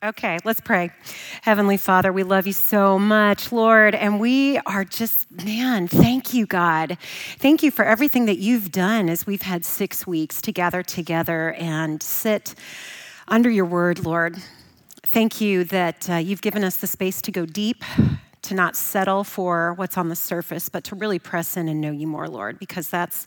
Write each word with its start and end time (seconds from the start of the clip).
Okay, 0.00 0.38
let's 0.44 0.60
pray. 0.60 0.92
Heavenly 1.42 1.76
Father, 1.76 2.12
we 2.12 2.22
love 2.22 2.46
you 2.46 2.52
so 2.52 3.00
much, 3.00 3.50
Lord, 3.50 3.96
and 3.96 4.20
we 4.20 4.58
are 4.58 4.84
just, 4.84 5.28
man, 5.44 5.88
thank 5.88 6.32
you, 6.32 6.46
God. 6.46 6.96
Thank 7.40 7.64
you 7.64 7.72
for 7.72 7.84
everything 7.84 8.26
that 8.26 8.38
you've 8.38 8.70
done 8.70 9.08
as 9.08 9.26
we've 9.26 9.42
had 9.42 9.64
six 9.64 10.06
weeks 10.06 10.40
to 10.42 10.52
gather 10.52 10.84
together 10.84 11.52
and 11.54 12.00
sit 12.00 12.54
under 13.26 13.50
your 13.50 13.64
word, 13.64 14.04
Lord. 14.04 14.36
Thank 15.02 15.40
you 15.40 15.64
that 15.64 16.08
uh, 16.08 16.14
you've 16.14 16.42
given 16.42 16.62
us 16.62 16.76
the 16.76 16.86
space 16.86 17.20
to 17.22 17.32
go 17.32 17.44
deep, 17.44 17.82
to 18.42 18.54
not 18.54 18.76
settle 18.76 19.24
for 19.24 19.74
what's 19.74 19.98
on 19.98 20.10
the 20.10 20.16
surface, 20.16 20.68
but 20.68 20.84
to 20.84 20.94
really 20.94 21.18
press 21.18 21.56
in 21.56 21.66
and 21.66 21.80
know 21.80 21.90
you 21.90 22.06
more, 22.06 22.28
Lord, 22.28 22.60
because 22.60 22.88
that's 22.88 23.26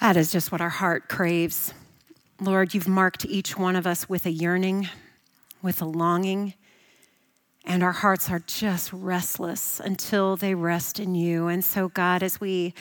that 0.00 0.16
is 0.16 0.32
just 0.32 0.50
what 0.50 0.62
our 0.62 0.70
heart 0.70 1.10
craves. 1.10 1.74
Lord, 2.40 2.72
you've 2.72 2.88
marked 2.88 3.26
each 3.26 3.58
one 3.58 3.76
of 3.76 3.86
us 3.86 4.08
with 4.08 4.24
a 4.24 4.30
yearning 4.30 4.88
with 5.64 5.80
a 5.80 5.86
longing, 5.86 6.52
and 7.64 7.82
our 7.82 7.92
hearts 7.92 8.30
are 8.30 8.40
just 8.40 8.92
restless 8.92 9.80
until 9.80 10.36
they 10.36 10.54
rest 10.54 11.00
in 11.00 11.14
you. 11.14 11.46
And 11.46 11.64
so, 11.64 11.88
God, 11.88 12.22
as 12.22 12.38
we 12.38 12.74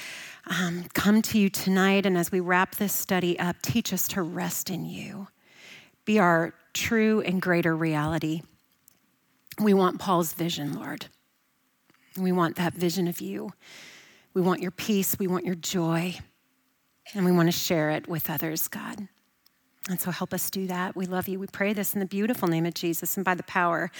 um, 0.47 0.85
come 0.93 1.21
to 1.21 1.39
you 1.39 1.49
tonight 1.49 2.05
and 2.05 2.17
as 2.17 2.33
we 2.33 2.41
wrap 2.41 2.75
this 2.75 2.91
study 2.91 3.39
up, 3.39 3.55
teach 3.61 3.93
us 3.93 4.09
to 4.09 4.21
rest 4.21 4.69
in 4.69 4.85
you. 4.85 5.29
Be 6.03 6.19
our 6.19 6.53
true 6.73 7.21
and 7.21 7.41
greater 7.41 7.73
reality. 7.73 8.41
We 9.61 9.73
want 9.73 9.99
Paul's 9.99 10.33
vision, 10.33 10.73
Lord. 10.73 11.05
We 12.17 12.33
want 12.33 12.57
that 12.57 12.73
vision 12.73 13.07
of 13.07 13.21
you. 13.21 13.53
We 14.33 14.41
want 14.41 14.61
your 14.61 14.71
peace. 14.71 15.17
We 15.17 15.27
want 15.27 15.45
your 15.45 15.55
joy. 15.55 16.15
And 17.13 17.23
we 17.23 17.31
want 17.31 17.47
to 17.47 17.57
share 17.57 17.91
it 17.91 18.09
with 18.09 18.29
others, 18.29 18.67
God. 18.67 19.07
And 19.89 19.99
so 19.99 20.11
help 20.11 20.33
us 20.33 20.49
do 20.49 20.67
that. 20.67 20.95
We 20.95 21.05
love 21.05 21.27
you. 21.27 21.39
We 21.39 21.47
pray 21.47 21.73
this 21.73 21.93
in 21.93 21.99
the 21.99 22.05
beautiful 22.05 22.47
name 22.47 22.65
of 22.65 22.73
Jesus 22.73 23.17
and 23.17 23.25
by 23.25 23.35
the 23.35 23.43
power 23.43 23.91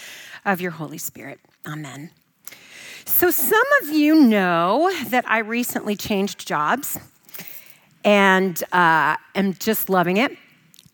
of 0.44 0.60
your 0.60 0.70
Holy 0.70 0.98
Spirit. 0.98 1.40
Amen. 1.66 2.10
So, 3.04 3.30
some 3.30 3.62
of 3.82 3.90
you 3.90 4.14
know 4.14 4.90
that 5.08 5.28
I 5.28 5.38
recently 5.38 5.94
changed 5.94 6.46
jobs 6.46 6.98
and 8.02 8.62
uh, 8.72 9.16
am 9.34 9.54
just 9.54 9.90
loving 9.90 10.16
it. 10.16 10.36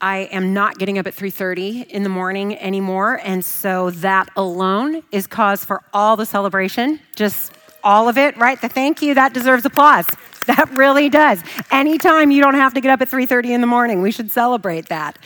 I 0.00 0.28
am 0.32 0.52
not 0.52 0.78
getting 0.78 0.98
up 0.98 1.06
at 1.06 1.14
3:30 1.14 1.86
in 1.88 2.02
the 2.02 2.08
morning 2.08 2.58
anymore, 2.58 3.20
and 3.22 3.44
so 3.44 3.90
that 3.90 4.28
alone 4.34 5.02
is 5.12 5.26
cause 5.26 5.64
for 5.64 5.82
all 5.92 6.16
the 6.16 6.26
celebration. 6.26 7.00
Just 7.14 7.52
all 7.84 8.08
of 8.08 8.18
it, 8.18 8.36
right? 8.36 8.60
The 8.60 8.68
thank 8.68 9.02
you 9.02 9.14
that 9.14 9.32
deserves 9.34 9.64
applause. 9.64 10.06
That 10.46 10.70
really 10.72 11.08
does. 11.08 11.42
Anytime 11.70 12.30
you 12.30 12.42
don't 12.42 12.54
have 12.54 12.74
to 12.74 12.80
get 12.80 12.90
up 12.90 13.00
at 13.00 13.08
3:30 13.08 13.50
in 13.50 13.60
the 13.60 13.66
morning, 13.66 14.02
we 14.02 14.10
should 14.10 14.30
celebrate 14.30 14.88
that. 14.88 15.18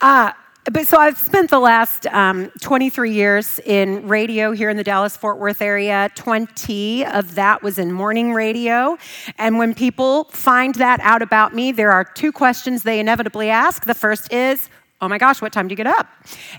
Uh, 0.00 0.32
but 0.64 0.86
so 0.86 0.98
I've 0.98 1.18
spent 1.18 1.50
the 1.50 1.58
last 1.58 2.06
um, 2.08 2.50
23 2.60 3.12
years 3.12 3.58
in 3.64 4.06
radio 4.06 4.52
here 4.52 4.68
in 4.68 4.76
the 4.76 4.84
Dallas 4.84 5.16
Fort 5.16 5.38
Worth 5.38 5.62
area. 5.62 6.10
20 6.14 7.06
of 7.06 7.34
that 7.34 7.62
was 7.62 7.78
in 7.78 7.90
morning 7.92 8.34
radio. 8.34 8.98
And 9.38 9.58
when 9.58 9.74
people 9.74 10.24
find 10.24 10.74
that 10.76 11.00
out 11.00 11.22
about 11.22 11.54
me, 11.54 11.72
there 11.72 11.90
are 11.90 12.04
two 12.04 12.30
questions 12.30 12.82
they 12.82 13.00
inevitably 13.00 13.48
ask. 13.48 13.84
The 13.84 13.94
first 13.94 14.32
is, 14.32 14.68
"Oh 15.00 15.08
my 15.08 15.16
gosh, 15.18 15.40
what 15.40 15.52
time 15.52 15.66
do 15.66 15.72
you 15.72 15.76
get 15.76 15.86
up?" 15.86 16.06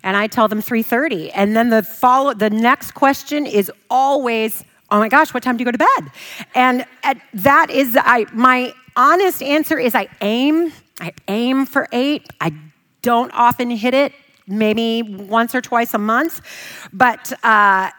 And 0.03 0.17
I 0.17 0.27
tell 0.27 0.47
them 0.47 0.61
3:30. 0.61 1.31
And 1.33 1.55
then 1.55 1.69
the 1.69 1.83
follow 1.83 2.33
the 2.33 2.49
next 2.49 2.91
question 2.91 3.45
is 3.45 3.71
always, 3.89 4.63
oh 4.91 4.99
my 4.99 5.09
gosh, 5.09 5.33
what 5.33 5.41
time 5.41 5.57
do 5.57 5.61
you 5.61 5.65
go 5.65 5.71
to 5.71 5.77
bed? 5.77 6.11
And 6.53 6.85
that 7.33 7.69
is 7.69 7.97
I, 7.99 8.25
my 8.33 8.73
honest 8.95 9.41
answer 9.41 9.79
is 9.79 9.95
I 9.95 10.07
aim, 10.21 10.73
I 10.99 11.13
aim 11.27 11.65
for 11.65 11.87
eight. 11.91 12.27
I 12.39 12.53
don't 13.01 13.31
often 13.31 13.71
hit 13.71 13.93
it, 13.93 14.13
maybe 14.47 15.01
once 15.01 15.55
or 15.55 15.61
twice 15.61 15.93
a 15.93 15.99
month, 15.99 16.41
but. 16.93 17.33
Uh, 17.43 17.89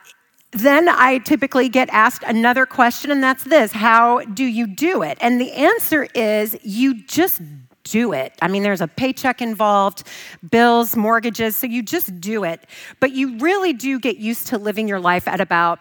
then 0.55 0.87
I 0.87 1.17
typically 1.17 1.71
get 1.71 1.89
asked 1.93 2.25
another 2.27 2.67
question, 2.67 3.11
and 3.11 3.25
that's 3.25 3.43
this 3.45 3.73
How 3.73 4.21
do 4.21 4.45
you 4.45 4.67
do 4.67 5.03
it? 5.03 5.17
And 5.23 5.41
the 5.41 5.51
answer 5.51 6.07
is 6.15 6.59
you 6.63 7.03
just 7.05 7.41
do 7.85 8.13
it. 8.13 8.35
I 8.43 8.49
mean, 8.49 8.63
there's 8.63 8.83
a 8.83 8.87
paycheck 8.87 9.41
involved, 9.41 10.07
bills, 10.51 10.95
mortgages, 10.95 11.57
so 11.57 11.67
you 11.67 11.83
just 11.83 12.21
do 12.21 12.45
it. 12.45 12.67
But 13.01 13.13
you 13.13 13.39
really 13.39 13.73
do 13.73 13.99
get 13.99 14.19
used 14.19 14.49
to 14.49 14.59
living 14.59 14.89
your 14.89 15.01
life 15.01 15.27
at 15.27 15.41
about 15.41 15.79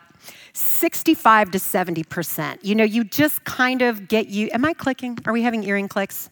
65 0.53 1.51
to 1.51 1.57
70%. 1.57 2.59
You 2.62 2.75
know, 2.75 2.84
you 2.84 3.03
just 3.03 3.44
kind 3.45 3.81
of 3.81 4.07
get 4.07 4.28
you. 4.28 4.50
Am 4.53 4.66
I 4.66 4.73
clicking? 4.73 5.17
Are 5.25 5.34
we 5.34 5.41
having 5.41 5.63
earring 5.63 5.88
clicks? 5.88 6.29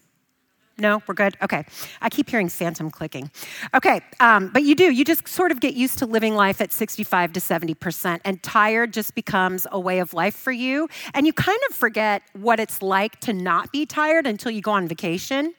No, 0.80 1.02
we're 1.07 1.13
good. 1.13 1.35
Okay. 1.41 1.66
I 2.02 2.09
keep 2.09 2.29
hearing 2.29 2.50
phantom 2.50 2.90
clicking. 2.90 3.29
Okay, 3.74 4.02
um, 4.19 4.50
but 4.50 4.63
you 4.63 4.75
do. 4.75 4.91
You 4.91 5.03
just 5.03 5.28
sort 5.28 5.52
of 5.52 5.59
get 5.59 5.74
used 5.74 6.00
to 6.00 6.06
living 6.06 6.35
life 6.35 6.62
at 6.62 6.72
65 6.72 7.34
to 7.34 7.40
70%, 7.40 8.22
and 8.24 8.41
tired 8.41 8.94
just 8.94 9.13
becomes 9.13 9.68
a 9.72 9.79
way 9.79 10.00
of 10.00 10.13
life 10.13 10.35
for 10.35 10.52
you. 10.52 10.88
And 11.13 11.25
you 11.25 11.34
kind 11.34 11.59
of 11.69 11.75
forget 11.75 12.24
what 12.34 12.59
it's 12.59 12.81
like 12.81 13.19
to 13.22 13.34
not 13.34 13.72
be 13.72 13.85
tired 13.85 14.25
until 14.25 14.52
you 14.52 14.62
go 14.62 14.72
on 14.72 14.88
vacation. 14.88 15.53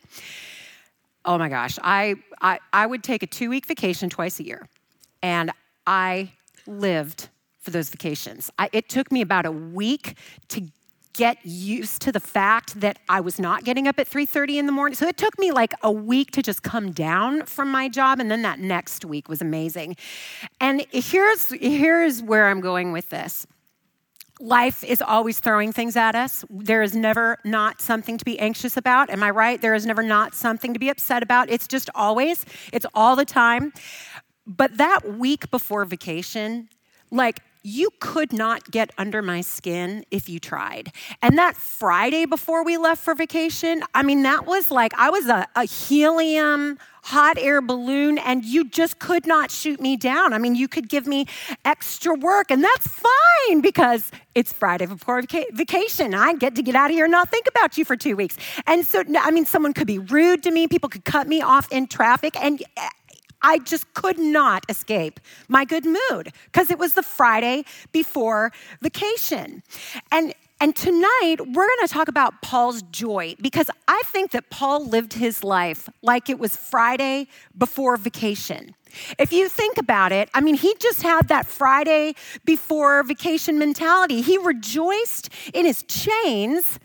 Oh 1.25 1.37
my 1.37 1.51
gosh, 1.51 1.79
I, 1.83 2.15
I, 2.41 2.59
I 2.73 2.87
would 2.87 3.03
take 3.03 3.23
a 3.23 3.27
two 3.27 3.51
week 3.51 3.67
vacation 3.67 4.09
twice 4.09 4.41
a 4.41 4.45
year, 4.45 4.67
and 5.23 5.53
I 5.87 6.33
lived 6.67 7.29
for 7.61 7.71
those 7.71 7.91
vacations. 7.91 8.51
I, 8.59 8.69
it 8.73 8.89
took 8.89 9.13
me 9.13 9.21
about 9.21 9.47
a 9.47 9.53
week 9.53 10.17
to 10.49 10.67
get 11.13 11.45
used 11.45 12.03
to 12.03 12.13
the 12.13 12.21
fact 12.21 12.81
that 12.81 12.99
I 13.09 13.21
was 13.21 13.39
not 13.39 13.65
getting 13.65 13.89
up 13.89 13.99
at 13.99 14.09
3:30 14.09 14.59
in 14.59 14.67
the 14.67 14.73
morning. 14.73 14.95
So 14.95 15.07
it 15.07 15.17
took 15.17 15.39
me 15.39 15.53
like 15.53 15.75
a 15.83 15.91
week 15.91 16.31
to 16.33 16.43
just 16.43 16.63
come 16.63 16.93
down 16.93 17.47
from 17.47 17.71
my 17.71 17.89
job 17.89 18.21
and 18.21 18.31
then 18.31 18.43
that 18.43 18.61
next 18.61 19.05
week 19.05 19.29
was 19.29 19.41
amazing. 19.41 19.97
And 20.61 20.87
here's 20.91 21.51
here's 21.51 22.23
where 22.23 22.49
I'm 22.49 22.61
going 22.61 22.93
with 22.93 23.09
this. 23.11 23.47
Life 24.41 24.83
is 24.83 25.03
always 25.03 25.39
throwing 25.39 25.71
things 25.71 25.97
at 25.97 26.15
us. 26.15 26.47
There 26.49 26.83
is 26.83 26.95
never 26.95 27.39
not 27.45 27.83
something 27.83 28.17
to 28.17 28.25
be 28.25 28.39
anxious 28.39 28.79
about. 28.79 29.11
Am 29.11 29.23
I 29.23 29.29
right? 29.29 29.61
There 29.61 29.75
is 29.75 29.85
never 29.85 30.03
not 30.03 30.35
something 30.35 30.73
to 30.73 30.79
be 30.79 30.89
upset 30.89 31.23
about. 31.23 31.51
It's 31.51 31.69
just 31.69 31.91
always, 31.95 32.47
it's 32.73 32.87
all 32.95 33.17
the 33.17 33.27
time. 33.27 33.75
But 34.47 34.79
that 34.79 35.19
week 35.19 35.51
before 35.51 35.85
vacation, 35.85 36.71
like 37.11 37.41
you 37.63 37.91
could 38.01 38.33
not 38.33 38.71
get 38.71 38.91
under 38.97 39.23
my 39.23 39.41
skin 39.41 40.05
if 40.11 40.29
you 40.29 40.41
tried. 40.41 40.93
And 41.23 41.37
that 41.39 41.57
Friday 41.57 42.25
before 42.25 42.65
we 42.65 42.77
left 42.77 43.03
for 43.03 43.15
vacation, 43.15 43.83
I 43.95 44.03
mean, 44.03 44.23
that 44.23 44.47
was 44.47 44.71
like 44.71 44.93
I 44.97 45.11
was 45.11 45.29
a, 45.29 45.47
a, 45.57 45.65
helium 45.65 46.79
hot 47.03 47.39
air 47.39 47.63
balloon 47.63 48.19
and 48.19 48.45
you 48.45 48.69
just 48.69 48.99
could 48.99 49.27
not 49.27 49.51
shoot 49.51 49.81
me 49.81 49.97
down. 49.97 50.33
I 50.33 50.39
mean, 50.39 50.55
you 50.55 50.69
could 50.69 50.89
give 50.89 51.07
me 51.07 51.27
extra 51.65 52.15
work 52.15 52.51
and 52.51 52.63
that's 52.63 52.87
fine 52.87 53.61
because 53.61 54.11
it's 54.35 54.53
Friday 54.53 54.87
before 54.87 55.23
vacation. 55.53 56.15
I 56.15 56.35
get 56.35 56.55
to 56.57 56.63
get 56.63 56.75
out 56.75 56.91
of 56.91 56.95
here 56.95 57.07
and 57.07 57.13
not 57.13 57.29
think 57.29 57.47
about 57.49 57.77
you 57.79 57.85
for 57.85 57.97
two 57.97 58.17
weeks. 58.17 58.37
And 58.67 58.85
so, 58.87 59.03
I 59.19 59.31
mean, 59.31 59.45
someone 59.45 59.73
could 59.73 59.87
be 59.87 59.99
rude 59.99 60.43
to 60.45 60.51
me, 60.51 60.69
people 60.69 60.89
could 60.89 61.05
cut 61.05 61.27
me 61.27 61.43
off 61.43 61.71
in 61.73 61.87
traffic, 61.87 62.37
and 62.37 62.63
I 63.43 63.59
just 63.59 63.93
could 63.95 64.19
not 64.19 64.65
escape 64.69 65.21
my 65.49 65.65
good 65.65 65.85
mood 65.85 66.33
because 66.47 66.71
it 66.71 66.79
was 66.79 66.95
the 66.95 67.03
Friday 67.03 67.65
before 67.93 68.53
vacation. 68.81 69.63
And 70.13 70.35
and 70.63 70.77
tonight, 70.77 71.37
we're 71.39 71.67
going 71.67 71.87
to 71.87 71.89
talk 71.89 72.09
about 72.09 72.43
Paul's 72.43 72.83
joy 72.83 73.35
because 73.41 73.71
I 73.89 74.03
think 74.05 74.33
that 74.33 74.51
Paul 74.51 74.85
lived 74.85 75.15
his 75.15 75.43
life 75.43 75.89
like 76.03 76.29
it 76.29 76.39
was 76.39 76.55
Friday 76.55 77.29
before 77.57 77.97
vacation. 77.97 78.75
If 79.19 79.33
you 79.33 79.49
think 79.49 79.79
about 79.79 80.13
it, 80.13 80.29
I 80.35 80.43
mean, 80.43 80.57
he 80.57 80.75
just 80.79 81.01
had 81.01 81.29
that 81.29 81.47
Friday 81.47 82.15
before 82.45 83.03
vacation 83.05 83.59
mentality. 83.59 84.21
He 84.21 84.37
rejoiced 84.37 85.31
in 85.55 85.65
his 85.65 85.83
chains 85.85 86.79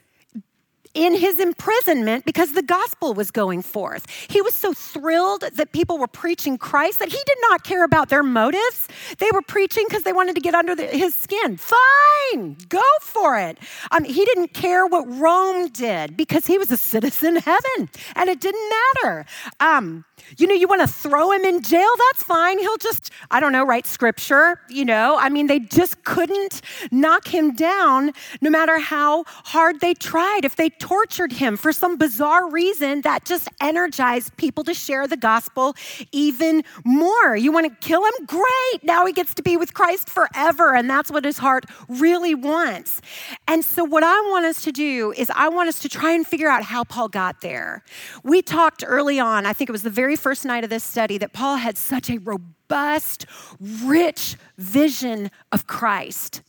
in 0.96 1.14
his 1.14 1.40
imprisonment 1.40 2.26
because 2.26 2.54
the 2.54 2.64
gospel 2.64 3.14
was 3.14 3.30
going 3.30 3.62
forth. 3.62 4.10
He 4.30 4.42
was 4.42 4.56
so 4.56 4.74
thrilled 4.74 5.44
that 5.54 5.74
people 5.74 5.98
were 5.98 6.08
preaching 6.08 6.58
Christ 6.58 7.00
that 7.00 7.10
he 7.10 7.20
did 7.26 7.38
not 7.50 7.64
care 7.64 7.84
about 7.84 8.10
their 8.10 8.24
motives. 8.24 8.88
They 9.20 9.30
were 9.34 9.42
preaching 9.42 9.86
because 9.88 10.04
they 10.04 10.14
wanted 10.14 10.36
to 10.36 10.42
get 10.42 10.56
under 10.56 10.74
the, 10.74 10.88
his 10.88 11.14
skin. 11.14 11.58
Fine, 11.58 12.58
go 12.70 12.82
for 13.02 13.38
it. 13.38 13.60
Um, 13.92 14.06
he 14.06 14.26
didn't 14.26 14.54
care 14.54 14.88
what 14.88 15.06
Rome 15.08 15.68
did 15.68 16.18
because 16.18 16.48
he 16.48 16.58
was 16.58 16.72
a 16.72 16.78
citizen 16.78 17.38
of 17.38 17.44
heaven 17.44 17.90
and 18.16 18.30
it 18.30 18.40
didn't 18.40 18.70
matter. 18.70 19.26
Um, 19.60 20.06
you 20.38 20.48
know, 20.48 20.56
you 20.56 20.68
want 20.68 20.82
to 20.82 20.88
throw 20.88 21.32
him 21.32 21.44
in 21.44 21.62
jail? 21.62 21.90
That's 22.10 22.24
fine. 22.24 22.58
He'll 22.60 22.78
just, 22.78 23.12
I 23.32 23.40
don't 23.40 23.52
know, 23.52 23.66
write 23.66 23.86
scripture, 23.86 24.62
you 24.70 24.86
know. 24.86 25.18
I 25.20 25.30
mean, 25.30 25.48
they 25.48 25.60
just 25.60 26.04
couldn't 26.04 26.62
knock 26.92 27.28
him 27.28 27.54
down 27.54 28.12
no 28.42 28.50
matter 28.50 28.80
how 28.80 29.26
hard 29.28 29.82
they 29.82 29.94
tried. 29.94 30.42
If 30.44 30.56
they 30.56 30.70
tortured 30.86 31.32
him 31.32 31.58
for 31.58 31.74
some 31.74 31.98
bizarre 31.98 32.48
reason 32.48 33.02
that 33.02 33.26
just 33.26 33.48
energized 33.60 34.38
people 34.38 34.64
to 34.64 34.72
share 34.72 35.08
the 35.08 35.18
gospel 35.18 35.76
even 36.12 36.64
more. 36.84 37.36
You 37.36 37.52
want 37.52 37.66
to 37.68 37.88
kill 37.88 38.06
him? 38.06 38.14
Great. 38.28 38.84
Now 38.84 39.04
he 39.08 39.12
gets 39.12 39.34
to 39.34 39.42
be 39.42 39.58
with 39.58 39.74
Christ 39.74 40.12
forever. 40.12 40.76
And 40.76 40.88
that's 40.88 41.10
what 41.10 41.26
his 41.26 41.40
heart 41.40 41.66
really 41.90 42.36
wants. 42.36 43.02
And 43.48 43.66
so, 43.66 43.84
what 43.84 44.04
I 44.04 44.22
want 44.30 44.46
us 44.46 44.62
to 44.66 44.72
do 44.72 45.12
is, 45.18 45.32
I 45.34 45.50
want 45.50 45.70
us 45.70 45.80
to 45.80 45.90
try 45.90 46.12
and 46.12 46.26
figure 46.26 46.50
out 46.50 46.62
how 46.62 46.84
Paul 46.84 47.08
got 47.08 47.42
there. 47.42 47.84
We 48.24 48.44
talked 48.44 48.84
early 48.86 49.20
on, 49.20 49.48
I 49.48 49.54
think 49.54 49.72
it 49.72 49.74
was 49.74 49.84
the 49.84 49.90
very 49.90 50.16
first 50.16 50.46
night 50.46 50.64
of 50.64 50.70
this 50.70 50.84
study, 50.84 51.18
that 51.18 51.34
Paul 51.34 51.56
had 51.56 51.80
such 51.80 52.12
a 52.12 52.20
robust, 52.20 53.26
rich 53.60 54.36
vision 54.60 55.32
of 55.52 55.66
Christ 55.66 56.44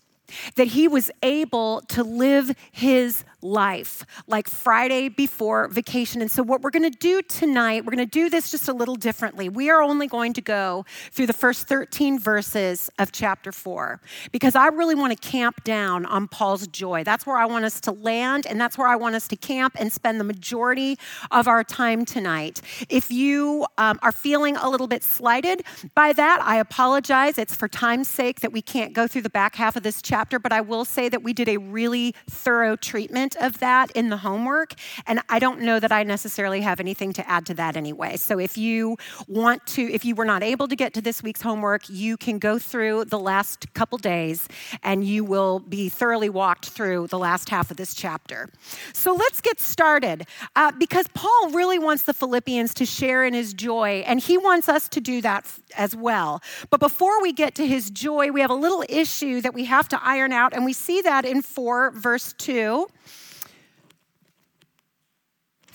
that 0.56 0.68
he 0.68 0.88
was 0.88 1.10
able 1.22 1.80
to 1.82 2.02
live 2.02 2.54
his 2.72 3.24
life, 3.46 4.04
like 4.26 4.48
Friday 4.48 5.08
before 5.08 5.69
vacation. 5.69 6.20
And 6.20 6.31
so, 6.31 6.43
what 6.43 6.62
we're 6.62 6.70
going 6.70 6.90
to 6.90 6.98
do 6.98 7.22
tonight, 7.22 7.84
we're 7.84 7.94
going 7.94 8.06
to 8.06 8.10
do 8.10 8.28
this 8.28 8.50
just 8.50 8.69
a 8.69 8.72
little 8.72 8.96
differently. 8.96 9.48
We 9.48 9.70
are 9.70 9.82
only 9.82 10.06
going 10.06 10.32
to 10.34 10.40
go 10.40 10.84
through 11.12 11.26
the 11.26 11.32
first 11.32 11.69
13 11.69 12.19
verses 12.19 12.90
of 12.98 13.12
chapter 13.12 13.52
4 13.52 14.00
because 14.32 14.54
I 14.54 14.69
really 14.69 14.94
want 14.94 15.19
to 15.19 15.28
camp 15.28 15.64
down 15.64 16.06
on 16.06 16.28
Paul's 16.28 16.66
joy. 16.66 17.04
That's 17.04 17.26
where 17.26 17.37
I 17.37 17.46
want 17.46 17.64
us 17.64 17.81
to 17.82 17.93
land, 17.93 18.46
and 18.46 18.60
that's 18.60 18.76
where 18.76 18.88
I 18.88 18.96
want 18.96 19.14
us 19.14 19.28
to 19.28 19.37
camp 19.37 19.76
and 19.78 19.92
spend 19.92 20.20
the 20.20 20.25
majority 20.25 20.99
of 21.31 21.49
our 21.49 21.62
time 21.62 22.04
tonight. 22.04 22.60
If 22.88 23.10
you 23.10 23.66
um, 23.78 23.99
are 24.02 24.12
feeling 24.12 24.56
a 24.56 24.69
little 24.69 24.88
bit 24.88 25.02
slighted 25.02 25.62
by 25.94 26.12
that, 26.14 26.40
I 26.42 26.56
apologize. 26.58 27.38
It's 27.38 27.54
for 27.54 27.69
time's 27.69 28.08
sake 28.08 28.40
that 28.40 28.52
we 28.52 28.62
can't 28.62 28.92
go 28.92 29.06
through 29.06 29.22
the 29.22 29.31
back 29.31 29.54
half 29.54 29.76
of 29.76 29.82
this 29.82 30.02
chapter, 30.02 30.38
but 30.38 30.52
I 30.52 30.60
will 30.60 30.84
say 30.84 31.08
that 31.08 31.22
we 31.22 31.32
did 31.32 31.49
a 31.49 31.58
really 31.58 32.14
thorough 32.28 32.76
treatment 32.76 33.35
of 33.36 33.58
that 33.60 33.90
in 33.92 34.08
the 34.08 34.18
homework, 34.18 34.74
and 35.06 35.20
I 35.28 35.38
don't 35.38 35.60
know 35.60 35.80
that 35.80 35.92
I 35.92 36.02
necessarily 36.02 36.60
have 36.60 36.80
anything 36.80 37.12
to 37.14 37.28
add 37.28 37.46
to 37.46 37.54
that 37.54 37.76
anyway. 37.76 38.16
So 38.16 38.38
if 38.38 38.56
you 38.58 38.96
want 39.28 39.66
to, 39.68 39.82
if 39.82 40.04
you 40.04 40.14
were 40.14 40.24
not 40.24 40.42
able 40.42 40.68
to 40.68 40.76
get 40.76 40.94
to 40.94 41.00
this 41.00 41.22
week's 41.22 41.42
homework, 41.42 41.88
you 41.88 42.16
can 42.16 42.38
go 42.38 42.58
through 42.58 43.06
the 43.06 43.18
last 43.18 43.72
couple 43.74 43.98
days 43.98 44.48
and 44.82 45.04
you 45.04 45.24
will 45.24 45.60
be 45.60 45.88
thoroughly 45.88 46.28
walked 46.28 46.68
through 46.68 47.06
the 47.08 47.18
last 47.18 47.48
half 47.48 47.70
of 47.70 47.76
this 47.76 47.94
chapter. 47.94 48.48
So 48.92 49.14
let's 49.14 49.40
get 49.40 49.60
started 49.60 50.26
uh, 50.54 50.72
because 50.72 51.06
Paul 51.14 51.50
really 51.50 51.78
wants 51.78 52.04
the 52.04 52.14
Philippians 52.14 52.74
to 52.74 52.86
share 52.86 53.24
in 53.24 53.34
his 53.34 53.54
joy, 53.54 54.04
and 54.06 54.20
he 54.20 54.38
wants 54.38 54.68
us 54.68 54.88
to 54.88 55.00
do 55.00 55.20
that 55.22 55.52
as 55.76 55.94
well. 55.94 56.42
But 56.70 56.80
before 56.80 57.22
we 57.22 57.32
get 57.32 57.54
to 57.56 57.66
his 57.66 57.90
joy, 57.90 58.30
we 58.30 58.40
have 58.40 58.50
a 58.50 58.54
little 58.54 58.84
issue 58.88 59.40
that 59.40 59.54
we 59.54 59.64
have 59.64 59.88
to 59.88 60.00
iron 60.02 60.32
out, 60.32 60.52
and 60.54 60.64
we 60.64 60.72
see 60.72 61.00
that 61.02 61.24
in 61.24 61.42
4, 61.42 61.92
verse 61.92 62.32
2. 62.34 62.86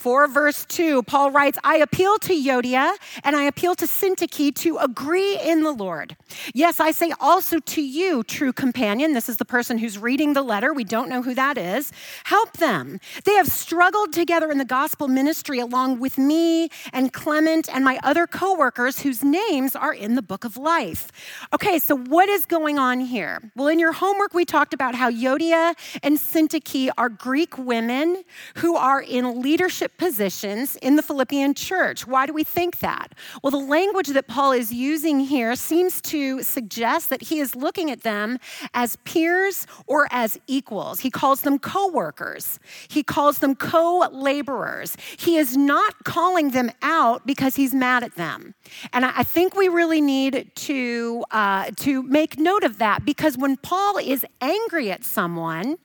4 0.02 0.28
verse 0.30 0.66
2, 0.66 1.04
Paul 1.04 1.30
writes, 1.30 1.60
I 1.64 1.78
appeal 1.78 2.18
to 2.18 2.34
Euodia 2.34 2.96
and 3.24 3.36
I 3.36 3.44
appeal 3.44 3.76
to 3.76 3.86
Syntyche 3.86 4.56
to 4.56 4.78
agree 4.78 5.40
in 5.40 5.62
the 5.62 5.72
Lord. 5.72 6.18
Yes, 6.56 6.80
I 6.80 6.90
say 6.90 7.14
also 7.20 7.60
to 7.60 7.84
you, 7.84 8.24
true 8.24 8.52
companion. 8.52 9.14
This 9.14 9.30
is 9.30 9.38
the 9.38 9.46
person 9.46 9.78
who's 9.78 10.00
reading 10.00 10.34
the 10.34 10.42
letter. 10.42 10.74
We 10.74 10.86
don't 10.86 11.08
know 11.08 11.22
who 11.22 11.36
that 11.36 11.56
is. 11.56 11.92
Help 12.24 12.54
them. 12.54 13.00
They 13.26 13.34
have 13.34 13.48
struggled 13.48 14.12
together 14.12 14.50
in 14.50 14.58
the 14.58 14.66
gospel 14.66 15.08
ministry 15.08 15.60
along 15.60 16.00
with 16.00 16.18
me 16.18 16.70
and 16.92 17.14
Clement 17.14 17.70
and 17.72 17.86
my 17.86 18.00
other 18.02 18.26
coworkers 18.26 19.02
whose 19.02 19.24
names 19.24 19.76
are 19.76 19.94
in 19.94 20.16
the 20.16 20.24
book 20.24 20.44
of 20.44 20.58
life. 20.58 21.12
Okay, 21.54 21.78
so 21.78 21.96
what 21.96 22.28
is 22.28 22.48
going 22.48 22.80
on 22.80 23.02
here? 23.02 23.52
Well, 23.56 23.68
in 23.68 23.78
your 23.78 23.92
homework, 23.92 24.34
we 24.34 24.46
talked 24.46 24.74
about 24.74 24.96
how 24.96 25.12
Euodia 25.12 25.76
and 26.02 26.18
Syntyche 26.18 26.90
are 26.98 27.10
Greek 27.10 27.60
women 27.60 28.24
who 28.56 28.76
are 28.76 29.00
in 29.00 29.44
leadership 29.44 29.91
leadership 29.92 30.12
positions 30.12 30.76
in 30.82 30.96
the 30.96 31.02
Philippian 31.02 31.54
church. 31.54 32.08
Why 32.08 32.26
do 32.26 32.34
we 32.34 32.44
think 32.44 32.80
that? 32.80 33.14
Well, 33.42 33.52
the 33.52 33.58
language 33.58 34.08
that 34.08 34.28
Paul 34.28 34.52
is 34.52 34.72
using 34.72 35.20
here 35.22 35.56
seems 35.56 36.02
to 36.02 36.44
suggest 36.44 37.10
that 37.10 37.24
he 37.24 37.40
is 37.40 37.56
looking 37.56 37.92
at 37.92 38.02
them 38.02 38.38
as 38.74 38.98
peers 39.06 39.68
or 39.88 40.08
as 40.12 40.40
equals. 40.48 41.00
He 41.00 41.10
calls 41.10 41.42
them 41.42 41.60
co 41.60 41.88
workers, 41.92 42.60
he 42.90 43.04
calls 43.04 43.40
them 43.40 43.56
co 43.56 44.08
laborers. 44.12 44.98
He 45.18 45.38
is 45.38 45.56
not 45.56 46.04
calling 46.04 46.52
them 46.52 46.72
out 46.82 47.26
because 47.26 47.56
he's 47.56 47.74
mad 47.74 48.04
at 48.04 48.16
them. 48.16 48.54
And 48.94 49.06
I 49.06 49.24
think 49.24 49.56
we 49.56 49.70
really 49.70 50.02
need 50.02 50.52
to, 50.56 51.24
uh, 51.32 51.72
to 51.78 52.04
make 52.04 52.38
note 52.38 52.64
of 52.64 52.78
that 52.80 53.06
because 53.06 53.38
when 53.38 53.58
Paul 53.58 53.98
is 53.98 54.26
angry 54.42 54.92
at 54.92 55.04
someone, 55.04 55.78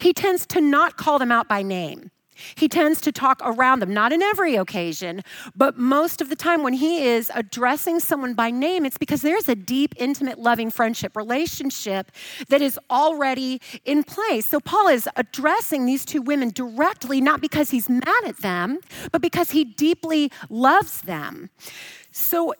he 0.00 0.12
tends 0.12 0.46
to 0.46 0.60
not 0.60 0.96
call 0.96 1.18
them 1.18 1.32
out 1.32 1.48
by 1.48 1.62
name. 1.62 2.10
He 2.54 2.68
tends 2.68 3.00
to 3.02 3.12
talk 3.12 3.40
around 3.44 3.80
them, 3.80 3.92
not 3.92 4.12
in 4.12 4.22
every 4.22 4.56
occasion, 4.56 5.22
but 5.54 5.78
most 5.78 6.20
of 6.20 6.28
the 6.28 6.36
time 6.36 6.62
when 6.62 6.74
he 6.74 7.04
is 7.04 7.30
addressing 7.34 8.00
someone 8.00 8.34
by 8.34 8.50
name, 8.50 8.84
it's 8.84 8.98
because 8.98 9.22
there's 9.22 9.48
a 9.48 9.54
deep, 9.54 9.94
intimate, 9.96 10.38
loving 10.38 10.70
friendship 10.70 11.16
relationship 11.16 12.10
that 12.48 12.60
is 12.60 12.78
already 12.90 13.60
in 13.84 14.02
place. 14.02 14.46
So 14.46 14.60
Paul 14.60 14.88
is 14.88 15.08
addressing 15.16 15.86
these 15.86 16.04
two 16.04 16.22
women 16.22 16.50
directly, 16.50 17.20
not 17.20 17.40
because 17.40 17.70
he's 17.70 17.88
mad 17.88 18.24
at 18.24 18.38
them, 18.38 18.78
but 19.12 19.22
because 19.22 19.50
he 19.50 19.64
deeply 19.64 20.30
loves 20.48 21.02
them. 21.02 21.50
So 22.10 22.54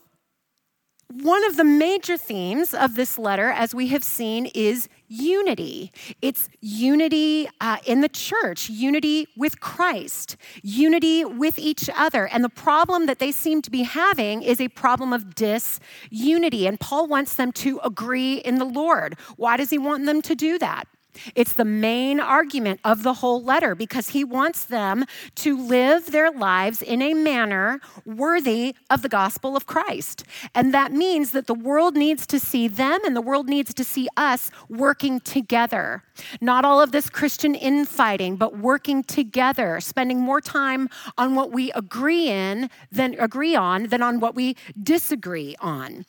one 1.23 1.45
of 1.45 1.57
the 1.57 1.65
major 1.65 2.17
themes 2.17 2.75
of 2.75 2.97
this 2.97 3.19
letter, 3.19 3.51
as 3.51 3.75
we 3.75 3.89
have 3.89 4.03
seen, 4.03 4.47
is 4.47 4.89
unity. 5.09 5.93
It's 6.23 6.49
unity 6.61 7.49
uh, 7.61 7.79
in 7.87 8.01
the 8.01 8.09
church, 8.09 8.69
unity 8.69 9.29
with 9.37 9.61
Christ, 9.61 10.37
unity 10.63 11.25
with 11.25 11.59
each 11.59 11.91
other. 11.95 12.27
And 12.29 12.43
the 12.43 12.49
problem 12.49 13.07
that 13.07 13.19
they 13.19 13.33
seem 13.33 13.63
to 13.63 13.71
be 13.71 13.83
having 13.83 14.43
is 14.43 14.61
a 14.61 14.69
problem 14.69 15.13
of 15.13 15.35
disunity. 15.35 16.67
And 16.67 16.79
Paul 16.81 17.07
wants 17.07 17.37
them 17.37 17.53
to 17.53 17.81
agree 17.85 18.37
in 18.37 18.57
the 18.57 18.65
Lord. 18.65 19.19
Why 19.37 19.57
does 19.57 19.71
he 19.71 19.79
want 19.79 20.07
them 20.07 20.23
to 20.23 20.35
do 20.35 20.59
that? 20.59 20.87
It's 21.35 21.53
the 21.53 21.65
main 21.65 22.21
argument 22.21 22.81
of 22.85 23.03
the 23.03 23.15
whole 23.15 23.43
letter 23.43 23.75
because 23.75 24.09
he 24.09 24.25
wants 24.25 24.65
them 24.65 25.05
to 25.37 25.57
live 25.57 26.11
their 26.11 26.31
lives 26.31 26.83
in 26.83 27.03
a 27.03 27.15
manner 27.15 27.81
worthy 28.05 28.75
of 28.91 29.03
the 29.03 29.09
gospel 29.09 29.57
of 29.57 29.67
Christ. 29.67 30.25
And 30.55 30.73
that 30.75 30.93
means 30.93 31.33
that 31.33 31.47
the 31.47 31.55
world 31.55 31.97
needs 31.97 32.27
to 32.29 32.39
see 32.39 32.69
them 32.69 33.01
and 33.05 33.15
the 33.15 33.21
world 33.21 33.49
needs 33.49 33.75
to 33.75 33.85
see 33.85 34.09
us 34.17 34.51
working 34.69 35.21
together. 35.21 36.03
Not 36.41 36.65
all 36.65 36.81
of 36.81 36.93
this 36.93 37.09
Christian 37.11 37.55
infighting, 37.55 38.37
but 38.37 38.59
working 38.59 39.03
together, 39.03 39.81
spending 39.81 40.21
more 40.21 40.41
time 40.41 40.89
on 41.19 41.35
what 41.35 41.53
we 41.53 41.73
agree 41.73 42.29
in 42.29 42.71
than 42.91 43.15
agree 43.19 43.55
on 43.55 43.89
than 43.89 44.03
on 44.03 44.21
what 44.21 44.35
we 44.35 44.57
disagree 44.83 45.57
on 45.61 46.05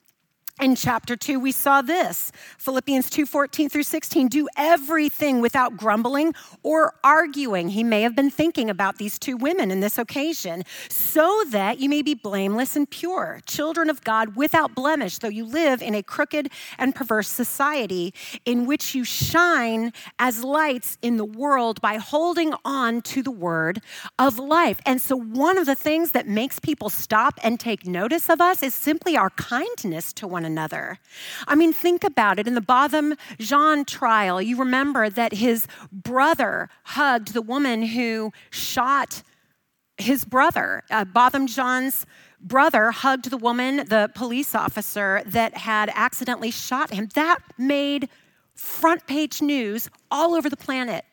in 0.62 0.76
chapter 0.76 1.16
2 1.16 1.40
we 1.40 1.52
saw 1.52 1.82
this. 1.82 2.32
Philippians 2.58 3.10
2 3.10 3.26
14 3.26 3.70
through 3.70 3.84
16 3.84 4.28
do 4.28 4.48
everything 4.58 5.42
without 5.42 5.76
grumbling 5.76 6.34
or 6.64 6.94
arguing. 7.04 7.70
He 7.70 7.84
may 7.84 8.02
have 8.02 8.16
been 8.16 8.30
thinking 8.30 8.70
about 8.70 8.98
these 8.98 9.20
two 9.20 9.36
women 9.36 9.70
in 9.72 9.82
this 9.82 9.98
occasion 9.98 10.64
so 10.90 11.44
that 11.50 11.80
you 11.80 11.90
may 11.90 12.02
be 12.02 12.14
blameless 12.14 12.76
and 12.76 12.90
pure 12.90 13.42
children 13.46 13.90
of 13.90 14.04
god 14.04 14.36
without 14.36 14.74
blemish 14.76 15.18
though 15.20 15.28
you 15.28 15.46
live 15.46 15.82
in 15.82 15.94
a 15.94 16.02
crooked 16.02 16.50
and 16.78 16.96
perverse 16.96 17.28
society 17.28 18.14
in 18.46 18.66
which 18.66 18.96
you 18.96 19.04
shine 19.04 19.92
as 20.20 20.44
lights 20.44 20.98
in 21.02 21.18
the 21.18 21.26
world 21.26 21.82
by 21.82 21.98
holding 21.98 22.54
on 22.64 23.02
to 23.02 23.22
the 23.22 23.32
word 23.32 23.82
of 24.18 24.40
life. 24.40 24.80
And 24.86 25.02
so 25.02 25.16
one 25.16 25.58
of 25.58 25.66
the 25.66 25.76
things 25.76 26.12
that 26.12 26.28
makes 26.28 26.60
people 26.60 26.90
stop 26.90 27.40
and 27.44 27.60
take 27.60 27.86
notice 27.86 28.30
of 28.30 28.40
us 28.40 28.64
is 28.64 28.74
simply 28.74 29.18
our 29.18 29.32
kindness 29.32 30.14
to 30.14 30.28
one 30.28 30.45
one 30.46 30.52
another. 30.52 31.00
I 31.48 31.56
mean, 31.56 31.74
think 31.74 32.04
about 32.04 32.40
it. 32.40 32.48
In 32.48 32.54
the 32.54 32.62
Botham 32.62 33.16
Jean 33.40 33.84
trial, 33.86 34.42
you 34.42 34.58
remember 34.58 35.10
that 35.10 35.34
his 35.34 35.68
brother 35.92 36.70
hugged 36.84 37.34
the 37.34 37.42
woman 37.42 37.82
who 37.82 38.32
shot 38.52 39.24
his 39.98 40.24
brother. 40.26 40.84
Uh, 40.92 41.06
Botham 41.06 41.48
Jean's 41.48 42.06
brother 42.40 42.92
hugged 42.92 43.30
the 43.32 43.38
woman, 43.38 43.88
the 43.88 44.12
police 44.14 44.54
officer 44.54 45.24
that 45.26 45.58
had 45.58 45.90
accidentally 45.96 46.52
shot 46.52 46.92
him. 46.92 47.10
That 47.16 47.40
made 47.58 48.10
front 48.54 49.08
page 49.08 49.42
news 49.42 49.90
all 50.12 50.36
over 50.36 50.50
the 50.50 50.58
planet. 50.58 51.06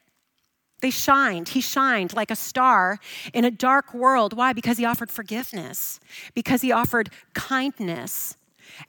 They 0.82 0.90
shined. 0.90 1.50
He 1.50 1.60
shined 1.60 2.12
like 2.12 2.30
a 2.32 2.36
star 2.36 2.98
in 3.32 3.44
a 3.44 3.50
dark 3.52 3.94
world. 3.94 4.32
Why? 4.36 4.52
Because 4.52 4.78
he 4.78 4.84
offered 4.84 5.10
forgiveness, 5.10 6.00
because 6.34 6.60
he 6.60 6.72
offered 6.72 7.08
kindness, 7.34 8.36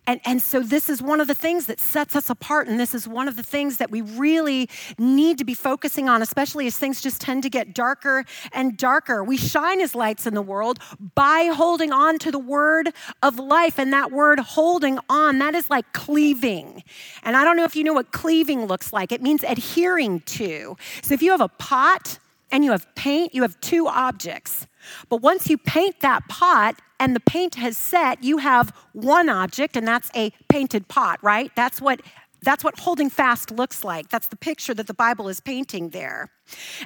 and, 0.07 0.19
and 0.25 0.41
so, 0.41 0.61
this 0.61 0.89
is 0.89 1.01
one 1.01 1.21
of 1.21 1.27
the 1.27 1.33
things 1.33 1.65
that 1.67 1.79
sets 1.79 2.15
us 2.15 2.29
apart. 2.29 2.67
And 2.67 2.79
this 2.79 2.93
is 2.93 3.07
one 3.07 3.27
of 3.27 3.35
the 3.35 3.43
things 3.43 3.77
that 3.77 3.91
we 3.91 4.01
really 4.01 4.69
need 4.97 5.37
to 5.37 5.45
be 5.45 5.53
focusing 5.53 6.09
on, 6.09 6.21
especially 6.21 6.67
as 6.67 6.77
things 6.77 7.01
just 7.01 7.21
tend 7.21 7.43
to 7.43 7.49
get 7.49 7.73
darker 7.73 8.25
and 8.51 8.77
darker. 8.77 9.23
We 9.23 9.37
shine 9.37 9.81
as 9.81 9.95
lights 9.95 10.25
in 10.25 10.33
the 10.33 10.41
world 10.41 10.79
by 11.15 11.51
holding 11.53 11.91
on 11.91 12.19
to 12.19 12.31
the 12.31 12.39
word 12.39 12.89
of 13.21 13.39
life. 13.39 13.79
And 13.79 13.93
that 13.93 14.11
word 14.11 14.39
holding 14.39 14.99
on, 15.09 15.39
that 15.39 15.55
is 15.55 15.69
like 15.69 15.91
cleaving. 15.93 16.83
And 17.23 17.35
I 17.35 17.43
don't 17.43 17.57
know 17.57 17.65
if 17.65 17.75
you 17.75 17.83
know 17.83 17.93
what 17.93 18.11
cleaving 18.11 18.65
looks 18.65 18.93
like, 18.93 19.11
it 19.11 19.21
means 19.21 19.43
adhering 19.43 20.21
to. 20.21 20.75
So, 21.01 21.13
if 21.13 21.21
you 21.21 21.31
have 21.31 21.41
a 21.41 21.49
pot, 21.49 22.19
and 22.53 22.63
you 22.63 22.69
have 22.69 22.85
paint, 22.93 23.33
you 23.33 23.41
have 23.41 23.59
two 23.61 23.87
objects. 23.87 24.67
But 25.09 25.21
once 25.21 25.49
you 25.49 25.57
paint 25.57 25.99
that 26.01 26.27
pot 26.27 26.79
and 26.99 27.15
the 27.15 27.19
paint 27.19 27.55
has 27.55 27.77
set, 27.77 28.23
you 28.23 28.37
have 28.37 28.75
one 28.93 29.29
object, 29.29 29.75
and 29.75 29.87
that's 29.87 30.09
a 30.15 30.31
painted 30.49 30.87
pot, 30.87 31.19
right? 31.21 31.51
That's 31.55 31.81
what 31.81 32.01
that's 32.43 32.63
what 32.63 32.77
holding 32.77 33.09
fast 33.09 33.51
looks 33.51 33.83
like. 33.83 34.09
That's 34.09 34.27
the 34.27 34.35
picture 34.35 34.73
that 34.73 34.87
the 34.87 34.93
Bible 34.93 35.29
is 35.29 35.39
painting 35.39 35.89
there. 35.89 36.29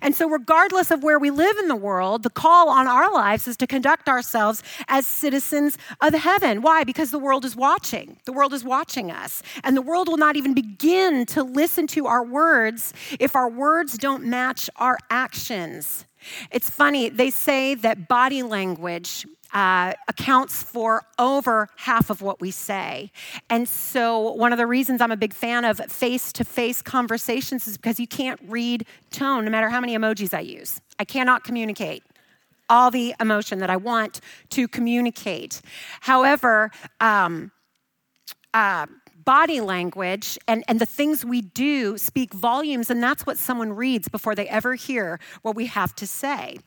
And 0.02 0.16
so, 0.16 0.30
regardless 0.30 0.92
of 0.92 1.04
where 1.04 1.18
we 1.18 1.32
live 1.32 1.58
in 1.58 1.68
the 1.68 1.76
world, 1.76 2.22
the 2.24 2.30
call 2.30 2.70
on 2.70 2.88
our 2.88 3.12
lives 3.12 3.48
is 3.48 3.58
to 3.58 3.68
conduct 3.68 4.08
ourselves 4.08 4.62
as 4.88 5.08
citizens 5.08 5.78
of 6.00 6.14
heaven. 6.14 6.62
Why? 6.62 6.84
Because 6.84 7.10
the 7.10 7.20
world 7.20 7.44
is 7.44 7.56
watching. 7.56 8.20
The 8.26 8.34
world 8.34 8.54
is 8.54 8.64
watching 8.64 9.10
us. 9.10 9.42
And 9.64 9.76
the 9.76 9.82
world 9.82 10.08
will 10.08 10.18
not 10.18 10.36
even 10.36 10.54
begin 10.54 11.26
to 11.28 11.44
listen 11.44 11.88
to 11.88 12.06
our 12.06 12.24
words 12.24 12.94
if 13.20 13.36
our 13.36 13.50
words 13.50 13.98
don't 13.98 14.24
match 14.26 14.70
our 14.76 15.00
actions. 15.10 16.07
It's 16.52 16.70
funny, 16.70 17.10
they 17.10 17.30
say 17.30 17.76
that 17.76 18.08
body 18.08 18.44
language 18.44 19.26
uh, 19.54 19.94
accounts 20.08 20.62
for 20.62 21.04
over 21.18 21.70
half 21.78 22.10
of 22.10 22.22
what 22.22 22.42
we 22.42 22.52
say. 22.52 23.12
And 23.50 23.68
so, 23.68 24.34
one 24.34 24.52
of 24.52 24.58
the 24.58 24.68
reasons 24.68 25.02
I'm 25.02 25.12
a 25.12 25.18
big 25.18 25.34
fan 25.34 25.64
of 25.64 25.80
face 25.92 26.34
to 26.34 26.44
face 26.44 26.82
conversations 26.82 27.68
is 27.68 27.78
because 27.78 28.00
you 28.00 28.08
can't 28.08 28.40
read 28.48 28.86
tone 29.10 29.46
no 29.46 29.52
matter 29.52 29.70
how 29.70 29.80
many 29.80 29.98
emojis 29.98 30.34
I 30.34 30.42
use. 30.42 30.82
I 31.00 31.06
cannot 31.06 31.44
communicate 31.44 32.04
all 32.70 32.92
the 32.92 33.16
emotion 33.20 33.60
that 33.60 33.70
I 33.70 33.78
want 33.78 34.20
to 34.50 34.68
communicate. 34.68 35.62
However, 36.02 36.72
um, 37.00 37.52
uh, 38.54 38.88
body 39.28 39.60
language 39.60 40.40
and, 40.48 40.64
and 40.70 40.80
the 40.80 40.86
things 40.86 41.26
we 41.26 41.42
do 41.42 41.98
speak 41.98 42.34
volumes, 42.34 42.90
and 42.90 43.04
that's 43.04 43.26
what 43.26 43.38
someone 43.38 43.74
reads 43.74 44.08
before 44.08 44.34
they 44.34 44.48
ever 44.48 44.76
hear 44.76 45.20
what 45.42 45.54
we 45.54 45.66
have 45.66 45.94
to 45.96 46.08
say. 46.08 46.58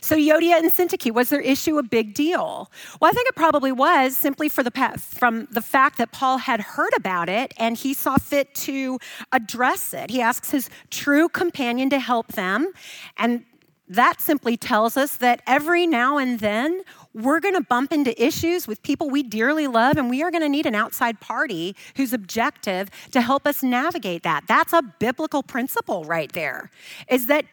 So 0.00 0.16
Euodia 0.16 0.58
and 0.58 0.72
Syntyche, 0.72 1.12
was 1.12 1.28
their 1.28 1.40
issue 1.40 1.76
a 1.76 1.82
big 1.82 2.14
deal? 2.14 2.70
Well, 2.98 3.10
I 3.10 3.12
think 3.12 3.28
it 3.28 3.36
probably 3.36 3.72
was 3.72 4.16
simply 4.16 4.48
for 4.48 4.62
the 4.62 4.72
from 4.98 5.48
the 5.50 5.60
fact 5.60 5.98
that 5.98 6.12
Paul 6.12 6.38
had 6.38 6.62
heard 6.62 6.94
about 6.96 7.28
it 7.28 7.52
and 7.58 7.76
he 7.76 7.92
saw 7.92 8.16
fit 8.16 8.54
to 8.66 8.98
address 9.30 9.92
it. 9.92 10.08
He 10.08 10.22
asks 10.22 10.50
his 10.50 10.70
true 10.88 11.28
companion 11.28 11.90
to 11.90 11.98
help 11.98 12.28
them, 12.28 12.72
and 13.18 13.44
that 13.86 14.20
simply 14.20 14.56
tells 14.56 14.96
us 14.96 15.16
that 15.16 15.42
every 15.46 15.86
now 15.86 16.16
and 16.16 16.38
then 16.38 16.82
we're 17.14 17.40
going 17.40 17.54
to 17.54 17.60
bump 17.62 17.92
into 17.92 18.20
issues 18.22 18.68
with 18.68 18.82
people 18.82 19.10
we 19.10 19.22
dearly 19.22 19.66
love, 19.66 19.96
and 19.96 20.08
we 20.08 20.22
are 20.22 20.30
going 20.30 20.42
to 20.42 20.48
need 20.48 20.66
an 20.66 20.74
outside 20.74 21.20
party 21.20 21.74
who's 21.96 22.12
objective 22.12 22.88
to 23.10 23.20
help 23.20 23.46
us 23.46 23.62
navigate 23.62 24.22
that. 24.22 24.44
That's 24.46 24.72
a 24.72 24.82
biblical 24.82 25.42
principle 25.42 26.04
right 26.04 26.32
there, 26.32 26.70
is 27.08 27.26
that 27.26 27.44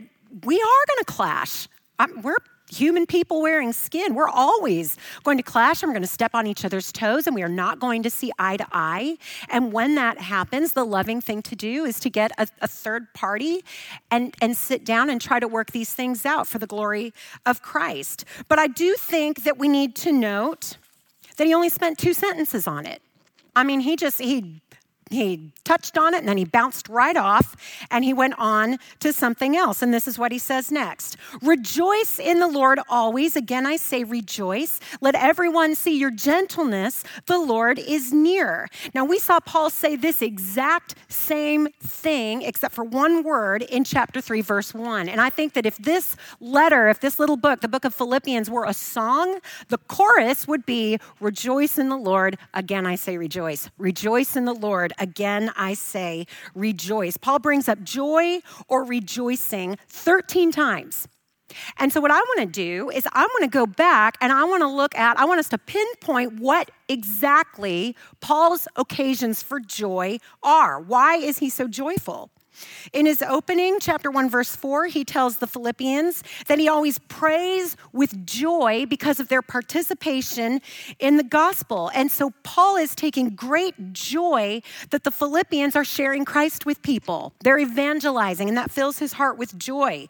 we 0.44 0.56
are 0.56 0.86
going 0.88 1.00
to 1.00 1.06
clash. 1.06 1.68
I'm, 2.00 2.22
we're 2.22 2.38
human 2.72 3.06
people 3.06 3.42
wearing 3.42 3.72
skin. 3.74 4.14
We're 4.14 4.30
always 4.30 4.98
going 5.24 5.38
to 5.38 5.44
clash 5.44 5.82
and 5.82 5.90
we're 5.90 5.94
going 5.94 6.02
to 6.02 6.08
step 6.08 6.32
on 6.34 6.48
each 6.48 6.66
other's 6.66 6.92
toes 6.92 7.28
and 7.28 7.36
we 7.36 7.44
are 7.44 7.50
not 7.50 7.80
going 7.80 8.04
to 8.04 8.10
see 8.10 8.32
eye 8.38 8.58
to 8.58 8.68
eye. 8.72 9.18
And 9.50 9.72
when 9.72 9.96
that 9.96 10.20
happens, 10.20 10.74
the 10.74 10.86
loving 10.86 11.22
thing 11.22 11.42
to 11.44 11.56
do 11.56 11.86
is 11.86 12.00
to 12.02 12.10
get 12.10 12.32
a, 12.38 12.48
a, 12.62 12.68
third 12.68 13.14
party 13.14 13.64
and, 14.12 14.36
and 14.42 14.56
sit 14.56 14.86
down 14.86 15.10
and 15.10 15.20
try 15.22 15.40
to 15.40 15.48
work 15.48 15.72
these 15.72 15.94
things 15.94 16.26
out 16.26 16.48
for 16.48 16.60
the 16.60 16.68
glory 16.68 17.14
of 17.46 17.62
Christ. 17.62 18.26
But 18.48 18.60
I 18.60 18.68
do 18.68 18.96
think 18.96 19.44
that 19.44 19.58
we 19.58 19.68
need 19.68 19.96
to 19.98 20.12
note 20.12 20.78
that 21.38 21.48
he 21.48 21.54
only 21.54 21.70
spent 21.70 21.98
two 21.98 22.14
sentences 22.14 22.68
on 22.68 22.86
it. 22.86 23.02
I 23.56 23.64
mean, 23.64 23.80
he 23.80 23.96
just, 23.96 24.22
he 24.22 24.62
he 25.10 25.52
touched 25.64 25.98
on 25.98 26.14
it 26.14 26.20
and 26.20 26.28
then 26.28 26.38
he 26.38 26.46
bounced 26.46 26.90
right 26.90 27.16
off 27.16 27.56
and 27.92 28.04
he 28.04 28.14
went 28.14 28.36
on 28.38 28.78
to 29.00 29.14
something 29.14 29.56
else. 29.56 29.82
And 29.82 29.94
this 29.94 30.08
is 30.08 30.18
what 30.18 30.32
he 30.32 30.40
says 30.40 30.72
next 30.72 31.18
Rejoice 31.42 32.20
in 32.20 32.40
the 32.40 32.48
Lord 32.48 32.80
always. 32.90 33.36
Again, 33.36 33.66
I 33.66 33.78
say 33.78 34.04
rejoice. 34.04 34.80
Let 35.02 35.16
everyone 35.16 35.76
see 35.76 35.98
your 35.98 36.12
gentleness. 36.12 37.04
The 37.26 37.38
Lord 37.38 37.80
is 37.80 38.14
near. 38.14 38.68
Now, 38.94 39.06
we 39.06 39.20
saw 39.20 39.40
Paul 39.40 39.70
say 39.70 39.96
this 39.96 40.22
exact 40.22 40.96
same 41.10 41.68
thing, 41.82 42.42
except 42.42 42.74
for 42.74 42.84
one 42.84 43.24
word 43.24 43.64
in 43.64 43.84
chapter 43.84 44.22
3, 44.22 44.42
verse 44.42 44.74
1. 44.74 45.10
And 45.10 45.22
I 45.22 45.30
think 45.30 45.54
that 45.54 45.66
if 45.66 45.78
this 45.78 46.16
letter, 46.40 46.90
if 46.90 47.00
this 47.00 47.20
little 47.20 47.38
book, 47.38 47.62
the 47.62 47.68
book 47.68 47.86
of 47.86 47.94
Philippians, 47.94 48.50
were 48.50 48.66
a 48.66 48.74
song, 48.74 49.40
the 49.70 49.78
chorus 49.78 50.48
would 50.48 50.66
be 50.66 51.00
Rejoice 51.20 51.78
in 51.78 51.90
the 51.90 51.98
Lord. 51.98 52.38
Again, 52.54 52.86
I 52.86 52.96
say 52.96 53.18
rejoice. 53.18 53.70
Rejoice 53.78 54.36
in 54.36 54.46
the 54.46 54.54
Lord. 54.54 54.94
Again, 55.00 55.52
I 55.56 55.74
say 55.74 56.28
rejoice. 56.56 57.18
Paul 57.18 57.40
brings 57.40 57.68
up 57.68 57.84
joy 57.84 58.40
or 58.68 58.84
rejoicing 58.84 59.78
13 59.88 60.52
times. 60.52 61.08
And 61.78 61.94
so, 61.94 62.02
what 62.02 62.12
I 62.12 62.20
want 62.20 62.40
to 62.42 62.46
do 62.46 62.90
is, 62.90 63.08
I 63.14 63.22
want 63.22 63.44
to 63.44 63.50
go 63.50 63.66
back 63.66 64.18
and 64.20 64.34
I 64.34 64.44
want 64.44 64.62
to 64.62 64.68
look 64.68 64.94
at, 64.96 65.18
I 65.18 65.26
want 65.26 65.40
us 65.40 65.48
to 65.50 65.58
pinpoint 65.58 66.40
what 66.40 66.72
exactly 66.90 67.96
Paul's 68.20 68.68
occasions 68.76 69.42
for 69.42 69.60
joy 69.60 70.20
are. 70.44 70.80
Why 70.82 71.16
is 71.16 71.38
he 71.38 71.50
so 71.50 71.68
joyful? 71.68 72.32
In 72.94 73.06
his 73.06 73.22
opening, 73.22 73.78
chapter 73.80 74.10
1, 74.10 74.30
verse 74.30 74.56
4, 74.56 74.88
he 74.88 75.04
tells 75.04 75.38
the 75.38 75.48
Philippians 75.48 76.24
that 76.48 76.60
he 76.60 76.68
always 76.68 77.00
prays 77.00 77.76
with 77.94 78.26
joy 78.26 78.86
because 78.88 79.20
of 79.20 79.28
their 79.28 79.42
participation 79.42 80.62
in 81.00 81.18
the 81.18 81.24
gospel. 81.24 81.92
And 81.94 82.12
so 82.12 82.32
Paul 82.44 82.78
is 82.78 82.96
taking 82.96 83.30
great 83.30 83.94
joy 83.94 84.62
that 84.90 85.04
the 85.04 85.12
Philippians 85.12 85.76
are 85.76 85.86
sharing 85.86 86.26
Christ 86.26 86.66
with 86.66 86.82
people. 86.82 87.34
They're 87.42 87.60
evangelizing, 87.60 88.48
and 88.48 88.58
that 88.58 88.72
fills 88.72 89.00
his 89.00 89.14
heart 89.14 89.38
with 89.38 89.58
joy. 89.58 90.08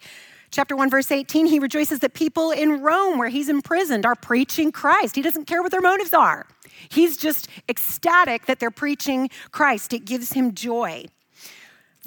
Chapter 0.49 0.75
1, 0.75 0.89
verse 0.89 1.11
18, 1.11 1.47
he 1.47 1.59
rejoices 1.59 1.99
that 1.99 2.13
people 2.13 2.51
in 2.51 2.81
Rome, 2.81 3.17
where 3.17 3.29
he's 3.29 3.49
imprisoned, 3.49 4.05
are 4.05 4.15
preaching 4.15 4.71
Christ. 4.71 5.15
He 5.15 5.21
doesn't 5.21 5.45
care 5.45 5.61
what 5.61 5.71
their 5.71 5.81
motives 5.81 6.13
are. 6.13 6.47
He's 6.89 7.17
just 7.17 7.49
ecstatic 7.67 8.45
that 8.45 8.59
they're 8.59 8.71
preaching 8.71 9.29
Christ. 9.51 9.93
It 9.93 10.05
gives 10.05 10.33
him 10.33 10.53
joy. 10.53 11.05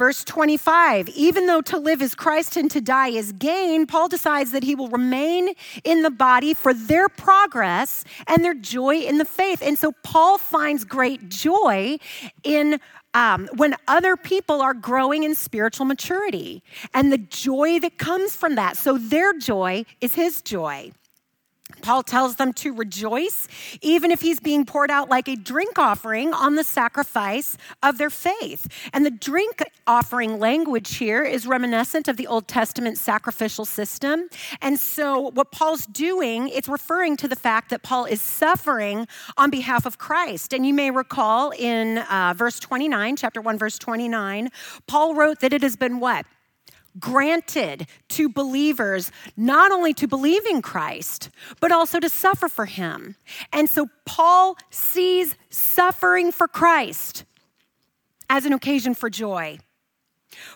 Verse 0.00 0.24
25, 0.24 1.10
even 1.10 1.44
though 1.44 1.60
to 1.60 1.76
live 1.76 2.00
is 2.00 2.14
Christ 2.14 2.56
and 2.56 2.70
to 2.70 2.80
die 2.80 3.08
is 3.08 3.32
gain, 3.32 3.86
Paul 3.86 4.08
decides 4.08 4.50
that 4.52 4.62
he 4.62 4.74
will 4.74 4.88
remain 4.88 5.50
in 5.84 6.00
the 6.00 6.10
body 6.10 6.54
for 6.54 6.72
their 6.72 7.10
progress 7.10 8.02
and 8.26 8.42
their 8.42 8.54
joy 8.54 9.00
in 9.00 9.18
the 9.18 9.26
faith. 9.26 9.60
And 9.60 9.78
so 9.78 9.92
Paul 10.02 10.38
finds 10.38 10.86
great 10.86 11.28
joy 11.28 11.98
in 12.44 12.80
um, 13.12 13.46
when 13.56 13.76
other 13.88 14.16
people 14.16 14.62
are 14.62 14.72
growing 14.72 15.22
in 15.22 15.34
spiritual 15.34 15.84
maturity 15.84 16.62
and 16.94 17.12
the 17.12 17.18
joy 17.18 17.78
that 17.80 17.98
comes 17.98 18.34
from 18.34 18.54
that. 18.54 18.78
So 18.78 18.96
their 18.96 19.34
joy 19.34 19.84
is 20.00 20.14
his 20.14 20.40
joy. 20.40 20.92
Paul 21.82 22.02
tells 22.02 22.36
them 22.36 22.52
to 22.54 22.72
rejoice, 22.72 23.48
even 23.80 24.10
if 24.10 24.20
he's 24.20 24.40
being 24.40 24.64
poured 24.64 24.90
out 24.90 25.08
like 25.08 25.28
a 25.28 25.36
drink 25.36 25.78
offering 25.78 26.32
on 26.32 26.54
the 26.54 26.64
sacrifice 26.64 27.56
of 27.82 27.98
their 27.98 28.10
faith. 28.10 28.68
And 28.92 29.04
the 29.04 29.10
drink 29.10 29.62
offering 29.86 30.38
language 30.38 30.96
here 30.96 31.24
is 31.24 31.46
reminiscent 31.46 32.08
of 32.08 32.16
the 32.16 32.26
Old 32.26 32.48
Testament 32.48 32.98
sacrificial 32.98 33.64
system. 33.64 34.28
And 34.60 34.78
so, 34.78 35.30
what 35.30 35.52
Paul's 35.52 35.86
doing, 35.86 36.48
it's 36.48 36.68
referring 36.68 37.16
to 37.18 37.28
the 37.28 37.36
fact 37.36 37.70
that 37.70 37.82
Paul 37.82 38.04
is 38.04 38.20
suffering 38.20 39.06
on 39.36 39.50
behalf 39.50 39.86
of 39.86 39.98
Christ. 39.98 40.52
And 40.52 40.66
you 40.66 40.74
may 40.74 40.90
recall 40.90 41.50
in 41.50 41.98
uh, 41.98 42.34
verse 42.36 42.60
29, 42.60 43.16
chapter 43.16 43.40
1, 43.40 43.58
verse 43.58 43.78
29, 43.78 44.50
Paul 44.86 45.14
wrote 45.14 45.40
that 45.40 45.52
it 45.52 45.62
has 45.62 45.76
been 45.76 46.00
what? 46.00 46.26
Granted 46.98 47.86
to 48.08 48.28
believers 48.28 49.12
not 49.36 49.70
only 49.70 49.94
to 49.94 50.08
believe 50.08 50.44
in 50.46 50.62
Christ, 50.62 51.30
but 51.60 51.72
also 51.72 52.00
to 52.00 52.08
suffer 52.08 52.48
for 52.48 52.66
him. 52.66 53.16
And 53.52 53.68
so 53.68 53.88
Paul 54.04 54.56
sees 54.70 55.36
suffering 55.50 56.32
for 56.32 56.48
Christ 56.48 57.24
as 58.28 58.44
an 58.44 58.52
occasion 58.52 58.94
for 58.94 59.10
joy. 59.10 59.58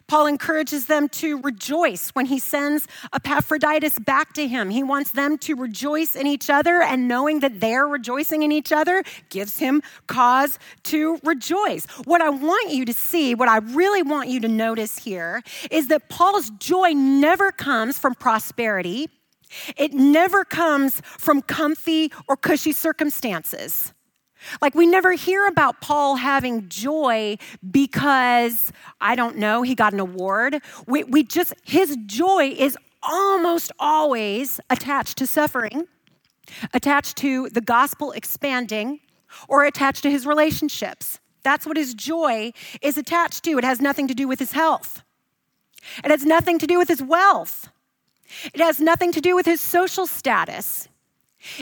Paul 0.06 0.26
encourages 0.26 0.86
them 0.86 1.08
to 1.10 1.40
rejoice 1.40 2.10
when 2.10 2.26
he 2.26 2.38
sends 2.38 2.86
Epaphroditus 3.14 3.98
back 3.98 4.32
to 4.34 4.46
him. 4.46 4.70
He 4.70 4.82
wants 4.82 5.12
them 5.12 5.38
to 5.38 5.54
rejoice 5.54 6.14
in 6.14 6.26
each 6.26 6.50
other, 6.50 6.82
and 6.82 7.08
knowing 7.08 7.40
that 7.40 7.60
they're 7.60 7.86
rejoicing 7.86 8.42
in 8.42 8.52
each 8.52 8.72
other 8.72 9.02
gives 9.30 9.58
him 9.58 9.82
cause 10.06 10.58
to 10.84 11.18
rejoice. 11.24 11.86
What 12.04 12.20
I 12.20 12.30
want 12.30 12.70
you 12.70 12.84
to 12.84 12.92
see, 12.92 13.34
what 13.34 13.48
I 13.48 13.58
really 13.58 14.02
want 14.02 14.28
you 14.28 14.40
to 14.40 14.48
notice 14.48 14.98
here, 14.98 15.42
is 15.70 15.88
that 15.88 16.08
Paul's 16.08 16.50
joy 16.50 16.92
never 16.92 17.50
comes 17.52 17.98
from 17.98 18.14
prosperity, 18.14 19.08
it 19.76 19.94
never 19.94 20.44
comes 20.44 21.00
from 21.00 21.40
comfy 21.40 22.12
or 22.28 22.36
cushy 22.36 22.72
circumstances. 22.72 23.93
Like, 24.60 24.74
we 24.74 24.86
never 24.86 25.12
hear 25.12 25.46
about 25.46 25.80
Paul 25.80 26.16
having 26.16 26.68
joy 26.68 27.38
because, 27.70 28.72
I 29.00 29.14
don't 29.14 29.36
know, 29.36 29.62
he 29.62 29.74
got 29.74 29.92
an 29.92 30.00
award. 30.00 30.60
We, 30.86 31.04
we 31.04 31.22
just, 31.24 31.54
his 31.64 31.96
joy 32.06 32.54
is 32.56 32.76
almost 33.02 33.72
always 33.78 34.60
attached 34.70 35.18
to 35.18 35.26
suffering, 35.26 35.86
attached 36.72 37.16
to 37.18 37.48
the 37.50 37.60
gospel 37.60 38.12
expanding, 38.12 39.00
or 39.48 39.64
attached 39.64 40.02
to 40.02 40.10
his 40.10 40.26
relationships. 40.26 41.18
That's 41.42 41.66
what 41.66 41.76
his 41.76 41.94
joy 41.94 42.52
is 42.80 42.96
attached 42.96 43.44
to. 43.44 43.58
It 43.58 43.64
has 43.64 43.80
nothing 43.80 44.08
to 44.08 44.14
do 44.14 44.26
with 44.26 44.38
his 44.38 44.52
health. 44.52 45.02
It 46.02 46.10
has 46.10 46.24
nothing 46.24 46.58
to 46.60 46.66
do 46.66 46.78
with 46.78 46.88
his 46.88 47.02
wealth. 47.02 47.68
It 48.52 48.60
has 48.60 48.80
nothing 48.80 49.12
to 49.12 49.20
do 49.20 49.34
with 49.34 49.46
his 49.46 49.60
social 49.60 50.06
status. 50.06 50.88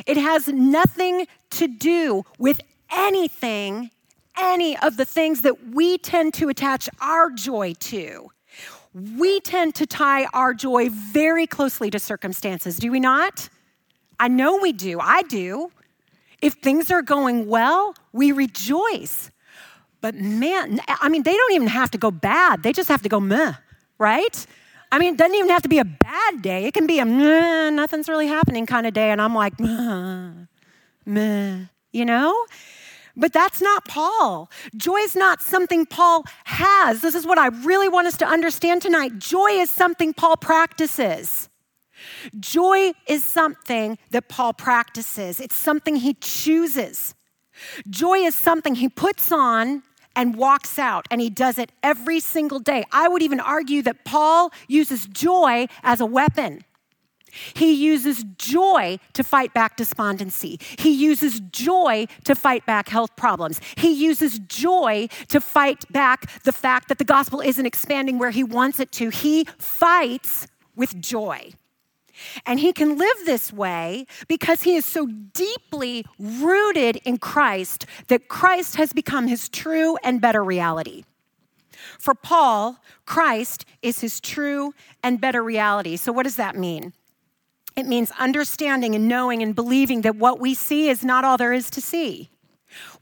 It 0.06 0.16
has 0.16 0.46
nothing 0.48 1.26
to 1.50 1.66
do 1.66 2.24
with 2.38 2.60
anything, 2.92 3.90
any 4.38 4.78
of 4.78 4.96
the 4.96 5.04
things 5.04 5.42
that 5.42 5.68
we 5.68 5.99
tend 5.99 6.34
to 6.34 6.49
attach 6.49 6.88
our 7.00 7.30
joy 7.30 7.75
to. 7.80 8.30
We 8.94 9.40
tend 9.40 9.75
to 9.76 9.87
tie 9.87 10.26
our 10.26 10.52
joy 10.54 10.90
very 10.90 11.46
closely 11.46 11.90
to 11.90 11.99
circumstances, 11.99 12.76
do 12.76 12.90
we 12.90 13.00
not? 13.00 13.49
I 14.20 14.28
know 14.28 14.58
we 14.58 14.72
do. 14.72 15.00
I 15.00 15.22
do. 15.22 15.72
If 16.42 16.54
things 16.54 16.90
are 16.90 17.02
going 17.02 17.46
well, 17.46 17.94
we 18.12 18.32
rejoice. 18.32 19.30
But 20.00 20.16
man, 20.16 20.80
I 20.88 21.08
mean, 21.08 21.22
they 21.22 21.34
don't 21.34 21.52
even 21.52 21.68
have 21.68 21.90
to 21.92 21.99
go 21.99 22.11
bad, 22.11 22.62
they 22.62 22.72
just 22.72 22.88
have 22.88 23.02
to 23.02 23.08
go 23.08 23.20
meh, 23.20 23.54
right? 23.99 24.46
I 24.90 24.99
mean, 24.99 25.14
it 25.14 25.16
doesn't 25.16 25.34
even 25.34 25.49
have 25.50 25.62
to 25.62 25.70
be 25.70 25.78
a 25.78 25.84
bad 25.84 26.42
day. 26.42 26.66
It 26.66 26.75
can 26.75 26.87
be 26.87 26.99
a 26.99 27.06
meh, 27.06 27.70
nothing's 27.70 28.08
really 28.08 28.26
happening 28.26 28.66
kind 28.66 28.87
of 28.87 28.92
day. 28.92 29.11
And 29.11 29.22
I'm 29.22 29.34
like, 29.34 29.58
meh, 29.58 30.32
meh, 31.06 31.61
you 31.92 32.04
know? 32.04 32.46
But 33.16 33.33
that's 33.33 33.61
not 33.61 33.85
Paul. 33.85 34.50
Joy 34.76 34.97
is 34.99 35.14
not 35.14 35.42
something 35.42 35.85
Paul 35.87 36.25
has. 36.45 37.00
This 37.00 37.14
is 37.14 37.26
what 37.26 37.38
I 37.38 37.49
really 37.49 37.88
want 37.88 38.07
us 38.07 38.16
to 38.19 38.26
understand 38.26 38.83
tonight. 38.83 39.19
Joy 39.19 39.50
is 39.50 39.71
something 39.71 40.14
Paul 40.14 40.37
practices. 40.37 41.49
Joy 42.40 42.92
is 43.07 43.25
something 43.25 43.99
that 44.11 44.28
Paul 44.28 44.52
practices, 44.52 45.40
it's 45.40 45.54
something 45.54 45.97
he 45.97 46.14
chooses. 46.14 47.14
Joy 47.88 48.19
is 48.19 48.35
something 48.35 48.75
he 48.75 48.88
puts 48.88 49.31
on 49.31 49.83
and 50.16 50.37
walks 50.37 50.78
out, 50.78 51.07
and 51.11 51.21
he 51.21 51.31
does 51.31 51.59
it 51.59 51.71
every 51.83 52.21
single 52.21 52.59
day. 52.59 52.85
I 52.92 53.09
would 53.09 53.23
even 53.23 53.40
argue 53.40 53.83
that 53.83 54.04
Paul 54.04 54.52
uses 54.69 55.07
joy 55.07 55.66
as 55.83 56.00
a 56.00 56.07
weapon. 56.07 56.64
He 57.54 57.72
uses 57.72 58.24
joy 58.36 58.98
to 59.14 59.24
fight 59.24 59.54
back 59.54 59.76
despondency. 59.76 60.60
He 60.78 60.90
uses 60.90 61.40
joy 61.50 62.06
to 62.24 62.34
fight 62.34 62.66
back 62.66 62.88
health 62.88 63.16
problems. 63.16 63.60
He 63.76 63.92
uses 63.92 64.38
joy 64.40 65.08
to 65.28 65.40
fight 65.40 65.90
back 65.90 66.30
the 66.42 66.52
fact 66.52 66.88
that 66.88 66.98
the 66.98 67.04
gospel 67.04 67.40
isn't 67.40 67.64
expanding 67.64 68.18
where 68.18 68.30
he 68.30 68.44
wants 68.44 68.80
it 68.80 68.92
to. 68.92 69.08
He 69.08 69.44
fights 69.58 70.46
with 70.76 71.00
joy. 71.00 71.52
And 72.46 72.60
he 72.60 72.72
can 72.72 72.98
live 72.98 73.16
this 73.24 73.52
way 73.52 74.06
because 74.28 74.62
he 74.62 74.76
is 74.76 74.84
so 74.84 75.06
deeply 75.06 76.04
rooted 76.18 76.96
in 77.04 77.18
Christ 77.18 77.86
that 78.08 78.28
Christ 78.28 78.76
has 78.76 78.92
become 78.92 79.26
his 79.26 79.48
true 79.48 79.96
and 80.04 80.20
better 80.20 80.44
reality. 80.44 81.04
For 81.98 82.14
Paul, 82.14 82.78
Christ 83.06 83.64
is 83.80 84.00
his 84.00 84.20
true 84.20 84.74
and 85.02 85.20
better 85.20 85.42
reality. 85.42 85.96
So, 85.96 86.12
what 86.12 86.24
does 86.24 86.36
that 86.36 86.54
mean? 86.54 86.92
It 87.76 87.87
means 87.87 88.11
understanding 88.19 88.95
and 88.95 89.09
knowing 89.09 89.43
and 89.43 89.55
believing 89.55 90.02
that 90.02 90.17
what 90.17 90.38
we 90.38 90.55
see 90.55 90.88
is 90.88 91.05
not 91.05 91.25
all 91.25 91.37
there 91.37 91.52
is 91.52 91.71
to 91.71 91.81
see. 91.81 92.31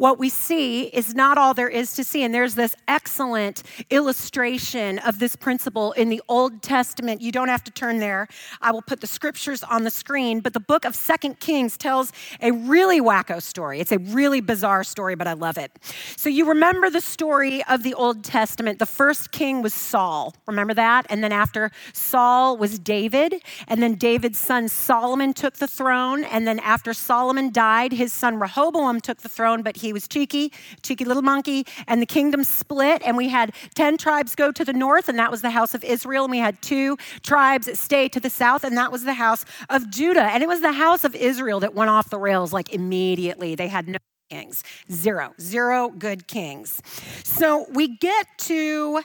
What 0.01 0.19
we 0.19 0.31
see 0.31 0.85
is 0.85 1.15
not 1.15 1.37
all 1.37 1.53
there 1.53 1.69
is 1.69 1.93
to 1.97 2.05
see. 2.05 2.23
And 2.23 2.33
there's 2.33 2.55
this 2.55 2.75
excellent 2.89 3.63
illustration 3.91 4.99
of 5.01 5.19
this 5.19 5.37
principle 5.37 5.93
in 5.93 6.09
the 6.09 6.23
Old 6.27 6.63
Testament. 6.63 7.21
You 7.21 7.31
don't 7.31 7.49
have 7.49 7.63
to 7.65 7.71
turn 7.71 7.99
there. 7.99 8.27
I 8.63 8.73
will 8.73 8.81
put 8.81 9.03
the 9.03 9.07
scriptures 9.07 9.63
on 9.63 9.85
the 9.85 9.91
screen. 9.91 10.41
But 10.41 10.55
the 10.55 10.61
book 10.61 10.87
of 10.87 10.95
Second 10.95 11.39
Kings 11.39 11.77
tells 11.77 12.15
a 12.41 12.51
really 12.51 12.99
wacko 12.99 13.43
story. 13.43 13.79
It's 13.79 13.93
a 13.93 13.99
really 13.99 14.41
bizarre 14.41 14.85
story, 14.85 15.17
but 15.17 15.27
I 15.27 15.35
love 15.35 15.59
it. 15.59 15.71
So 16.17 16.31
you 16.31 16.49
remember 16.49 16.89
the 16.89 17.03
story 17.03 17.63
of 17.65 17.83
the 17.83 17.93
Old 17.93 18.25
Testament. 18.25 18.79
The 18.79 18.87
first 18.87 19.33
king 19.33 19.61
was 19.61 19.75
Saul. 19.75 20.35
Remember 20.47 20.73
that? 20.73 21.05
And 21.11 21.23
then 21.23 21.33
after 21.33 21.71
Saul 21.93 22.57
was 22.57 22.79
David. 22.79 23.35
And 23.69 23.83
then 23.83 23.97
David's 23.97 24.39
son 24.39 24.71
Solomon 24.71 25.35
took 25.35 25.57
the 25.57 25.69
throne. 25.69 26.25
And 26.25 26.47
then 26.47 26.59
after 26.61 26.95
Solomon 26.95 27.53
died, 27.53 27.93
his 27.93 28.15
son 28.15 28.41
Rehoboam 28.41 29.03
took 29.03 29.19
the 29.19 29.29
throne 29.29 29.61
but 29.61 29.77
he 29.77 29.90
was 29.93 30.09
cheeky, 30.09 30.53
cheeky 30.83 31.05
little 31.05 31.23
monkey. 31.23 31.67
And 31.87 32.01
the 32.01 32.07
kingdom 32.07 32.45
split, 32.45 33.03
and 33.05 33.17
we 33.17 33.29
had 33.29 33.53
10 33.75 33.97
tribes 33.99 34.35
go 34.35 34.53
to 34.53 34.65
the 34.65 34.73
north, 34.73 35.09
and 35.09 35.19
that 35.19 35.31
was 35.31 35.43
the 35.43 35.51
house 35.51 35.75
of 35.75 35.85
Israel. 35.85 36.25
And 36.25 36.31
we 36.31 36.39
had 36.39 36.61
two 36.63 36.97
tribes 37.23 37.79
stay 37.79 38.09
to 38.09 38.21
the 38.21 38.31
south, 38.31 38.65
and 38.65 38.77
that 38.77 38.93
was 38.93 39.05
the 39.05 39.15
house 39.15 39.45
of 39.69 39.91
Judah. 39.91 40.25
And 40.25 40.43
it 40.43 40.49
was 40.49 40.61
the 40.61 40.73
house 40.73 41.05
of 41.05 41.15
Israel 41.15 41.61
that 41.61 41.75
went 41.75 41.91
off 41.91 42.11
the 42.11 42.19
rails 42.19 42.53
like 42.53 42.73
immediately. 42.73 43.55
They 43.55 43.69
had 43.69 43.89
no 43.89 43.99
kings, 44.31 44.63
zero, 44.91 45.33
zero 45.41 45.89
good 45.91 46.29
kings. 46.29 46.81
So 47.25 47.67
we 47.73 47.97
get 47.97 48.27
to, 48.39 49.03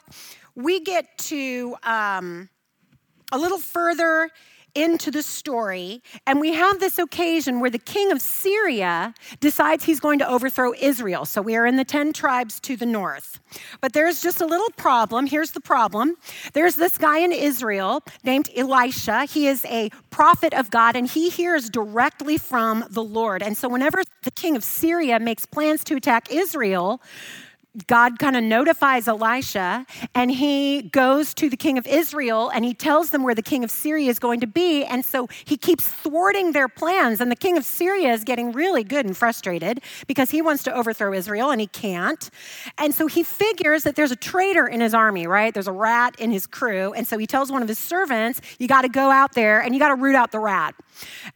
we 0.56 0.80
get 0.82 1.18
to 1.18 1.76
um, 1.84 2.50
a 3.32 3.38
little 3.38 3.58
further 3.58 4.30
into 4.76 5.10
the 5.10 5.24
story, 5.24 6.04
and 6.28 6.40
we 6.40 6.54
have 6.54 6.80
this 6.80 7.00
occasion 7.00 7.60
where 7.60 7.70
the 7.70 7.80
king 7.80 8.12
of 8.12 8.22
Syria 8.22 9.14
decides 9.40 9.86
he's 9.86 10.00
going 10.00 10.20
to 10.20 10.30
overthrow 10.30 10.74
Israel. 10.80 11.26
So 11.26 11.42
we 11.42 11.56
are 11.56 11.66
in 11.66 11.78
the 11.78 11.86
10 11.86 12.14
tribes 12.14 12.60
to 12.62 12.76
the 12.76 12.86
north. 12.86 13.40
But 13.82 13.94
there's 13.94 14.22
just 14.22 14.42
a 14.42 14.46
little 14.46 14.70
problem. 14.78 15.28
Here's 15.28 15.52
the 15.52 15.62
problem 15.62 16.16
there's 16.54 16.76
this 16.76 16.98
guy 16.98 17.20
in 17.20 17.32
Israel 17.32 18.04
named 18.24 18.50
Elisha. 18.56 19.26
He 19.26 19.48
is 19.48 19.66
a 19.66 19.90
prophet 20.10 20.54
of 20.54 20.70
God, 20.70 20.96
and 20.96 21.10
he 21.10 21.30
hears 21.30 21.70
directly 21.70 22.38
from 22.38 22.86
the 22.90 23.04
Lord. 23.04 23.42
And 23.42 23.58
so 23.58 23.70
whenever 23.70 24.04
the 24.24 24.32
king 24.32 24.56
of 24.56 24.64
Syria 24.64 25.20
makes 25.20 25.46
plans 25.46 25.84
to 25.86 25.96
attack 25.96 26.32
Israel, 26.32 27.02
God 27.88 28.20
kind 28.20 28.36
of 28.36 28.44
notifies 28.44 29.08
Elisha 29.08 29.86
and 30.14 30.32
he 30.32 30.84
goes 30.84 31.34
to 31.36 31.50
the 31.50 31.58
king 31.58 31.78
of 31.78 31.86
Israel 31.88 32.50
and 32.50 32.64
he 32.64 32.74
tells 32.74 33.10
them 33.10 33.24
where 33.24 33.36
the 33.36 33.42
king 33.42 33.64
of 33.64 33.72
Syria 33.72 34.10
is 34.10 34.20
going 34.20 34.40
to 34.40 34.48
be. 34.48 34.84
And 34.84 35.04
so 35.04 35.28
he 35.44 35.58
keeps 35.58 35.88
thwarting 35.88 36.54
their 36.54 36.68
plans. 36.68 37.20
And 37.20 37.32
the 37.32 37.36
king 37.36 37.58
of 37.58 37.66
Syria 37.66 38.14
is 38.14 38.24
getting 38.24 38.52
really 38.52 38.84
good 38.84 39.06
and 39.06 39.16
frustrated 39.16 39.82
because 40.08 40.32
he 40.32 40.42
wants 40.42 40.64
to 40.64 40.74
overthrow 40.74 41.14
Israel 41.14 41.52
and 41.52 41.60
he 41.60 41.68
can't. 41.68 42.30
And 42.78 42.94
so 42.94 43.08
he 43.08 43.24
figures 43.24 43.84
that 43.84 43.96
there's 43.96 44.12
a 44.12 44.16
traitor 44.16 44.68
in 44.68 44.82
his 44.82 44.94
army, 44.94 45.28
right? 45.28 45.54
There's 45.54 45.68
a 45.68 45.74
rat 45.74 46.16
in 46.20 46.32
his 46.32 46.48
crew. 46.48 46.94
And 46.94 47.08
so 47.08 47.18
he 47.18 47.28
tells 47.28 47.52
one 47.52 47.62
of 47.62 47.68
his 47.68 47.80
servants, 47.80 48.42
You 48.60 48.68
got 48.68 48.82
to 48.82 48.90
go 48.90 49.12
out 49.12 49.34
there 49.34 49.62
and 49.62 49.74
you 49.74 49.80
got 49.80 49.90
to 49.90 49.96
root 49.96 50.16
out 50.16 50.32
the 50.32 50.40
rat. 50.40 50.76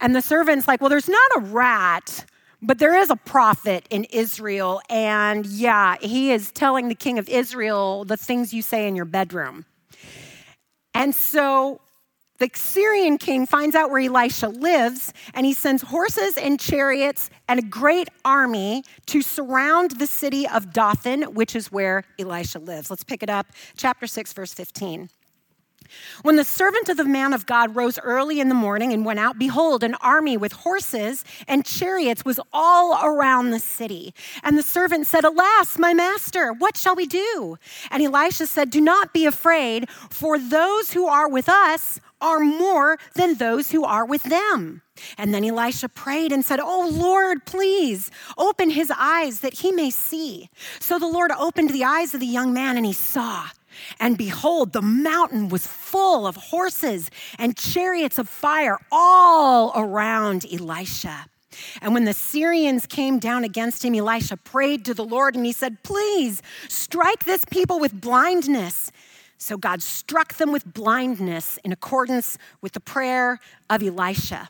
And 0.00 0.14
the 0.14 0.22
servant's 0.22 0.66
like, 0.66 0.80
Well, 0.80 0.90
there's 0.90 1.08
not 1.08 1.30
a 1.36 1.40
rat 1.40 2.24
but 2.62 2.78
there 2.78 2.96
is 2.96 3.10
a 3.10 3.16
prophet 3.16 3.86
in 3.90 4.04
Israel, 4.04 4.80
and 4.88 5.46
yeah, 5.46 5.96
he 6.00 6.32
is 6.32 6.50
telling 6.52 6.88
the 6.88 6.94
king 6.94 7.18
of 7.18 7.28
Israel 7.28 8.04
the 8.04 8.16
things 8.16 8.52
you 8.52 8.62
say 8.62 8.86
in 8.86 8.96
your 8.96 9.04
bedroom. 9.04 9.64
And 10.94 11.14
so 11.14 11.80
the 12.38 12.50
Syrian 12.54 13.18
king 13.18 13.46
finds 13.46 13.76
out 13.76 13.90
where 13.90 14.00
Elisha 14.00 14.48
lives, 14.48 15.12
and 15.34 15.44
he 15.44 15.52
sends 15.52 15.82
horses 15.82 16.36
and 16.36 16.58
chariots 16.58 17.30
and 17.48 17.60
a 17.60 17.62
great 17.62 18.08
army 18.24 18.82
to 19.06 19.20
surround 19.22 19.92
the 19.92 20.06
city 20.06 20.48
of 20.48 20.72
Dothan, 20.72 21.34
which 21.34 21.54
is 21.54 21.70
where 21.70 22.04
Elisha 22.18 22.58
lives. 22.58 22.90
Let's 22.90 23.04
pick 23.04 23.22
it 23.22 23.30
up, 23.30 23.46
chapter 23.76 24.06
6, 24.06 24.32
verse 24.32 24.54
15. 24.54 25.10
When 26.22 26.36
the 26.36 26.44
servant 26.44 26.88
of 26.88 26.96
the 26.96 27.04
man 27.04 27.32
of 27.32 27.46
God 27.46 27.76
rose 27.76 27.98
early 27.98 28.40
in 28.40 28.48
the 28.48 28.54
morning 28.54 28.92
and 28.92 29.04
went 29.04 29.18
out, 29.18 29.38
behold, 29.38 29.82
an 29.82 29.94
army 29.96 30.36
with 30.36 30.52
horses 30.52 31.24
and 31.48 31.64
chariots 31.64 32.24
was 32.24 32.40
all 32.52 32.98
around 33.04 33.50
the 33.50 33.58
city. 33.58 34.14
And 34.42 34.56
the 34.56 34.62
servant 34.62 35.06
said, 35.06 35.24
Alas, 35.24 35.78
my 35.78 35.94
master, 35.94 36.52
what 36.52 36.76
shall 36.76 36.94
we 36.94 37.06
do? 37.06 37.58
And 37.90 38.02
Elisha 38.02 38.46
said, 38.46 38.70
Do 38.70 38.80
not 38.80 39.12
be 39.12 39.26
afraid, 39.26 39.88
for 40.10 40.38
those 40.38 40.92
who 40.92 41.06
are 41.06 41.28
with 41.28 41.48
us 41.48 42.00
are 42.20 42.40
more 42.40 42.98
than 43.14 43.34
those 43.34 43.70
who 43.70 43.84
are 43.84 44.04
with 44.04 44.22
them. 44.24 44.82
And 45.16 45.32
then 45.32 45.44
Elisha 45.44 45.88
prayed 45.88 46.32
and 46.32 46.44
said, 46.44 46.60
Oh 46.60 46.88
Lord, 46.92 47.46
please 47.46 48.10
open 48.36 48.70
his 48.70 48.92
eyes 48.94 49.40
that 49.40 49.54
he 49.54 49.72
may 49.72 49.90
see. 49.90 50.50
So 50.78 50.98
the 50.98 51.06
Lord 51.06 51.32
opened 51.32 51.70
the 51.70 51.84
eyes 51.84 52.12
of 52.14 52.20
the 52.20 52.26
young 52.26 52.52
man 52.52 52.76
and 52.76 52.84
he 52.84 52.92
saw. 52.92 53.48
And 53.98 54.16
behold, 54.16 54.72
the 54.72 54.82
mountain 54.82 55.48
was 55.48 55.66
full 55.66 56.26
of 56.26 56.36
horses 56.36 57.10
and 57.38 57.56
chariots 57.56 58.18
of 58.18 58.28
fire 58.28 58.78
all 58.90 59.72
around 59.74 60.46
Elisha. 60.52 61.26
And 61.82 61.94
when 61.94 62.04
the 62.04 62.12
Syrians 62.12 62.86
came 62.86 63.18
down 63.18 63.44
against 63.44 63.84
him, 63.84 63.94
Elisha 63.94 64.36
prayed 64.36 64.84
to 64.84 64.94
the 64.94 65.04
Lord 65.04 65.34
and 65.34 65.44
he 65.44 65.52
said, 65.52 65.82
Please 65.82 66.42
strike 66.68 67.24
this 67.24 67.44
people 67.44 67.80
with 67.80 68.00
blindness. 68.00 68.92
So 69.38 69.56
God 69.56 69.82
struck 69.82 70.34
them 70.34 70.52
with 70.52 70.72
blindness 70.72 71.58
in 71.64 71.72
accordance 71.72 72.38
with 72.60 72.72
the 72.72 72.80
prayer 72.80 73.38
of 73.68 73.82
Elisha. 73.82 74.48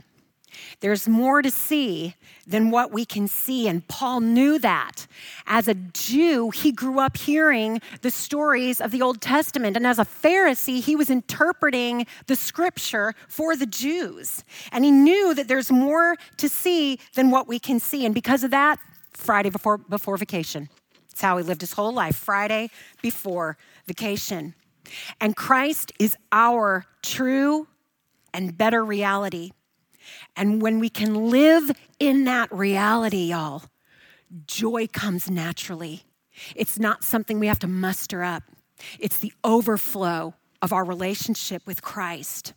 There's 0.81 1.09
more 1.09 1.43
to 1.43 1.51
see 1.51 2.15
than 2.47 2.71
what 2.71 2.93
we 2.93 3.05
can 3.05 3.29
see. 3.29 3.69
And 3.69 3.87
Paul 3.89 4.21
knew 4.21 4.59
that. 4.59 5.07
As 5.47 5.69
a 5.69 5.75
Jew, 5.75 6.51
he 6.51 6.73
grew 6.73 6.99
up 6.99 7.17
hearing 7.17 7.81
the 8.03 8.11
stories 8.11 8.81
of 8.81 8.91
the 8.91 9.03
Old 9.03 9.21
Testament. 9.21 9.77
And 9.77 9.87
as 9.87 9.99
a 9.99 10.05
Pharisee, 10.05 10.83
he 10.83 10.97
was 10.97 11.11
interpreting 11.11 12.07
the 12.27 12.37
scripture 12.37 13.15
for 13.29 13.57
the 13.57 13.67
Jews. 13.67 14.45
And 14.73 14.85
he 14.85 14.91
knew 14.91 15.35
that 15.35 15.49
there's 15.49 15.71
more 15.71 16.17
to 16.39 16.49
see 16.49 16.99
than 17.15 17.31
what 17.31 17.47
we 17.47 17.59
can 17.59 17.81
see. 17.81 18.05
And 18.05 18.15
because 18.15 18.45
of 18.45 18.51
that, 18.51 18.79
Friday 19.13 19.51
before, 19.51 19.79
before 19.79 20.17
vacation. 20.17 20.69
It's 21.11 21.21
how 21.21 21.37
he 21.37 21.45
lived 21.45 21.61
his 21.61 21.75
whole 21.75 21.93
life, 21.93 22.17
Friday 22.17 22.71
before 23.03 23.59
vacation. 23.87 24.55
And 25.21 25.37
Christ 25.37 25.93
is 25.99 26.17
our 26.33 26.87
true 27.03 27.69
and 28.33 28.57
better 28.57 28.85
reality. 28.85 29.51
And 30.37 30.63
when 30.63 30.79
we 30.79 30.89
can 30.89 31.31
live 31.31 31.71
in 31.99 32.25
that 32.25 32.53
reality, 32.53 33.31
y'all, 33.31 33.65
joy 34.47 34.87
comes 34.87 35.31
naturally. 35.31 36.03
It's 36.55 36.79
not 36.79 37.05
something 37.05 37.39
we 37.39 37.47
have 37.47 37.59
to 37.61 37.67
muster 37.67 38.23
up, 38.23 38.45
it's 38.99 39.19
the 39.19 39.33
overflow 39.45 40.35
of 40.63 40.73
our 40.73 40.85
relationship 40.85 41.67
with 41.67 41.83
Christ. 41.83 42.55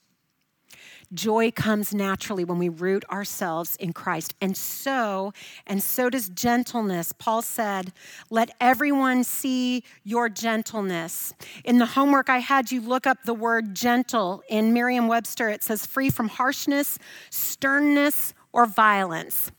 Joy 1.13 1.51
comes 1.51 1.93
naturally 1.93 2.43
when 2.43 2.57
we 2.57 2.69
root 2.69 3.03
ourselves 3.11 3.75
in 3.77 3.93
Christ. 3.93 4.33
And 4.41 4.55
so, 4.57 5.33
and 5.67 5.81
so 5.81 6.09
does 6.09 6.29
gentleness. 6.29 7.11
Paul 7.11 7.41
said, 7.41 7.93
Let 8.29 8.51
everyone 8.59 9.23
see 9.23 9.83
your 10.03 10.29
gentleness. 10.29 11.33
In 11.63 11.77
the 11.77 11.85
homework 11.85 12.29
I 12.29 12.39
had 12.39 12.71
you 12.71 12.81
look 12.81 13.05
up 13.05 13.23
the 13.23 13.33
word 13.33 13.75
gentle. 13.75 14.43
In 14.49 14.73
Merriam 14.73 15.07
Webster, 15.07 15.49
it 15.49 15.63
says 15.63 15.85
free 15.85 16.09
from 16.09 16.29
harshness, 16.29 16.97
sternness, 17.29 18.33
or 18.51 18.65
violence. 18.65 19.51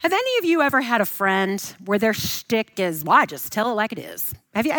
Have 0.00 0.12
any 0.14 0.38
of 0.38 0.46
you 0.46 0.62
ever 0.62 0.80
had 0.80 1.02
a 1.02 1.06
friend 1.06 1.60
where 1.84 1.98
their 1.98 2.14
shtick 2.14 2.80
is, 2.80 3.04
well, 3.04 3.18
I 3.18 3.26
just 3.26 3.52
tell 3.52 3.70
it 3.70 3.74
like 3.74 3.92
it 3.92 3.98
is? 3.98 4.34
Have 4.54 4.66
you? 4.66 4.72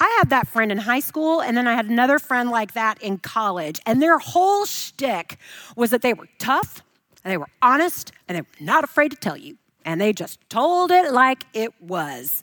I 0.00 0.16
had 0.18 0.30
that 0.30 0.48
friend 0.48 0.70
in 0.72 0.78
high 0.78 1.00
school, 1.00 1.40
and 1.40 1.56
then 1.56 1.66
I 1.66 1.74
had 1.74 1.86
another 1.86 2.18
friend 2.18 2.50
like 2.50 2.74
that 2.74 3.02
in 3.02 3.18
college. 3.18 3.80
And 3.86 4.02
their 4.02 4.18
whole 4.18 4.64
shtick 4.66 5.38
was 5.76 5.90
that 5.90 6.02
they 6.02 6.14
were 6.14 6.28
tough, 6.38 6.82
and 7.24 7.32
they 7.32 7.36
were 7.36 7.48
honest, 7.62 8.12
and 8.28 8.36
they 8.36 8.42
were 8.42 8.64
not 8.64 8.84
afraid 8.84 9.10
to 9.12 9.16
tell 9.16 9.36
you. 9.36 9.56
And 9.84 10.00
they 10.00 10.12
just 10.12 10.38
told 10.50 10.90
it 10.90 11.12
like 11.12 11.44
it 11.54 11.72
was. 11.80 12.42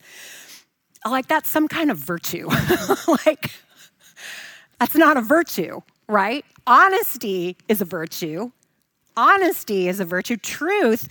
Like 1.05 1.27
that's 1.27 1.49
some 1.49 1.67
kind 1.67 1.91
of 1.91 1.97
virtue. 1.97 2.47
like, 3.25 3.51
that's 4.79 4.95
not 4.95 5.17
a 5.17 5.21
virtue, 5.21 5.81
right? 6.07 6.45
Honesty 6.65 7.57
is 7.67 7.81
a 7.81 7.85
virtue. 7.85 8.51
Honesty 9.17 9.89
is 9.89 9.99
a 9.99 10.05
virtue. 10.05 10.37
Truth 10.37 11.09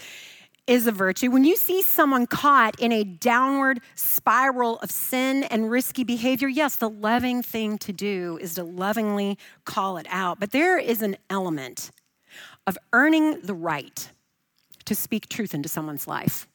is 0.73 0.87
a 0.87 0.93
virtue. 0.93 1.31
When 1.31 1.45
you 1.45 1.55
see 1.55 1.83
someone 1.83 2.27
caught 2.27 2.81
in 2.81 2.93
a 2.93 3.05
downward 3.05 3.81
spiral 3.95 4.79
of 4.79 4.91
sin 4.91 5.45
and 5.45 5.71
risky 5.71 6.03
behavior, 6.03 6.49
yes, 6.49 6.77
the 6.77 6.89
loving 6.89 7.43
thing 7.43 7.77
to 7.77 7.93
do 7.93 8.39
is 8.41 8.55
to 8.55 8.65
lovingly 8.65 9.37
call 9.67 9.99
it 9.99 10.07
out. 10.09 10.41
But 10.41 10.53
there 10.53 10.79
is 10.79 11.03
an 11.03 11.19
element 11.29 11.91
of 12.67 12.79
earning 12.95 13.43
the 13.43 13.53
right 13.53 14.11
to 14.87 14.95
speak 14.95 15.29
truth 15.29 15.53
into 15.53 15.69
someone's 15.69 16.09
life. 16.09 16.49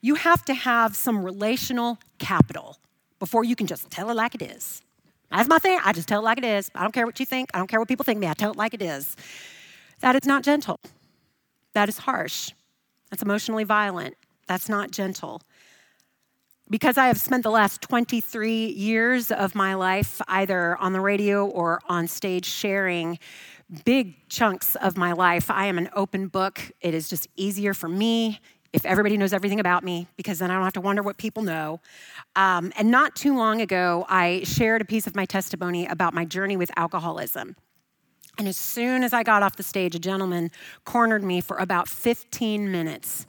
You 0.00 0.14
have 0.14 0.42
to 0.46 0.54
have 0.54 0.96
some 0.96 1.22
relational 1.22 1.98
capital 2.18 2.78
before 3.18 3.44
you 3.44 3.54
can 3.54 3.66
just 3.66 3.90
tell 3.90 4.08
it 4.08 4.14
like 4.14 4.34
it 4.34 4.40
is. 4.40 4.80
That's 5.30 5.50
my 5.50 5.58
thing. 5.58 5.78
I 5.84 5.92
just 5.92 6.08
tell 6.08 6.20
it 6.20 6.24
like 6.24 6.38
it 6.38 6.44
is. 6.44 6.70
I 6.74 6.80
don't 6.80 6.92
care 6.92 7.04
what 7.04 7.20
you 7.20 7.26
think. 7.26 7.50
I 7.52 7.58
don't 7.58 7.66
care 7.66 7.78
what 7.78 7.88
people 7.88 8.04
think 8.04 8.18
me. 8.18 8.26
I 8.26 8.32
tell 8.32 8.52
it 8.52 8.56
like 8.56 8.72
it 8.72 8.80
is. 8.80 9.16
That 10.00 10.16
is 10.16 10.24
not 10.24 10.44
gentle. 10.44 10.80
That 11.74 11.90
is 11.90 11.98
harsh. 11.98 12.50
That's 13.14 13.22
emotionally 13.22 13.62
violent. 13.62 14.16
That's 14.48 14.68
not 14.68 14.90
gentle. 14.90 15.40
Because 16.68 16.98
I 16.98 17.06
have 17.06 17.20
spent 17.20 17.44
the 17.44 17.50
last 17.52 17.80
23 17.80 18.66
years 18.72 19.30
of 19.30 19.54
my 19.54 19.74
life 19.74 20.20
either 20.26 20.76
on 20.78 20.92
the 20.92 21.00
radio 21.00 21.46
or 21.46 21.78
on 21.88 22.08
stage 22.08 22.44
sharing 22.44 23.20
big 23.84 24.28
chunks 24.28 24.74
of 24.74 24.96
my 24.96 25.12
life, 25.12 25.48
I 25.48 25.66
am 25.66 25.78
an 25.78 25.90
open 25.94 26.26
book. 26.26 26.60
It 26.80 26.92
is 26.92 27.08
just 27.08 27.28
easier 27.36 27.72
for 27.72 27.88
me 27.88 28.40
if 28.72 28.84
everybody 28.84 29.16
knows 29.16 29.32
everything 29.32 29.60
about 29.60 29.84
me 29.84 30.08
because 30.16 30.40
then 30.40 30.50
I 30.50 30.54
don't 30.54 30.64
have 30.64 30.72
to 30.72 30.80
wonder 30.80 31.02
what 31.04 31.16
people 31.16 31.44
know. 31.44 31.80
Um, 32.34 32.72
and 32.76 32.90
not 32.90 33.14
too 33.14 33.36
long 33.36 33.60
ago, 33.60 34.06
I 34.08 34.42
shared 34.42 34.82
a 34.82 34.84
piece 34.84 35.06
of 35.06 35.14
my 35.14 35.24
testimony 35.24 35.86
about 35.86 36.14
my 36.14 36.24
journey 36.24 36.56
with 36.56 36.72
alcoholism. 36.76 37.54
And 38.38 38.48
as 38.48 38.56
soon 38.56 39.04
as 39.04 39.12
I 39.12 39.22
got 39.22 39.42
off 39.42 39.56
the 39.56 39.62
stage, 39.62 39.94
a 39.94 39.98
gentleman 39.98 40.50
cornered 40.84 41.22
me 41.22 41.40
for 41.40 41.56
about 41.56 41.88
15 41.88 42.70
minutes 42.70 43.26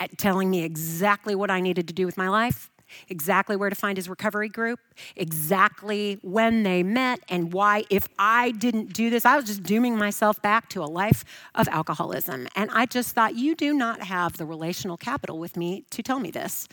at 0.00 0.18
telling 0.18 0.50
me 0.50 0.62
exactly 0.64 1.34
what 1.34 1.50
I 1.50 1.60
needed 1.60 1.88
to 1.88 1.94
do 1.94 2.04
with 2.04 2.16
my 2.16 2.28
life, 2.28 2.70
exactly 3.08 3.56
where 3.56 3.70
to 3.70 3.76
find 3.76 3.96
his 3.96 4.08
recovery 4.08 4.48
group, 4.48 4.80
exactly 5.16 6.18
when 6.22 6.62
they 6.62 6.82
met, 6.82 7.20
and 7.28 7.52
why, 7.52 7.84
if 7.90 8.06
I 8.18 8.50
didn't 8.52 8.92
do 8.92 9.08
this, 9.08 9.24
I 9.24 9.36
was 9.36 9.46
just 9.46 9.62
dooming 9.62 9.96
myself 9.96 10.40
back 10.42 10.68
to 10.70 10.82
a 10.82 10.86
life 10.86 11.24
of 11.54 11.68
alcoholism. 11.68 12.48
And 12.54 12.70
I 12.72 12.86
just 12.86 13.14
thought, 13.14 13.34
you 13.36 13.54
do 13.54 13.72
not 13.72 14.02
have 14.02 14.36
the 14.36 14.46
relational 14.46 14.96
capital 14.96 15.38
with 15.38 15.56
me 15.56 15.84
to 15.90 16.02
tell 16.02 16.20
me 16.20 16.30
this. 16.30 16.68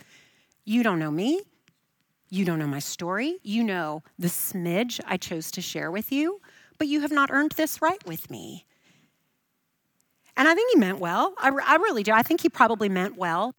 You 0.64 0.82
don't 0.82 0.98
know 0.98 1.10
me. 1.10 1.40
You 2.28 2.44
don't 2.44 2.58
know 2.58 2.66
my 2.66 2.78
story. 2.78 3.38
You 3.42 3.62
know 3.64 4.02
the 4.18 4.28
smidge 4.28 5.00
I 5.06 5.16
chose 5.16 5.50
to 5.52 5.60
share 5.60 5.90
with 5.90 6.12
you 6.12 6.40
but 6.82 6.88
you 6.88 7.02
have 7.02 7.12
not 7.12 7.30
earned 7.30 7.52
this 7.52 7.80
right 7.80 8.04
with 8.08 8.28
me. 8.28 8.66
And 10.36 10.48
I 10.48 10.54
think 10.56 10.72
he 10.72 10.80
meant 10.80 10.98
well. 10.98 11.32
I, 11.38 11.50
I 11.64 11.76
really 11.76 12.02
do. 12.02 12.10
I 12.10 12.24
think 12.24 12.40
he 12.40 12.48
probably 12.48 12.88
meant 12.88 13.16
well. 13.16 13.54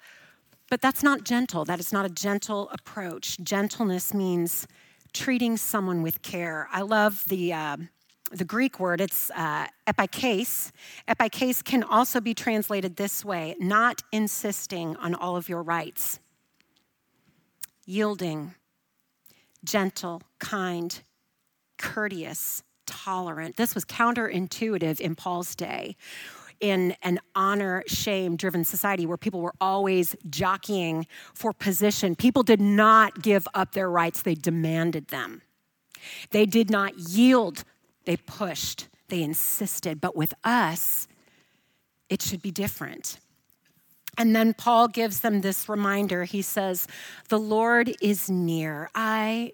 But 0.70 0.82
that's 0.82 1.04
not 1.04 1.24
gentle. 1.24 1.64
That 1.64 1.80
is 1.80 1.94
not 1.94 2.06
a 2.06 2.10
gentle 2.10 2.68
approach. 2.72 3.38
Gentleness 3.42 4.14
means 4.14 4.68
treating 5.14 5.56
someone 5.56 6.02
with 6.02 6.22
care. 6.22 6.68
I 6.70 6.82
love 6.82 7.24
the. 7.30 7.54
Uh, 7.54 7.78
the 8.30 8.44
Greek 8.44 8.80
word, 8.80 9.00
it's 9.00 9.32
uh, 9.36 9.68
epikase. 9.88 10.72
Epikase 11.08 11.64
can 11.64 11.84
also 11.84 12.20
be 12.20 12.34
translated 12.34 12.98
this 12.98 13.24
way 13.24 13.56
not 13.60 14.02
insisting 14.12 14.98
on 14.98 15.14
all 15.14 15.38
of 15.38 15.48
your 15.48 15.62
rights, 15.62 16.20
yielding, 17.86 18.56
gentle, 19.64 20.24
kind, 20.40 21.04
courteous, 21.78 22.64
tolerant. 22.86 23.58
This 23.58 23.76
was 23.76 23.86
counterintuitive 23.86 25.00
in 25.00 25.16
Paul's 25.16 25.56
day 25.56 25.96
in 26.60 26.96
an 27.02 27.20
honor 27.36 27.84
shame 27.88 28.38
driven 28.38 28.64
society 28.64 29.06
where 29.06 29.18
people 29.18 29.42
were 29.42 29.54
always 29.60 30.16
jockeying 30.30 31.06
for 31.34 31.52
position. 31.52 32.16
People 32.16 32.42
did 32.42 32.62
not 32.62 33.22
give 33.22 33.48
up 33.54 33.74
their 33.74 33.90
rights, 33.90 34.22
they 34.22 34.36
demanded 34.36 35.10
them. 35.10 35.42
They 36.32 36.46
did 36.46 36.70
not 36.70 36.98
yield, 36.98 37.66
they 38.06 38.16
pushed, 38.18 38.88
they 39.10 39.22
insisted. 39.22 40.00
But 40.00 40.16
with 40.16 40.34
us, 40.44 41.08
it 42.10 42.22
should 42.22 42.42
be 42.42 42.52
different. 42.52 43.20
And 44.18 44.36
then 44.36 44.54
Paul 44.54 44.88
gives 44.88 45.20
them 45.20 45.42
this 45.42 45.68
reminder. 45.68 46.24
He 46.24 46.42
says, 46.42 46.88
The 47.30 47.40
Lord 47.40 47.94
is 48.02 48.30
near. 48.30 48.90
I, 48.96 49.52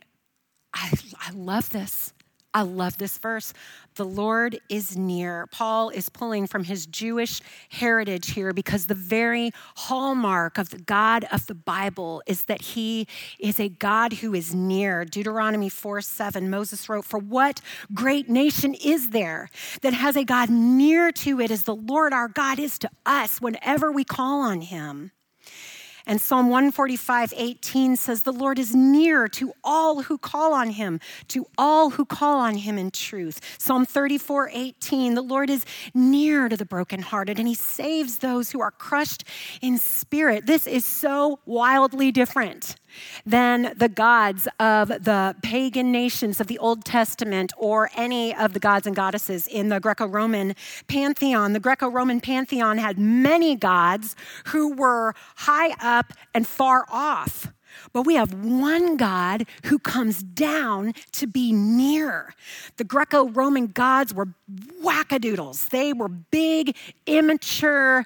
I, 0.73 0.91
I 1.19 1.31
love 1.31 1.69
this. 1.69 2.13
I 2.53 2.63
love 2.63 2.97
this 2.97 3.17
verse. 3.19 3.53
The 3.93 4.05
Lord 4.05 4.59
is 4.69 4.97
near. 4.97 5.45
Paul 5.47 5.89
is 5.89 6.09
pulling 6.09 6.47
from 6.47 6.63
his 6.63 6.87
Jewish 6.87 7.41
heritage 7.69 8.31
here 8.31 8.53
because 8.53 8.87
the 8.87 8.95
very 8.95 9.51
hallmark 9.75 10.57
of 10.57 10.69
the 10.71 10.79
God 10.79 11.25
of 11.31 11.45
the 11.45 11.53
Bible 11.53 12.23
is 12.25 12.45
that 12.45 12.61
he 12.61 13.07
is 13.39 13.59
a 13.59 13.69
God 13.69 14.13
who 14.13 14.33
is 14.33 14.55
near. 14.55 15.05
Deuteronomy 15.05 15.69
4 15.69 16.01
7, 16.01 16.49
Moses 16.49 16.89
wrote, 16.89 17.05
For 17.05 17.19
what 17.19 17.61
great 17.93 18.29
nation 18.29 18.73
is 18.73 19.11
there 19.11 19.49
that 19.81 19.93
has 19.93 20.15
a 20.15 20.23
God 20.25 20.49
near 20.49 21.11
to 21.11 21.39
it 21.39 21.51
as 21.51 21.63
the 21.63 21.75
Lord 21.75 22.13
our 22.13 22.27
God 22.27 22.57
is 22.57 22.79
to 22.79 22.89
us 23.05 23.39
whenever 23.39 23.91
we 23.91 24.03
call 24.03 24.41
on 24.41 24.61
him? 24.61 25.11
And 26.09 26.19
Psalm 26.19 26.49
145, 26.49 27.35
18 27.37 27.95
says, 27.95 28.23
The 28.23 28.33
Lord 28.33 28.57
is 28.57 28.73
near 28.73 29.27
to 29.27 29.53
all 29.63 30.01
who 30.01 30.17
call 30.17 30.55
on 30.55 30.71
him, 30.71 30.99
to 31.27 31.45
all 31.55 31.91
who 31.91 32.03
call 32.03 32.39
on 32.39 32.55
him 32.55 32.79
in 32.79 32.89
truth. 32.89 33.39
Psalm 33.59 33.85
34, 33.85 34.49
18, 34.51 35.13
the 35.13 35.21
Lord 35.21 35.51
is 35.51 35.63
near 35.93 36.49
to 36.49 36.57
the 36.57 36.65
brokenhearted, 36.65 37.37
and 37.37 37.47
he 37.47 37.53
saves 37.53 38.17
those 38.17 38.49
who 38.49 38.59
are 38.59 38.71
crushed 38.71 39.23
in 39.61 39.77
spirit. 39.77 40.47
This 40.47 40.65
is 40.65 40.83
so 40.83 41.41
wildly 41.45 42.11
different 42.11 42.75
than 43.25 43.73
the 43.75 43.89
gods 43.89 44.47
of 44.59 44.89
the 44.89 45.35
pagan 45.41 45.91
nations 45.91 46.39
of 46.39 46.47
the 46.47 46.57
Old 46.59 46.85
Testament 46.85 47.53
or 47.57 47.89
any 47.95 48.35
of 48.35 48.53
the 48.53 48.59
gods 48.59 48.87
and 48.87 48.95
goddesses 48.95 49.47
in 49.47 49.69
the 49.69 49.79
Greco 49.79 50.07
Roman 50.07 50.55
pantheon. 50.87 51.53
The 51.53 51.59
Greco 51.59 51.87
Roman 51.89 52.21
pantheon 52.21 52.77
had 52.77 52.97
many 52.97 53.55
gods 53.55 54.15
who 54.45 54.73
were 54.73 55.13
high 55.37 55.75
up 55.81 56.13
and 56.33 56.47
far 56.47 56.85
off. 56.89 57.51
But 57.93 58.03
we 58.03 58.15
have 58.15 58.33
one 58.33 58.97
God 58.97 59.45
who 59.65 59.79
comes 59.79 60.23
down 60.23 60.93
to 61.13 61.27
be 61.27 61.51
near. 61.51 62.33
The 62.77 62.83
Greco 62.83 63.29
Roman 63.29 63.67
gods 63.67 64.13
were 64.13 64.27
wackadoodles. 64.83 65.69
They 65.69 65.93
were 65.93 66.07
big, 66.07 66.75
immature 67.05 68.05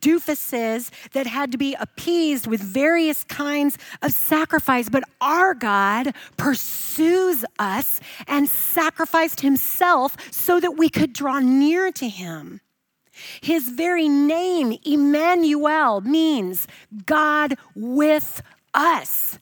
doofuses 0.00 0.90
that 1.12 1.26
had 1.26 1.52
to 1.52 1.58
be 1.58 1.74
appeased 1.78 2.46
with 2.46 2.60
various 2.60 3.24
kinds 3.24 3.78
of 4.02 4.12
sacrifice. 4.12 4.88
But 4.88 5.04
our 5.20 5.54
God 5.54 6.14
pursues 6.36 7.44
us 7.58 8.00
and 8.26 8.48
sacrificed 8.48 9.40
himself 9.40 10.16
so 10.32 10.60
that 10.60 10.72
we 10.72 10.88
could 10.88 11.12
draw 11.12 11.40
near 11.40 11.90
to 11.92 12.08
him. 12.08 12.60
His 13.40 13.68
very 13.68 14.08
name, 14.08 14.76
Emmanuel, 14.84 16.00
means 16.00 16.66
God 17.06 17.56
with 17.74 18.42
us. 18.74 19.38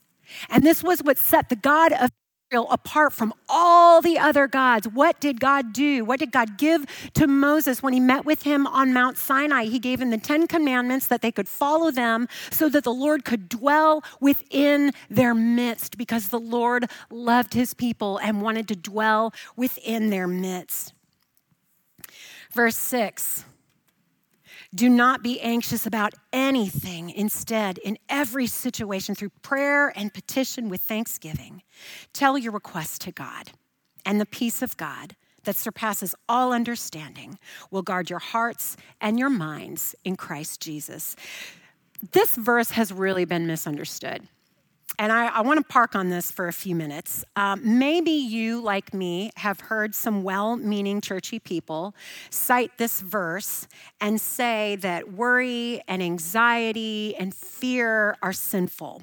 And 0.49 0.65
this 0.65 0.83
was 0.83 1.03
what 1.03 1.19
set 1.19 1.49
the 1.49 1.57
God 1.57 1.93
of 1.93 2.11
Israel 2.51 2.69
apart 2.71 3.13
from 3.13 3.33
all 3.49 4.03
the 4.03 4.19
other 4.19 4.47
gods. 4.47 4.87
What 4.87 5.21
did 5.21 5.41
God 5.41 5.73
do? 5.73 6.05
What 6.05 6.19
did 6.19 6.33
God 6.33 6.59
give 6.59 6.85
to 7.15 7.27
Moses 7.27 7.83
when 7.83 7.93
he 7.93 8.01
met 8.01 8.25
with 8.25 8.43
him 8.43 8.67
on 8.67 8.93
Mount 8.93 9.17
Sinai? 9.17 9.65
He 9.65 9.79
gave 9.79 10.01
him 10.01 10.11
the 10.11 10.19
10 10.19 10.47
commandments 10.49 11.07
that 11.07 11.23
they 11.23 11.33
could 11.33 11.49
follow 11.49 11.91
them 11.91 12.29
so 12.51 12.69
that 12.69 12.85
the 12.85 12.93
Lord 12.93 13.25
could 13.25 13.49
dwell 13.49 14.05
within 14.21 14.93
their 15.09 15.35
midst 15.35 15.97
because 15.97 16.29
the 16.29 16.41
Lord 16.41 16.91
loved 17.11 17.55
his 17.55 17.75
people 17.75 18.19
and 18.19 18.43
wanted 18.43 18.69
to 18.69 18.77
dwell 18.77 19.33
within 19.57 20.11
their 20.11 20.29
midst. 20.29 20.93
Verse 22.53 22.77
6 22.77 23.47
do 24.75 24.89
not 24.89 25.23
be 25.23 25.41
anxious 25.41 25.87
about 25.87 26.15
anything. 26.33 27.11
Instead, 27.11 27.79
in 27.79 27.99
every 28.09 28.47
situation, 28.47 29.15
through 29.15 29.31
prayer 29.43 29.93
and 29.97 30.15
petition 30.15 30.69
with 30.69 30.81
thanksgiving, 30.81 31.63
tell 32.13 32.39
your 32.39 32.53
requests 32.53 32.99
to 33.01 33.13
God, 33.13 33.51
and 34.07 34.21
the 34.21 34.27
peace 34.27 34.63
of 34.63 34.77
God 34.77 35.15
that 35.45 35.57
surpasses 35.57 36.15
all 36.29 36.53
understanding 36.53 37.39
will 37.71 37.83
guard 37.83 38.09
your 38.09 38.21
hearts 38.21 38.77
and 39.01 39.19
your 39.19 39.31
minds 39.31 39.95
in 40.05 40.17
Christ 40.17 40.61
Jesus. 40.61 41.17
This 42.13 42.35
verse 42.37 42.71
has 42.73 42.93
really 42.93 43.25
been 43.25 43.47
misunderstood 43.47 44.27
and 44.99 45.11
I, 45.13 45.29
I 45.29 45.41
want 45.41 45.59
to 45.59 45.65
park 45.65 45.95
on 45.95 46.11
this 46.11 46.31
for 46.31 46.49
a 46.49 46.53
few 46.53 46.75
minutes. 46.75 47.25
Um, 47.37 47.79
maybe 47.79 48.11
you, 48.11 48.61
like 48.61 48.93
me, 48.93 49.31
have 49.37 49.61
heard 49.61 49.95
some 49.95 50.23
well 50.23 50.57
meaning 50.57 51.01
churchy 51.01 51.39
people 51.39 51.95
cite 52.31 52.77
this 52.79 53.01
verse 53.01 53.67
and 54.01 54.21
say 54.21 54.77
that 54.77 55.13
worry 55.13 55.83
and 55.89 56.03
anxiety 56.03 57.15
and 57.17 57.35
fear 57.35 58.17
are 58.23 58.33
sinful. 58.33 59.03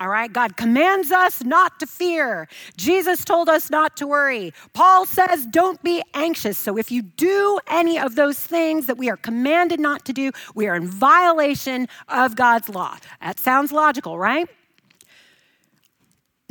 All 0.00 0.08
right, 0.08 0.32
God 0.32 0.56
commands 0.56 1.12
us 1.12 1.44
not 1.44 1.78
to 1.78 1.86
fear. 1.86 2.48
Jesus 2.76 3.24
told 3.24 3.48
us 3.48 3.70
not 3.70 3.96
to 3.98 4.06
worry. 4.08 4.52
Paul 4.72 5.06
says, 5.06 5.46
don't 5.46 5.80
be 5.84 6.02
anxious. 6.12 6.58
So 6.58 6.76
if 6.76 6.90
you 6.90 7.02
do 7.02 7.60
any 7.68 8.00
of 8.00 8.16
those 8.16 8.36
things 8.36 8.86
that 8.86 8.98
we 8.98 9.08
are 9.08 9.16
commanded 9.16 9.78
not 9.78 10.04
to 10.06 10.12
do, 10.12 10.32
we 10.56 10.66
are 10.66 10.74
in 10.74 10.88
violation 10.88 11.86
of 12.08 12.34
God's 12.34 12.68
law. 12.68 12.96
That 13.20 13.38
sounds 13.38 13.70
logical, 13.70 14.18
right? 14.18 14.48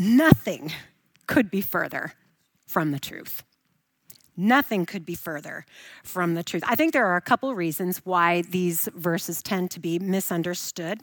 Nothing 0.01 0.73
could 1.27 1.51
be 1.51 1.61
further 1.61 2.13
from 2.65 2.89
the 2.89 2.99
truth. 2.99 3.43
Nothing 4.35 4.87
could 4.87 5.05
be 5.05 5.13
further 5.13 5.63
from 6.03 6.33
the 6.33 6.43
truth. 6.43 6.63
I 6.67 6.73
think 6.73 6.91
there 6.91 7.05
are 7.05 7.17
a 7.17 7.21
couple 7.21 7.53
reasons 7.53 7.99
why 8.03 8.41
these 8.41 8.89
verses 8.95 9.43
tend 9.43 9.69
to 9.71 9.79
be 9.79 9.99
misunderstood. 9.99 11.01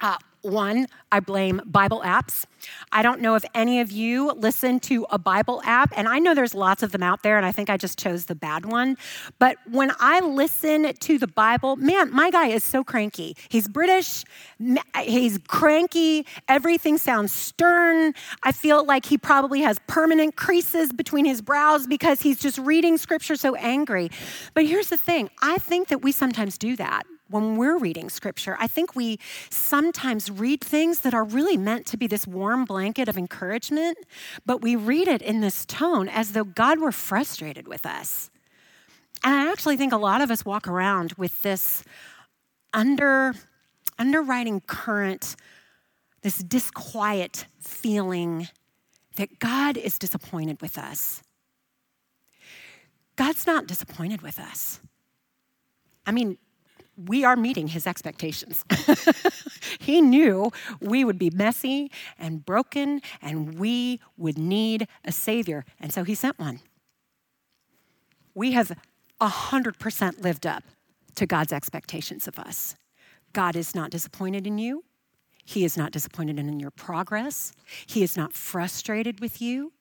Uh, 0.00 0.18
one, 0.44 0.86
I 1.10 1.20
blame 1.20 1.60
Bible 1.64 2.02
apps. 2.04 2.44
I 2.92 3.02
don't 3.02 3.20
know 3.20 3.34
if 3.34 3.44
any 3.54 3.80
of 3.80 3.90
you 3.90 4.32
listen 4.32 4.80
to 4.80 5.06
a 5.10 5.18
Bible 5.18 5.62
app, 5.64 5.92
and 5.96 6.08
I 6.08 6.18
know 6.18 6.34
there's 6.34 6.54
lots 6.54 6.82
of 6.82 6.92
them 6.92 7.02
out 7.02 7.22
there, 7.22 7.36
and 7.36 7.46
I 7.46 7.52
think 7.52 7.70
I 7.70 7.76
just 7.76 7.98
chose 7.98 8.26
the 8.26 8.34
bad 8.34 8.66
one. 8.66 8.96
But 9.38 9.56
when 9.70 9.92
I 10.00 10.20
listen 10.20 10.92
to 10.92 11.18
the 11.18 11.26
Bible, 11.26 11.76
man, 11.76 12.12
my 12.12 12.30
guy 12.30 12.48
is 12.48 12.64
so 12.64 12.84
cranky. 12.84 13.36
He's 13.48 13.68
British, 13.68 14.24
he's 15.02 15.38
cranky, 15.48 16.26
everything 16.48 16.98
sounds 16.98 17.32
stern. 17.32 18.14
I 18.42 18.52
feel 18.52 18.84
like 18.84 19.06
he 19.06 19.18
probably 19.18 19.60
has 19.62 19.78
permanent 19.86 20.36
creases 20.36 20.92
between 20.92 21.24
his 21.24 21.42
brows 21.42 21.86
because 21.86 22.20
he's 22.20 22.38
just 22.38 22.58
reading 22.58 22.98
scripture 22.98 23.36
so 23.36 23.54
angry. 23.56 24.10
But 24.54 24.66
here's 24.66 24.88
the 24.88 24.96
thing 24.96 25.30
I 25.42 25.58
think 25.58 25.88
that 25.88 26.02
we 26.02 26.12
sometimes 26.12 26.58
do 26.58 26.76
that 26.76 27.04
when 27.28 27.56
we're 27.56 27.78
reading 27.78 28.10
scripture. 28.10 28.56
I 28.60 28.66
think 28.66 28.94
we 28.94 29.18
sometimes 29.50 30.30
read 30.30 30.60
things 30.60 31.00
that 31.00 31.14
are 31.14 31.24
really 31.24 31.56
meant 31.56 31.86
to 31.86 31.96
be 31.96 32.06
this 32.06 32.26
warm 32.26 32.64
blanket 32.64 33.08
of 33.08 33.16
encouragement, 33.16 33.98
but 34.44 34.62
we 34.62 34.76
read 34.76 35.08
it 35.08 35.22
in 35.22 35.40
this 35.40 35.64
tone 35.64 36.08
as 36.08 36.32
though 36.32 36.44
God 36.44 36.80
were 36.80 36.92
frustrated 36.92 37.66
with 37.66 37.86
us. 37.86 38.30
And 39.22 39.34
I 39.34 39.50
actually 39.50 39.76
think 39.76 39.92
a 39.92 39.98
lot 39.98 40.20
of 40.20 40.30
us 40.30 40.44
walk 40.44 40.68
around 40.68 41.14
with 41.14 41.40
this 41.42 41.82
under, 42.72 43.34
underwriting 43.98 44.60
current, 44.60 45.36
this 46.22 46.38
disquiet 46.38 47.46
feeling 47.58 48.48
that 49.16 49.38
God 49.38 49.76
is 49.76 49.98
disappointed 49.98 50.60
with 50.60 50.76
us. 50.76 51.22
God's 53.16 53.46
not 53.46 53.66
disappointed 53.66 54.22
with 54.22 54.38
us. 54.40 54.80
I 56.06 56.12
mean, 56.12 56.36
we 56.96 57.24
are 57.24 57.36
meeting 57.36 57.68
his 57.68 57.86
expectations. 57.86 58.64
he 59.80 60.00
knew 60.00 60.50
we 60.80 61.04
would 61.04 61.18
be 61.18 61.30
messy 61.30 61.90
and 62.18 62.44
broken 62.44 63.00
and 63.20 63.58
we 63.58 64.00
would 64.16 64.38
need 64.38 64.86
a 65.04 65.12
savior. 65.12 65.64
And 65.80 65.92
so 65.92 66.04
he 66.04 66.14
sent 66.14 66.38
one. 66.38 66.60
We 68.34 68.52
have 68.52 68.72
100% 69.20 70.22
lived 70.22 70.46
up 70.46 70.64
to 71.16 71.26
God's 71.26 71.52
expectations 71.52 72.26
of 72.26 72.38
us. 72.38 72.74
God 73.32 73.56
is 73.56 73.74
not 73.74 73.90
disappointed 73.90 74.46
in 74.46 74.58
you. 74.58 74.84
He 75.44 75.64
is 75.64 75.76
not 75.76 75.92
disappointed 75.92 76.38
in 76.38 76.58
your 76.58 76.70
progress. 76.70 77.52
He 77.86 78.02
is 78.02 78.16
not 78.16 78.32
frustrated 78.32 79.20
with 79.20 79.42
you. 79.42 79.72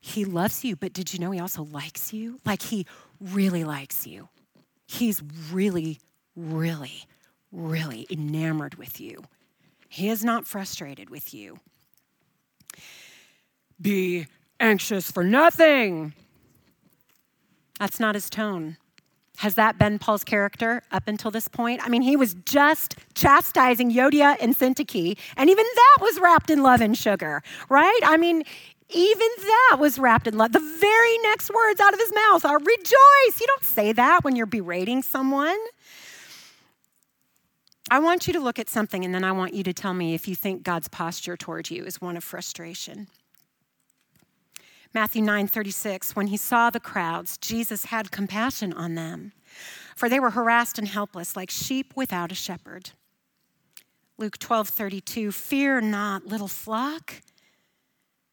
He 0.00 0.24
loves 0.24 0.64
you, 0.64 0.76
but 0.76 0.92
did 0.92 1.12
you 1.12 1.18
know 1.18 1.30
he 1.30 1.40
also 1.40 1.64
likes 1.64 2.12
you? 2.12 2.40
Like 2.44 2.62
he 2.62 2.86
really 3.20 3.64
likes 3.64 4.06
you. 4.06 4.28
He's 4.86 5.22
really, 5.50 6.00
really, 6.34 7.04
really 7.52 8.06
enamored 8.10 8.76
with 8.76 9.00
you. 9.00 9.24
He 9.88 10.08
is 10.08 10.24
not 10.24 10.46
frustrated 10.46 11.10
with 11.10 11.32
you. 11.34 11.58
Be 13.80 14.26
anxious 14.60 15.10
for 15.10 15.24
nothing. 15.24 16.14
That's 17.78 18.00
not 18.00 18.14
his 18.14 18.30
tone. 18.30 18.76
Has 19.38 19.54
that 19.56 19.78
been 19.78 19.98
Paul's 19.98 20.24
character 20.24 20.82
up 20.90 21.08
until 21.08 21.30
this 21.30 21.46
point? 21.46 21.82
I 21.84 21.90
mean, 21.90 22.00
he 22.00 22.16
was 22.16 22.34
just 22.46 22.96
chastising 23.14 23.92
Euodia 23.92 24.36
and 24.40 24.56
Syntyche, 24.56 25.18
and 25.36 25.50
even 25.50 25.64
that 25.74 25.98
was 26.00 26.18
wrapped 26.20 26.48
in 26.48 26.62
love 26.62 26.80
and 26.80 26.96
sugar, 26.96 27.42
right? 27.68 28.00
I 28.02 28.16
mean, 28.16 28.44
even 28.88 29.28
that 29.38 29.76
was 29.78 29.98
wrapped 29.98 30.26
in 30.26 30.38
love. 30.38 30.52
The 30.52 30.76
very 30.80 31.18
next 31.18 31.50
words 31.52 31.80
out 31.80 31.92
of 31.92 32.00
his 32.00 32.12
mouth 32.14 32.44
are 32.44 32.58
rejoice. 32.58 33.40
You 33.40 33.46
don't 33.46 33.64
say 33.64 33.92
that 33.92 34.22
when 34.22 34.36
you're 34.36 34.46
berating 34.46 35.02
someone. 35.02 35.58
I 37.90 37.98
want 38.00 38.26
you 38.26 38.32
to 38.32 38.40
look 38.40 38.58
at 38.58 38.68
something 38.68 39.04
and 39.04 39.14
then 39.14 39.24
I 39.24 39.32
want 39.32 39.54
you 39.54 39.62
to 39.64 39.72
tell 39.72 39.94
me 39.94 40.14
if 40.14 40.26
you 40.26 40.34
think 40.34 40.62
God's 40.62 40.88
posture 40.88 41.36
toward 41.36 41.70
you 41.70 41.84
is 41.84 42.00
one 42.00 42.16
of 42.16 42.24
frustration. 42.24 43.08
Matthew 44.92 45.22
9:36 45.22 46.16
When 46.16 46.28
he 46.28 46.36
saw 46.36 46.70
the 46.70 46.80
crowds, 46.80 47.36
Jesus 47.38 47.86
had 47.86 48.10
compassion 48.10 48.72
on 48.72 48.94
them, 48.94 49.32
for 49.94 50.08
they 50.08 50.18
were 50.18 50.30
harassed 50.30 50.78
and 50.78 50.88
helpless 50.88 51.36
like 51.36 51.50
sheep 51.50 51.92
without 51.94 52.32
a 52.32 52.34
shepherd. 52.34 52.90
Luke 54.18 54.38
12:32 54.38 55.32
Fear 55.32 55.82
not, 55.82 56.26
little 56.26 56.48
flock, 56.48 57.22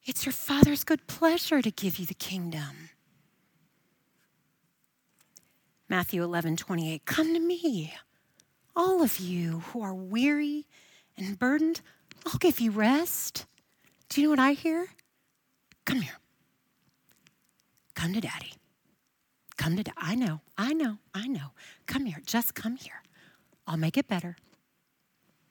it's 0.06 0.26
your 0.26 0.34
Father's 0.34 0.84
good 0.84 1.08
pleasure 1.08 1.62
to 1.62 1.72
give 1.72 1.98
you 1.98 2.06
the 2.06 2.13
kingdom. 2.13 2.89
Matthew 5.89 6.24
11, 6.24 6.58
28. 6.58 7.06
Come 7.06 7.34
to 7.34 7.39
me, 7.39 7.94
all 8.76 9.04
of 9.04 9.20
you 9.20 9.60
who 9.68 9.82
are 9.82 9.94
weary 9.94 10.66
and 11.18 11.38
burdened. 11.38 11.82
I'll 12.26 12.39
give 12.39 12.60
you 12.60 12.72
rest. 12.72 13.46
Do 14.10 14.22
you 14.22 14.28
know 14.28 14.32
what 14.32 14.39
I 14.39 14.54
hear? 14.54 14.88
Come 15.86 16.02
here. 16.02 16.18
Come 17.96 18.13
to 18.13 18.22
daddy. 18.22 18.54
Come 19.58 19.76
to 19.78 19.84
daddy. 19.84 19.98
I 19.98 20.16
know, 20.16 20.42
I 20.58 20.74
know, 20.74 20.98
I 21.13 21.28
know. 21.28 21.52
Come 21.86 22.06
here. 22.06 22.22
Just 22.26 22.56
come 22.56 22.76
here. 22.76 23.04
I'll 23.68 23.78
make 23.78 23.98
it 23.98 24.08
better. 24.08 24.36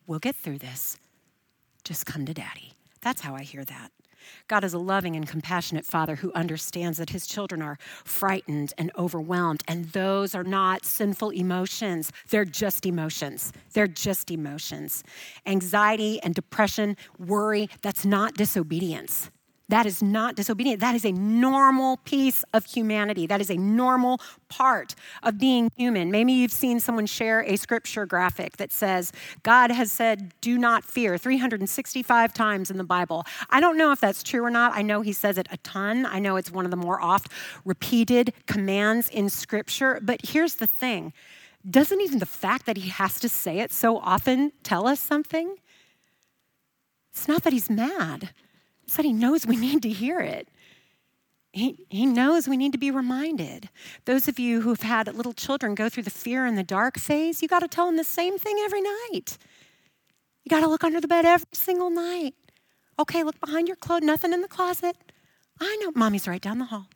We'll 0.07 0.19
get 0.19 0.37
through 0.37 0.59
this. 0.59 0.99
Just 1.85 2.05
come 2.07 2.27
to 2.27 2.35
daddy. 2.35 2.73
That's 3.01 3.21
how 3.21 3.35
I 3.35 3.43
hear 3.43 3.65
that. 3.65 3.91
God 4.49 4.65
is 4.65 4.75
a 4.75 4.79
loving 4.79 5.17
and 5.17 5.27
compassionate 5.27 5.85
Father 5.85 6.17
who 6.17 6.33
understands 6.35 6.99
that 6.99 7.11
his 7.11 7.27
children 7.27 7.63
are 7.63 7.79
frightened 8.05 8.73
and 8.79 8.91
overwhelmed, 8.97 9.63
and 9.69 9.87
those 9.87 10.35
are 10.35 10.45
not 10.45 10.85
sinful 10.85 11.31
emotions. 11.31 12.13
They're 12.31 12.45
just 12.45 12.87
emotions. 12.87 13.53
They're 13.73 13.87
just 13.87 14.31
emotions. 14.31 15.05
Anxiety 15.47 16.21
and 16.23 16.35
depression, 16.35 16.97
worry, 17.19 17.69
that's 17.83 18.05
not 18.05 18.35
disobedience. 18.35 19.31
That 19.69 19.87
is 19.87 20.03
not 20.03 20.35
disobedient. 20.35 20.81
That 20.81 20.95
is 20.95 21.05
a 21.05 21.13
normal 21.13 21.97
piece 21.99 22.45
of 22.53 22.65
humanity. 22.65 23.27
That 23.27 23.41
is 23.41 23.51
a 23.51 23.57
normal 23.57 24.21
part 24.49 24.95
of 25.23 25.39
being 25.39 25.71
human. 25.77 26.11
Maybe 26.11 26.33
you've 26.33 26.53
seen 26.53 26.81
someone 26.81 27.07
share 27.07 27.41
a 27.41 27.57
scripture 27.57 28.05
graphic 28.05 28.59
that 28.59 28.73
says, 28.73 29.13
God 29.43 29.71
has 29.71 29.91
said, 29.91 30.35
do 30.41 30.59
not 30.59 30.85
fear 30.85 31.17
365 31.17 32.35
times 32.35 32.71
in 32.71 32.77
the 32.77 32.85
Bible. 32.85 33.25
I 33.51 33.61
don't 33.61 33.79
know 33.79 33.93
if 33.93 34.01
that's 34.01 34.23
true 34.23 34.45
or 34.45 34.51
not. 34.51 34.73
I 34.75 34.83
know 34.83 35.01
he 35.01 35.13
says 35.13 35.39
it 35.39 35.47
a 35.51 35.57
ton. 35.59 36.07
I 36.07 36.19
know 36.19 36.37
it's 36.37 36.51
one 36.51 36.65
of 36.65 36.71
the 36.71 36.77
more 36.77 37.01
oft 37.01 37.31
repeated 37.65 38.35
commands 38.47 39.09
in 39.09 39.31
scripture. 39.31 40.01
But 40.03 40.21
here's 40.25 40.57
the 40.57 40.67
thing 40.67 41.13
doesn't 41.69 42.01
even 42.01 42.19
the 42.19 42.27
fact 42.27 42.67
that 42.67 42.77
he 42.77 42.89
has 42.91 43.21
to 43.21 43.29
say 43.29 43.61
it 43.61 43.73
so 43.73 43.99
often 43.99 44.53
tell 44.65 44.87
us 44.89 44.99
something? 44.99 45.57
It's 47.13 47.29
not 47.29 47.45
that 47.45 47.53
he's 47.53 47.71
mad. 47.71 48.31
That 48.97 49.05
He 49.05 49.13
knows 49.13 49.47
we 49.47 49.57
need 49.57 49.83
to 49.83 49.89
hear 49.89 50.21
it. 50.21 50.49
He, 51.53 51.85
he 51.91 52.07
knows 52.07 52.49
we 52.49 52.57
need 52.57 52.73
to 52.73 52.79
be 52.79 52.91
reminded. 52.91 53.69
Those 54.07 54.27
of 54.27 54.39
you 54.39 54.63
who've 54.63 54.81
had 54.81 55.15
little 55.15 55.35
children 55.35 55.75
go 55.75 55.91
through 55.91 56.05
the 56.05 56.11
fear 56.11 56.47
and 56.47 56.57
the 56.57 56.63
dark 56.63 56.99
phase, 56.99 57.43
you 57.43 57.49
got 57.49 57.61
to 57.61 57.69
tell 57.69 57.87
them 57.87 57.99
the 57.99 58.05
same 58.05 58.39
thing 58.39 58.57
every 58.65 58.81
night. 58.81 59.37
You 60.45 60.49
got 60.49 60.61
to 60.61 60.69
look 60.69 60.83
under 60.83 61.01
the 61.01 61.09
bed 61.09 61.27
every 61.27 61.47
single 61.53 61.91
night. 61.91 62.35
Okay, 62.99 63.23
look 63.23 63.39
behind 63.39 63.69
your 63.69 63.77
clothes, 63.77 64.03
nothing 64.03 64.33
in 64.33 64.41
the 64.41 64.49
closet. 64.49 64.97
I 65.61 65.77
know, 65.83 65.93
mommy's 65.95 66.27
right 66.27 66.41
down 66.41 66.59
the 66.59 66.67
hall. 66.67 66.87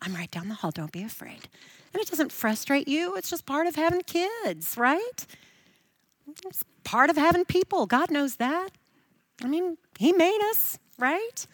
I'm 0.00 0.14
right 0.14 0.30
down 0.30 0.48
the 0.48 0.54
hall, 0.54 0.70
don't 0.70 0.92
be 0.92 1.02
afraid. 1.02 1.48
And 1.92 2.00
it 2.00 2.08
doesn't 2.08 2.32
frustrate 2.32 2.86
you, 2.86 3.16
it's 3.16 3.30
just 3.30 3.46
part 3.46 3.66
of 3.66 3.74
having 3.74 4.02
kids, 4.02 4.76
right? 4.76 5.26
It's 6.46 6.64
part 6.84 7.10
of 7.10 7.16
having 7.16 7.44
people. 7.44 7.86
God 7.86 8.10
knows 8.10 8.36
that. 8.36 8.70
I 9.42 9.46
mean, 9.46 9.76
He 9.98 10.12
made 10.12 10.40
us, 10.50 10.78
right? 10.98 11.46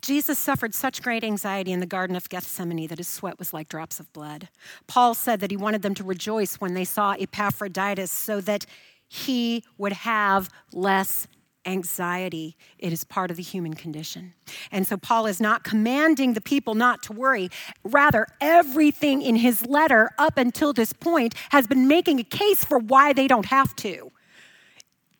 Jesus 0.00 0.38
suffered 0.38 0.74
such 0.74 1.02
great 1.02 1.22
anxiety 1.22 1.72
in 1.72 1.80
the 1.80 1.86
Garden 1.86 2.16
of 2.16 2.28
Gethsemane 2.28 2.88
that 2.88 2.98
his 2.98 3.08
sweat 3.08 3.38
was 3.38 3.52
like 3.52 3.68
drops 3.68 4.00
of 4.00 4.12
blood. 4.12 4.48
Paul 4.86 5.14
said 5.14 5.40
that 5.40 5.50
he 5.50 5.56
wanted 5.56 5.82
them 5.82 5.94
to 5.94 6.04
rejoice 6.04 6.56
when 6.56 6.74
they 6.74 6.84
saw 6.84 7.12
Epaphroditus 7.12 8.10
so 8.10 8.40
that 8.40 8.66
he 9.08 9.62
would 9.78 9.92
have 9.92 10.48
less 10.72 11.28
anxiety. 11.64 12.56
It 12.78 12.92
is 12.92 13.04
part 13.04 13.30
of 13.30 13.36
the 13.36 13.42
human 13.42 13.74
condition. 13.74 14.34
And 14.70 14.86
so 14.86 14.96
Paul 14.96 15.26
is 15.26 15.40
not 15.40 15.64
commanding 15.64 16.32
the 16.32 16.40
people 16.40 16.74
not 16.74 17.02
to 17.04 17.12
worry. 17.12 17.50
Rather, 17.84 18.26
everything 18.40 19.22
in 19.22 19.36
his 19.36 19.66
letter 19.66 20.10
up 20.18 20.38
until 20.38 20.72
this 20.72 20.92
point 20.92 21.34
has 21.50 21.66
been 21.66 21.86
making 21.86 22.18
a 22.20 22.24
case 22.24 22.64
for 22.64 22.78
why 22.78 23.12
they 23.12 23.28
don't 23.28 23.46
have 23.46 23.76
to. 23.76 24.11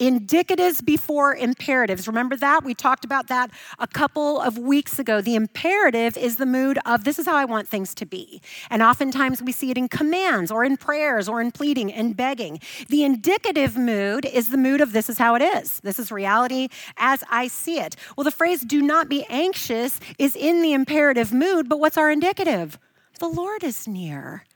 Indicatives 0.02 0.84
before 0.84 1.36
imperatives. 1.36 2.08
Remember 2.08 2.34
that? 2.34 2.64
We 2.64 2.74
talked 2.74 3.04
about 3.04 3.28
that 3.28 3.52
a 3.78 3.86
couple 3.86 4.40
of 4.40 4.58
weeks 4.58 4.98
ago. 4.98 5.20
The 5.20 5.36
imperative 5.36 6.16
is 6.16 6.38
the 6.38 6.44
mood 6.44 6.80
of 6.84 7.04
this 7.04 7.20
is 7.20 7.26
how 7.26 7.36
I 7.36 7.44
want 7.44 7.68
things 7.68 7.94
to 7.94 8.04
be. 8.04 8.42
And 8.68 8.82
oftentimes 8.82 9.40
we 9.40 9.52
see 9.52 9.70
it 9.70 9.78
in 9.78 9.86
commands 9.86 10.50
or 10.50 10.64
in 10.64 10.76
prayers 10.76 11.28
or 11.28 11.40
in 11.40 11.52
pleading 11.52 11.92
and 11.92 12.16
begging. 12.16 12.58
The 12.88 13.04
indicative 13.04 13.76
mood 13.76 14.24
is 14.24 14.48
the 14.48 14.56
mood 14.56 14.80
of 14.80 14.92
this 14.92 15.08
is 15.08 15.18
how 15.18 15.36
it 15.36 15.42
is. 15.42 15.78
This 15.82 16.00
is 16.00 16.10
reality 16.10 16.66
as 16.96 17.22
I 17.30 17.46
see 17.46 17.78
it. 17.78 17.94
Well, 18.16 18.24
the 18.24 18.32
phrase 18.32 18.62
do 18.62 18.82
not 18.82 19.08
be 19.08 19.24
anxious 19.30 20.00
is 20.18 20.34
in 20.34 20.62
the 20.62 20.72
imperative 20.72 21.32
mood, 21.32 21.68
but 21.68 21.78
what's 21.78 21.96
our 21.96 22.10
indicative? 22.10 22.76
The 23.20 23.28
Lord 23.28 23.62
is 23.62 23.86
near. 23.86 24.46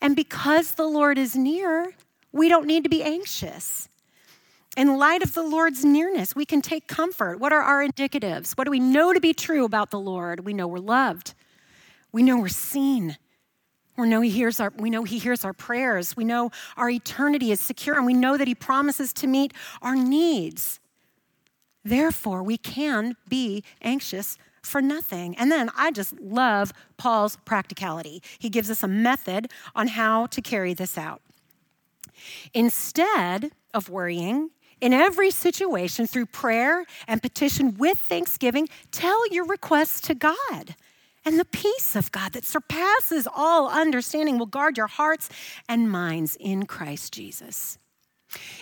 And 0.00 0.16
because 0.16 0.76
the 0.76 0.86
Lord 0.86 1.18
is 1.18 1.36
near, 1.36 1.92
we 2.32 2.48
don't 2.48 2.66
need 2.66 2.84
to 2.84 2.88
be 2.88 3.02
anxious. 3.02 3.90
In 4.76 4.98
light 4.98 5.22
of 5.22 5.32
the 5.32 5.42
Lord's 5.42 5.84
nearness, 5.84 6.36
we 6.36 6.44
can 6.44 6.60
take 6.60 6.86
comfort. 6.86 7.40
What 7.40 7.52
are 7.52 7.62
our 7.62 7.86
indicatives? 7.86 8.52
What 8.52 8.64
do 8.64 8.70
we 8.70 8.78
know 8.78 9.14
to 9.14 9.20
be 9.20 9.32
true 9.32 9.64
about 9.64 9.90
the 9.90 9.98
Lord? 9.98 10.44
We 10.44 10.52
know 10.52 10.66
we're 10.66 10.78
loved. 10.78 11.32
We 12.12 12.22
know 12.22 12.38
we're 12.38 12.48
seen. 12.48 13.16
We 13.96 14.06
know 14.06 14.20
he 14.20 14.28
hears 14.28 14.60
our, 14.60 14.70
we 14.76 14.90
know 14.90 15.04
he 15.04 15.18
hears 15.18 15.46
our 15.46 15.54
prayers. 15.54 16.14
We 16.14 16.24
know 16.24 16.50
our 16.76 16.90
eternity 16.90 17.50
is 17.52 17.60
secure, 17.60 17.96
and 17.96 18.04
we 18.04 18.12
know 18.12 18.36
that 18.36 18.46
he 18.46 18.54
promises 18.54 19.14
to 19.14 19.26
meet 19.26 19.54
our 19.80 19.96
needs. 19.96 20.78
Therefore, 21.82 22.42
we 22.42 22.58
can 22.58 23.16
be 23.28 23.64
anxious 23.80 24.36
for 24.60 24.82
nothing. 24.82 25.36
And 25.38 25.50
then 25.50 25.70
I 25.74 25.90
just 25.90 26.20
love 26.20 26.72
Paul's 26.98 27.36
practicality. 27.46 28.22
He 28.38 28.50
gives 28.50 28.70
us 28.70 28.82
a 28.82 28.88
method 28.88 29.50
on 29.74 29.88
how 29.88 30.26
to 30.26 30.42
carry 30.42 30.74
this 30.74 30.98
out. 30.98 31.22
Instead 32.52 33.52
of 33.72 33.88
worrying, 33.88 34.50
in 34.80 34.92
every 34.92 35.30
situation, 35.30 36.06
through 36.06 36.26
prayer 36.26 36.84
and 37.08 37.22
petition 37.22 37.76
with 37.76 37.98
thanksgiving, 37.98 38.68
tell 38.90 39.26
your 39.32 39.46
requests 39.46 40.00
to 40.02 40.14
God. 40.14 40.74
And 41.24 41.40
the 41.40 41.44
peace 41.44 41.96
of 41.96 42.12
God 42.12 42.32
that 42.34 42.44
surpasses 42.44 43.26
all 43.34 43.68
understanding 43.68 44.38
will 44.38 44.46
guard 44.46 44.76
your 44.76 44.86
hearts 44.86 45.28
and 45.68 45.90
minds 45.90 46.36
in 46.38 46.66
Christ 46.66 47.12
Jesus. 47.12 47.78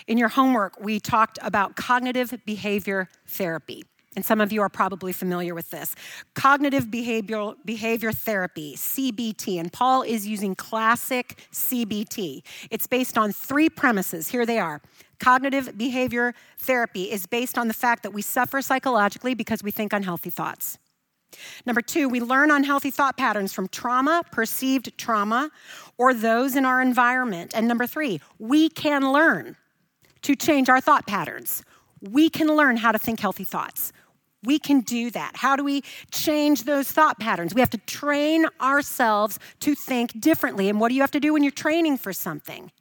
In 0.07 0.17
your 0.17 0.29
homework, 0.29 0.79
we 0.79 0.99
talked 0.99 1.37
about 1.41 1.75
cognitive 1.75 2.33
behavior 2.45 3.09
therapy. 3.27 3.83
And 4.15 4.25
some 4.25 4.39
of 4.39 4.51
you 4.51 4.61
are 4.61 4.69
probably 4.69 5.11
familiar 5.11 5.53
with 5.53 5.69
this. 5.69 5.93
Cognitive 6.33 6.85
behavioral 6.85 7.55
behavior 7.65 8.13
therapy, 8.13 8.75
CBT, 8.75 9.59
and 9.59 9.71
Paul 9.71 10.03
is 10.03 10.25
using 10.25 10.55
classic 10.55 11.47
CBT. 11.51 12.41
It's 12.71 12.87
based 12.87 13.17
on 13.17 13.33
three 13.33 13.69
premises. 13.69 14.29
Here 14.29 14.45
they 14.45 14.57
are. 14.57 14.81
Cognitive 15.19 15.77
behavior 15.77 16.33
therapy 16.57 17.11
is 17.11 17.25
based 17.25 17.57
on 17.57 17.67
the 17.67 17.73
fact 17.73 18.03
that 18.03 18.11
we 18.11 18.21
suffer 18.21 18.61
psychologically 18.61 19.33
because 19.33 19.63
we 19.63 19.71
think 19.71 19.93
unhealthy 19.93 20.29
thoughts. 20.29 20.77
Number 21.65 21.81
two, 21.81 22.07
we 22.07 22.19
learn 22.19 22.51
unhealthy 22.51 22.91
thought 22.91 23.17
patterns 23.17 23.53
from 23.53 23.67
trauma, 23.67 24.23
perceived 24.31 24.97
trauma, 24.97 25.51
or 25.97 26.13
those 26.13 26.55
in 26.55 26.65
our 26.65 26.81
environment. 26.81 27.51
And 27.53 27.67
number 27.67 27.87
three, 27.87 28.21
we 28.39 28.69
can 28.69 29.11
learn 29.11 29.57
to 30.21 30.35
change 30.35 30.69
our 30.69 30.81
thought 30.81 31.05
patterns. 31.05 31.63
We 32.01 32.29
can 32.29 32.47
learn 32.47 32.77
how 32.77 32.91
to 32.91 32.99
think 32.99 33.19
healthy 33.19 33.43
thoughts. 33.43 33.91
We 34.43 34.59
can 34.59 34.81
do 34.81 35.09
that. 35.11 35.35
How 35.35 35.55
do 35.55 35.63
we 35.63 35.81
change 36.11 36.63
those 36.63 36.87
thought 36.91 37.19
patterns? 37.19 37.53
We 37.53 37.61
have 37.61 37.69
to 37.71 37.79
train 37.79 38.45
ourselves 38.61 39.39
to 39.61 39.73
think 39.75 40.19
differently. 40.19 40.69
And 40.69 40.79
what 40.79 40.89
do 40.89 40.95
you 40.95 41.01
have 41.01 41.11
to 41.11 41.19
do 41.19 41.33
when 41.33 41.43
you're 41.43 41.51
training 41.51 41.97
for 41.97 42.13
something? 42.13 42.71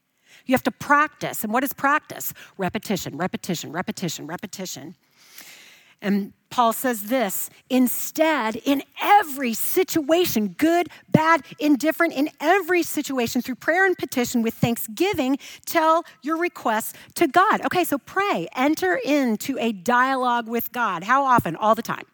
You 0.47 0.55
have 0.55 0.63
to 0.65 0.71
practice. 0.71 1.45
And 1.45 1.53
what 1.53 1.65
is 1.65 1.73
practice? 1.73 2.35
Repetition, 2.59 3.17
repetition, 3.17 3.73
repetition, 3.73 4.27
repetition. 4.27 4.95
And 6.03 6.35
Paul 6.51 6.73
says 6.75 7.05
this 7.05 7.49
instead, 7.71 8.57
in 8.57 8.83
every 9.03 9.55
situation, 9.55 10.55
good, 10.59 10.89
bad, 11.11 11.43
indifferent, 11.59 12.13
in 12.13 12.29
every 12.41 12.83
situation, 12.83 13.41
through 13.41 13.55
prayer 13.57 13.87
and 13.87 13.97
petition 13.97 14.43
with 14.43 14.55
thanksgiving, 14.55 15.39
tell 15.65 16.05
your 16.23 16.37
requests 16.37 16.93
to 17.15 17.27
God. 17.27 17.63
Okay, 17.63 17.85
so 17.85 17.97
pray, 17.99 18.47
enter 18.55 19.01
into 19.03 19.59
a 19.59 19.73
dialogue 19.73 20.47
with 20.47 20.73
God. 20.73 21.05
How 21.05 21.25
often? 21.25 21.57
All 21.57 21.75
the 21.75 21.83
time. 21.83 22.05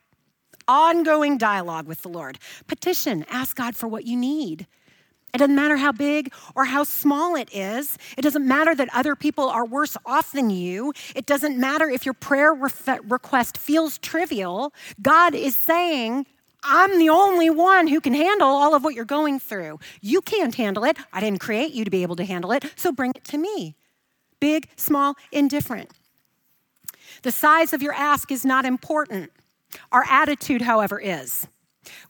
Ongoing 0.69 1.37
dialogue 1.37 1.89
with 1.89 2.03
the 2.03 2.09
Lord. 2.09 2.39
Petition, 2.69 3.27
ask 3.29 3.57
God 3.57 3.75
for 3.75 3.89
what 3.89 4.07
you 4.07 4.17
need. 4.17 4.69
It 5.33 5.39
doesn't 5.39 5.55
matter 5.55 5.77
how 5.77 5.93
big 5.93 6.33
or 6.55 6.65
how 6.65 6.85
small 6.85 7.37
it 7.37 7.49
is. 7.53 7.97
It 8.17 8.23
doesn't 8.23 8.47
matter 8.47 8.75
that 8.75 8.89
other 8.95 9.15
people 9.15 9.49
are 9.49 9.65
worse 9.65 9.97
off 10.05 10.33
than 10.33 10.51
you. 10.51 10.93
It 11.15 11.27
doesn't 11.27 11.59
matter 11.59 11.89
if 11.89 12.05
your 12.05 12.15
prayer 12.15 12.53
request 12.53 13.57
feels 13.57 13.99
trivial. 13.99 14.73
God 15.01 15.35
is 15.35 15.55
saying, 15.55 16.27
I'm 16.63 16.99
the 16.99 17.09
only 17.09 17.49
one 17.49 17.87
who 17.87 18.01
can 18.01 18.13
handle 18.13 18.49
all 18.49 18.75
of 18.75 18.85
what 18.85 18.95
you're 18.95 19.05
going 19.05 19.39
through. 19.41 19.79
You 20.01 20.21
can't 20.21 20.55
handle 20.55 20.85
it. 20.85 20.99
I 21.13 21.21
didn't 21.21 21.41
create 21.41 21.73
you 21.73 21.85
to 21.85 21.91
be 21.91 22.03
able 22.03 22.17
to 22.17 22.25
handle 22.25 22.53
it, 22.53 22.65
so 22.77 22.93
bring 22.93 23.13
it 23.15 23.25
to 23.25 23.39
me. 23.39 23.77
Big, 24.41 24.69
small, 24.77 25.15
indifferent. 25.33 25.91
The 27.23 27.31
size 27.31 27.73
of 27.73 27.83
your 27.83 27.95
ask 27.95 28.31
is 28.31 28.45
not 28.45 28.65
important. 28.65 29.31
Our 29.93 30.05
attitude, 30.09 30.63
however, 30.63 30.99
is. 30.99 31.47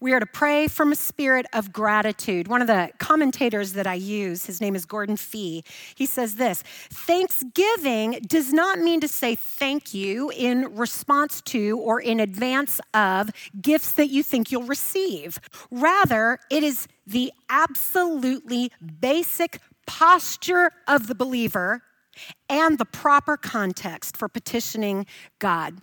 We 0.01 0.13
are 0.13 0.21
to 0.21 0.27
pray 0.27 0.67
from 0.67 0.93
a 0.93 0.97
spirit 0.97 1.47
of 1.53 1.73
gratitude. 1.73 2.49
One 2.49 2.61
of 2.61 2.67
the 2.67 2.91
commentators 2.99 3.73
that 3.75 3.87
I 3.87 3.95
use, 3.95 4.47
his 4.47 4.61
name 4.61 4.75
is 4.75 4.85
Gordon 4.85 5.17
Fee, 5.17 5.65
he 5.95 6.07
says 6.07 6.37
this 6.37 6.63
Thanksgiving 6.91 8.21
does 8.27 8.53
not 8.53 8.79
mean 8.79 9.01
to 9.01 9.09
say 9.09 9.35
thank 9.35 9.95
you 9.95 10.31
in 10.31 10.75
response 10.75 11.41
to 11.43 11.79
or 11.79 12.01
in 12.01 12.21
advance 12.21 12.81
of 12.95 13.31
gifts 13.61 13.93
that 13.93 14.09
you 14.09 14.23
think 14.23 14.51
you'll 14.51 14.63
receive. 14.63 15.39
Rather, 15.71 16.39
it 16.51 16.63
is 16.63 16.89
the 17.07 17.33
absolutely 17.49 18.73
basic 19.01 19.61
posture 19.87 20.73
of 20.87 21.07
the 21.07 21.15
believer 21.15 21.83
and 22.49 22.79
the 22.79 22.85
proper 22.85 23.37
context 23.37 24.17
for 24.17 24.29
petitioning 24.29 25.07
God. 25.39 25.81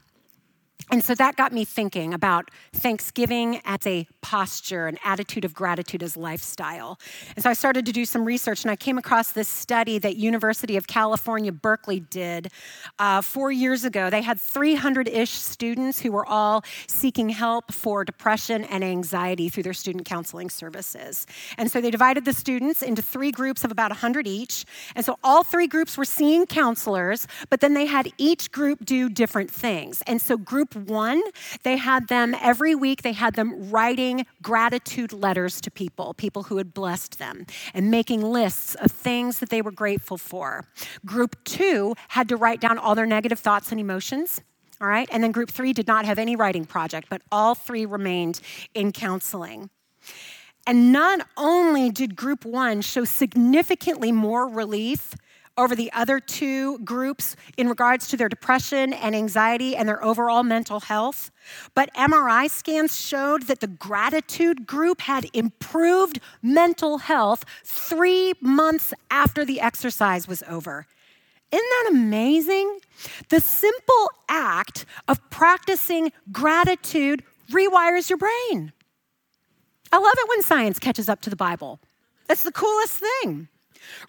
And 0.89 1.03
so 1.03 1.13
that 1.15 1.35
got 1.35 1.51
me 1.51 1.65
thinking 1.65 2.13
about 2.13 2.49
Thanksgiving 2.71 3.59
as 3.65 3.85
a 3.85 4.07
posture, 4.21 4.87
an 4.87 4.97
attitude 5.03 5.43
of 5.43 5.53
gratitude 5.53 6.01
as 6.01 6.15
lifestyle. 6.15 6.97
And 7.35 7.43
so 7.43 7.49
I 7.49 7.53
started 7.53 7.85
to 7.87 7.91
do 7.91 8.05
some 8.05 8.23
research, 8.23 8.63
and 8.63 8.71
I 8.71 8.77
came 8.77 8.97
across 8.97 9.33
this 9.33 9.49
study 9.49 9.99
that 9.99 10.15
University 10.15 10.77
of 10.77 10.87
California, 10.87 11.51
Berkeley 11.51 11.99
did 11.99 12.51
uh, 12.99 13.21
four 13.21 13.51
years 13.51 13.83
ago. 13.83 14.09
They 14.09 14.21
had 14.21 14.37
300-ish 14.37 15.31
students 15.31 15.99
who 15.99 16.13
were 16.13 16.25
all 16.25 16.63
seeking 16.87 17.29
help 17.29 17.73
for 17.73 18.05
depression 18.05 18.63
and 18.63 18.81
anxiety 18.81 19.49
through 19.49 19.63
their 19.63 19.73
student 19.73 20.05
counseling 20.05 20.49
services. 20.49 21.27
And 21.57 21.69
so 21.69 21.81
they 21.81 21.91
divided 21.91 22.23
the 22.23 22.33
students 22.33 22.81
into 22.81 23.01
three 23.01 23.31
groups 23.31 23.65
of 23.65 23.71
about 23.71 23.91
100 23.91 24.25
each. 24.25 24.63
And 24.95 25.03
so 25.03 25.19
all 25.21 25.43
three 25.43 25.67
groups 25.67 25.97
were 25.97 26.05
seeing 26.05 26.45
counselors, 26.45 27.27
but 27.49 27.59
then 27.59 27.73
they 27.73 27.87
had 27.87 28.09
each 28.17 28.53
group 28.53 28.85
do 28.85 29.09
different 29.09 29.51
things. 29.51 30.01
And 30.07 30.21
so 30.21 30.37
group 30.37 30.76
one, 30.85 31.21
they 31.63 31.77
had 31.77 32.07
them 32.07 32.35
every 32.41 32.75
week, 32.75 33.01
they 33.01 33.13
had 33.13 33.35
them 33.35 33.69
writing 33.69 34.25
gratitude 34.41 35.11
letters 35.11 35.59
to 35.61 35.71
people, 35.71 36.13
people 36.13 36.43
who 36.43 36.57
had 36.57 36.73
blessed 36.73 37.19
them, 37.19 37.45
and 37.73 37.89
making 37.91 38.21
lists 38.21 38.75
of 38.75 38.91
things 38.91 39.39
that 39.39 39.49
they 39.49 39.61
were 39.61 39.71
grateful 39.71 40.17
for. 40.17 40.65
Group 41.05 41.35
two 41.43 41.95
had 42.09 42.29
to 42.29 42.35
write 42.35 42.61
down 42.61 42.77
all 42.77 42.95
their 42.95 43.05
negative 43.05 43.39
thoughts 43.39 43.71
and 43.71 43.79
emotions. 43.79 44.41
All 44.79 44.87
right. 44.87 45.09
And 45.11 45.23
then 45.23 45.31
group 45.31 45.49
three 45.49 45.73
did 45.73 45.87
not 45.87 46.05
have 46.05 46.19
any 46.19 46.35
writing 46.35 46.65
project, 46.65 47.07
but 47.09 47.21
all 47.31 47.55
three 47.55 47.85
remained 47.85 48.39
in 48.75 48.91
counseling. 48.91 49.71
And 50.67 50.91
not 50.91 51.25
only 51.37 51.89
did 51.89 52.15
group 52.15 52.45
one 52.45 52.81
show 52.81 53.05
significantly 53.05 54.11
more 54.11 54.47
relief 54.47 55.15
over 55.57 55.75
the 55.75 55.91
other 55.93 56.19
two 56.19 56.79
groups 56.79 57.35
in 57.57 57.67
regards 57.67 58.07
to 58.07 58.17
their 58.17 58.29
depression 58.29 58.93
and 58.93 59.15
anxiety 59.15 59.75
and 59.75 59.89
their 59.89 60.03
overall 60.03 60.43
mental 60.43 60.79
health. 60.79 61.31
But 61.73 61.93
MRI 61.95 62.49
scans 62.49 62.99
showed 62.99 63.43
that 63.43 63.59
the 63.59 63.67
gratitude 63.67 64.67
group 64.67 65.01
had 65.01 65.27
improved 65.33 66.19
mental 66.41 66.99
health 66.99 67.43
three 67.63 68.33
months 68.41 68.93
after 69.09 69.43
the 69.43 69.59
exercise 69.59 70.27
was 70.27 70.43
over. 70.47 70.85
Isn't 71.51 71.65
that 71.69 71.91
amazing? 71.91 72.79
The 73.29 73.39
simple 73.39 74.11
act 74.27 74.85
of 75.07 75.29
practicing 75.29 76.11
gratitude 76.31 77.23
rewires 77.51 78.09
your 78.09 78.17
brain. 78.17 78.73
I 79.91 79.97
love 79.97 80.13
it 80.17 80.29
when 80.29 80.41
science 80.41 80.79
catches 80.79 81.07
up 81.07 81.21
to 81.21 81.29
the 81.29 81.35
Bible. 81.37 81.79
That's 82.27 82.43
the 82.43 82.51
coolest 82.51 83.01
thing. 83.21 83.47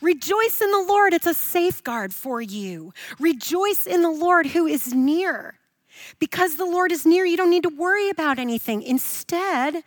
Rejoice 0.00 0.60
in 0.60 0.70
the 0.70 0.84
Lord, 0.88 1.14
it's 1.14 1.26
a 1.26 1.34
safeguard 1.34 2.14
for 2.14 2.40
you. 2.40 2.92
Rejoice 3.18 3.86
in 3.86 4.02
the 4.02 4.10
Lord 4.10 4.46
who 4.46 4.66
is 4.66 4.92
near. 4.92 5.58
Because 6.18 6.56
the 6.56 6.64
Lord 6.64 6.92
is 6.92 7.04
near, 7.04 7.24
you 7.24 7.36
don't 7.36 7.50
need 7.50 7.64
to 7.64 7.68
worry 7.68 8.10
about 8.10 8.38
anything. 8.38 8.82
Instead, 8.82 9.82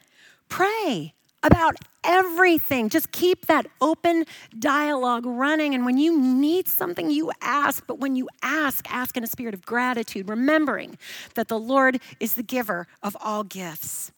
pray 0.49 1.13
about 1.43 1.75
everything. 2.03 2.89
Just 2.89 3.11
keep 3.11 3.47
that 3.47 3.65
open 3.79 4.25
dialogue 4.57 5.25
running. 5.25 5.73
And 5.73 5.86
when 5.86 5.97
you 5.97 6.19
need 6.19 6.67
something, 6.67 7.09
you 7.09 7.32
ask. 7.41 7.86
But 7.88 7.99
when 7.99 8.15
you 8.15 8.27
ask, 8.41 8.86
ask 8.91 9.17
in 9.17 9.23
a 9.23 9.27
spirit 9.27 9.53
of 9.53 9.65
gratitude, 9.65 10.29
remembering 10.29 10.97
that 11.36 11.47
the 11.47 11.59
Lord 11.59 11.99
is 12.19 12.36
the 12.36 12.43
giver 12.43 12.88
of 13.01 13.15
all 13.21 13.43
gifts. 13.43 14.11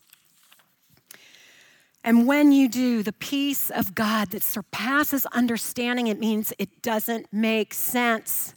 And 2.04 2.28
when 2.28 2.52
you 2.52 2.68
do, 2.68 3.02
the 3.02 3.14
peace 3.14 3.70
of 3.70 3.96
God 3.96 4.32
that 4.32 4.44
surpasses 4.44 5.26
understanding, 5.28 6.08
it 6.08 6.20
means 6.20 6.54
it 6.60 6.82
doesn't 6.82 7.32
make 7.32 7.74
sense. 7.74 8.56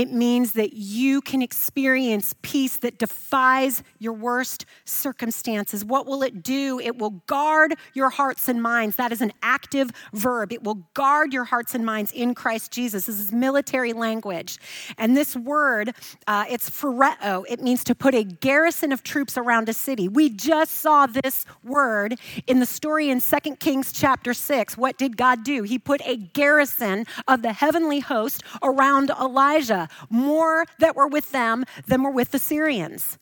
It 0.00 0.10
means 0.10 0.52
that 0.52 0.72
you 0.72 1.20
can 1.20 1.42
experience 1.42 2.34
peace 2.40 2.78
that 2.78 2.98
defies 2.98 3.82
your 3.98 4.14
worst 4.14 4.64
circumstances. 4.86 5.84
What 5.84 6.06
will 6.06 6.22
it 6.22 6.42
do? 6.42 6.80
It 6.80 6.96
will 6.96 7.10
guard 7.26 7.74
your 7.92 8.08
hearts 8.08 8.48
and 8.48 8.62
minds. 8.62 8.96
That 8.96 9.12
is 9.12 9.20
an 9.20 9.30
active 9.42 9.90
verb. 10.14 10.54
It 10.54 10.62
will 10.62 10.86
guard 10.94 11.34
your 11.34 11.44
hearts 11.44 11.74
and 11.74 11.84
minds 11.84 12.12
in 12.12 12.34
Christ 12.34 12.72
Jesus. 12.72 13.04
This 13.04 13.20
is 13.20 13.30
military 13.30 13.92
language. 13.92 14.56
And 14.96 15.14
this 15.14 15.36
word, 15.36 15.94
uh, 16.26 16.46
it's 16.48 16.70
phoreo. 16.70 17.44
It 17.46 17.60
means 17.60 17.84
to 17.84 17.94
put 17.94 18.14
a 18.14 18.24
garrison 18.24 18.92
of 18.92 19.02
troops 19.02 19.36
around 19.36 19.68
a 19.68 19.74
city. 19.74 20.08
We 20.08 20.30
just 20.30 20.76
saw 20.76 21.04
this 21.08 21.44
word 21.62 22.18
in 22.46 22.58
the 22.58 22.64
story 22.64 23.10
in 23.10 23.20
2 23.20 23.56
Kings 23.56 23.92
chapter 23.92 24.32
6. 24.32 24.78
What 24.78 24.96
did 24.96 25.18
God 25.18 25.44
do? 25.44 25.62
He 25.62 25.78
put 25.78 26.00
a 26.06 26.16
garrison 26.16 27.04
of 27.28 27.42
the 27.42 27.52
heavenly 27.52 28.00
host 28.00 28.42
around 28.62 29.10
Elijah 29.10 29.88
more 30.08 30.66
that 30.78 30.96
were 30.96 31.06
with 31.06 31.32
them 31.32 31.64
than 31.86 32.02
were 32.02 32.10
with 32.10 32.30
the 32.30 32.38
Syrians. 32.38 33.18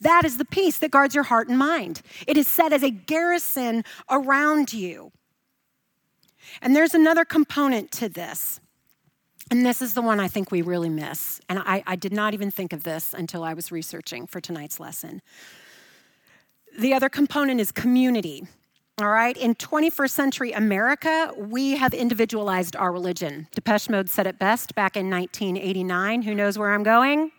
That 0.00 0.24
is 0.24 0.36
the 0.36 0.44
peace 0.44 0.78
that 0.78 0.90
guards 0.90 1.14
your 1.14 1.24
heart 1.24 1.48
and 1.48 1.58
mind. 1.58 2.02
It 2.26 2.36
is 2.36 2.46
set 2.46 2.72
as 2.72 2.82
a 2.82 2.90
garrison 2.90 3.84
around 4.10 4.72
you. 4.72 5.12
And 6.62 6.74
there's 6.74 6.94
another 6.94 7.24
component 7.24 7.90
to 7.92 8.08
this. 8.08 8.60
And 9.50 9.64
this 9.64 9.80
is 9.80 9.94
the 9.94 10.02
one 10.02 10.20
I 10.20 10.28
think 10.28 10.50
we 10.50 10.62
really 10.62 10.90
miss. 10.90 11.40
And 11.48 11.58
I, 11.58 11.82
I, 11.86 11.96
did 11.96 12.12
not 12.12 12.34
even 12.34 12.50
think 12.50 12.72
of 12.72 12.84
this 12.84 13.14
until 13.14 13.42
I 13.42 13.54
was 13.54 13.72
researching 13.72 14.26
for 14.26 14.40
tonight's 14.40 14.78
lesson. 14.78 15.22
The 16.78 16.92
other 16.92 17.08
component 17.08 17.60
is 17.60 17.72
community. 17.72 18.46
All 19.00 19.10
right, 19.10 19.36
in 19.36 19.54
21st 19.54 20.10
century 20.10 20.50
America, 20.50 21.32
we 21.36 21.76
have 21.76 21.94
individualized 21.94 22.74
our 22.74 22.90
religion. 22.90 23.46
Depeche 23.54 23.88
Mode 23.88 24.10
said 24.10 24.26
it 24.26 24.40
best 24.40 24.74
back 24.74 24.96
in 24.96 25.08
1989. 25.08 26.22
Who 26.22 26.34
knows 26.34 26.58
where 26.58 26.74
I'm 26.74 26.82
going? 26.82 27.30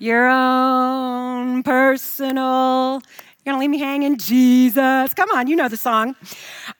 Your 0.00 0.28
own 0.28 1.62
personal. 1.62 3.02
You're 3.04 3.44
gonna 3.44 3.60
leave 3.60 3.70
me 3.70 3.78
hanging, 3.78 4.18
Jesus. 4.18 5.14
Come 5.14 5.30
on, 5.30 5.46
you 5.46 5.54
know 5.54 5.68
the 5.68 5.76
song. 5.76 6.16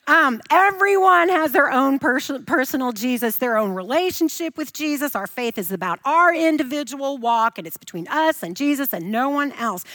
Um, 0.07 0.41
everyone 0.51 1.29
has 1.29 1.53
their 1.53 1.71
own 1.71 1.97
pers- 1.97 2.43
personal 2.45 2.91
Jesus, 2.91 3.37
their 3.37 3.55
own 3.55 3.71
relationship 3.71 4.57
with 4.57 4.73
Jesus. 4.73 5.15
Our 5.15 5.25
faith 5.25 5.57
is 5.57 5.71
about 5.71 5.99
our 6.03 6.35
individual 6.35 7.17
walk, 7.17 7.57
and 7.57 7.65
it's 7.65 7.77
between 7.77 8.09
us 8.09 8.43
and 8.43 8.57
Jesus 8.57 8.91
and 8.93 9.09
no 9.09 9.29
one 9.29 9.53
else. 9.53 9.85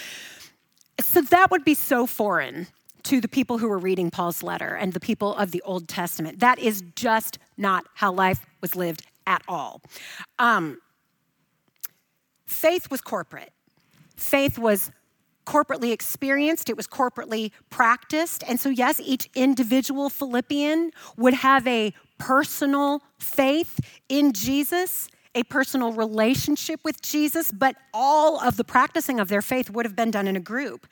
So 1.03 1.21
that 1.21 1.51
would 1.51 1.67
be 1.67 1.75
so 1.75 2.07
foreign 2.07 2.69
to 3.07 3.21
the 3.21 3.29
people 3.29 3.59
who 3.59 3.69
were 3.69 3.79
reading 3.79 4.11
Paul's 4.11 4.43
letter 4.43 4.75
and 4.75 4.93
the 4.93 5.01
people 5.01 5.35
of 5.37 5.53
the 5.53 5.63
Old 5.63 5.87
Testament. 5.87 6.41
That 6.41 6.59
is 6.59 6.83
just 6.97 7.39
not 7.57 7.87
how 7.95 8.13
life 8.13 8.45
was 8.61 8.75
lived 8.75 9.07
at 9.27 9.43
all. 9.47 9.81
Um, 10.41 10.81
faith 12.47 12.91
was 12.91 13.01
corporate. 13.01 13.53
Faith 14.17 14.59
was 14.59 14.91
corporately 15.47 15.93
experienced, 15.93 16.69
it 16.69 16.77
was 16.77 16.89
corporately 16.89 17.53
practiced. 17.71 18.43
And 18.49 18.59
so, 18.59 18.69
yes, 18.69 19.01
each 19.05 19.31
individual 19.37 20.11
Philippian 20.11 20.91
would 21.17 21.35
have 21.35 21.65
a 21.69 21.95
personal 22.19 23.03
faith 23.21 23.79
in 24.09 24.33
Jesus 24.33 25.09
a 25.37 25.45
personal 25.45 25.93
relationship 25.93 26.81
with 26.83 27.03
Jesus, 27.03 27.53
but 27.53 27.77
all 27.93 28.41
of 28.41 28.57
the 28.57 28.65
practicing 28.65 29.21
of 29.21 29.29
their 29.29 29.43
faith 29.43 29.69
would 29.69 29.85
have 29.85 29.95
been 29.95 30.11
done 30.11 30.27
in 30.27 30.35
a 30.35 30.41
group. 30.41 30.87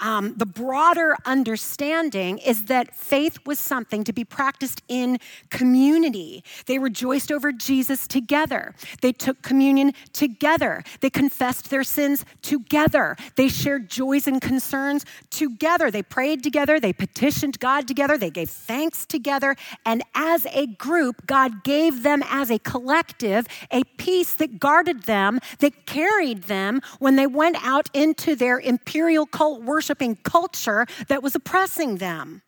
Um, 0.00 0.34
the 0.36 0.46
broader 0.46 1.16
understanding 1.26 2.38
is 2.38 2.66
that 2.66 2.94
faith 2.94 3.38
was 3.44 3.58
something 3.58 4.04
to 4.04 4.12
be 4.12 4.24
practiced 4.24 4.82
in 4.86 5.18
community. 5.50 6.44
They 6.66 6.78
rejoiced 6.78 7.32
over 7.32 7.50
Jesus 7.52 8.06
together, 8.06 8.74
they 9.02 9.12
took 9.12 9.42
communion 9.42 9.92
together, 10.12 10.84
they 11.00 11.10
confessed 11.10 11.68
their 11.68 11.84
sins 11.84 12.24
together, 12.40 13.16
they 13.34 13.48
shared 13.48 13.90
joys 13.90 14.28
and 14.28 14.40
concerns 14.40 15.04
together, 15.30 15.90
they 15.90 16.04
prayed 16.04 16.44
together, 16.44 16.78
they 16.78 16.92
petitioned 16.92 17.58
God 17.58 17.88
together, 17.88 18.16
they 18.16 18.30
gave 18.30 18.48
thanks 18.48 19.04
together, 19.04 19.56
and 19.84 20.04
as 20.14 20.46
a 20.52 20.66
group, 20.66 21.26
God 21.26 21.64
gave 21.64 22.04
them 22.04 22.22
as 22.28 22.52
a 22.52 22.60
collective 22.60 23.48
a 23.72 23.82
peace 23.96 24.34
that 24.34 24.58
guarded 24.58 25.04
them, 25.04 25.40
that 25.60 25.86
carried 25.86 26.44
them 26.44 26.80
when 26.98 27.16
they 27.16 27.26
went 27.26 27.56
out 27.64 27.88
into 27.94 28.34
their 28.34 28.58
imperial 28.58 29.26
cult 29.26 29.62
worshiping 29.62 30.16
culture 30.16 30.86
that 31.08 31.22
was 31.22 31.34
oppressing 31.34 31.96
them. 31.96 32.42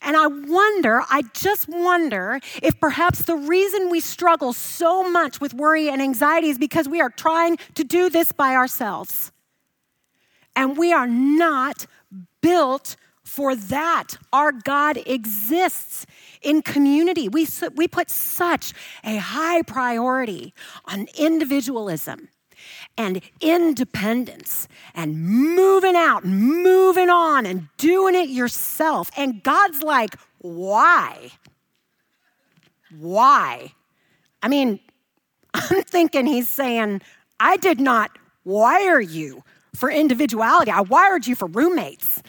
And 0.00 0.16
I 0.16 0.26
wonder, 0.26 1.02
I 1.10 1.22
just 1.34 1.68
wonder 1.68 2.40
if 2.62 2.78
perhaps 2.80 3.22
the 3.22 3.36
reason 3.36 3.90
we 3.90 4.00
struggle 4.00 4.52
so 4.52 5.08
much 5.08 5.40
with 5.40 5.54
worry 5.54 5.88
and 5.88 6.00
anxiety 6.00 6.48
is 6.48 6.58
because 6.58 6.88
we 6.88 7.00
are 7.00 7.10
trying 7.10 7.58
to 7.74 7.84
do 7.84 8.08
this 8.08 8.32
by 8.32 8.54
ourselves. 8.54 9.32
And 10.54 10.78
we 10.78 10.92
are 10.92 11.06
not 11.06 11.86
built 12.40 12.96
for 13.26 13.56
that. 13.56 14.16
Our 14.32 14.52
God 14.52 14.98
exists 15.04 16.06
in 16.42 16.62
community. 16.62 17.28
We, 17.28 17.46
we 17.74 17.88
put 17.88 18.08
such 18.08 18.72
a 19.04 19.16
high 19.16 19.62
priority 19.62 20.54
on 20.86 21.08
individualism 21.18 22.28
and 22.96 23.20
independence 23.40 24.68
and 24.94 25.20
moving 25.20 25.96
out, 25.96 26.24
moving 26.24 27.10
on, 27.10 27.46
and 27.46 27.68
doing 27.76 28.14
it 28.14 28.28
yourself. 28.28 29.10
And 29.16 29.42
God's 29.42 29.82
like, 29.82 30.14
why? 30.38 31.32
Why? 32.96 33.72
I 34.42 34.48
mean, 34.48 34.78
I'm 35.54 35.82
thinking 35.82 36.26
He's 36.26 36.48
saying, 36.48 37.02
I 37.40 37.56
did 37.56 37.80
not 37.80 38.16
wire 38.44 39.00
you 39.00 39.42
for 39.74 39.90
individuality, 39.90 40.70
I 40.70 40.80
wired 40.80 41.26
you 41.26 41.34
for 41.34 41.46
roommates. 41.48 42.22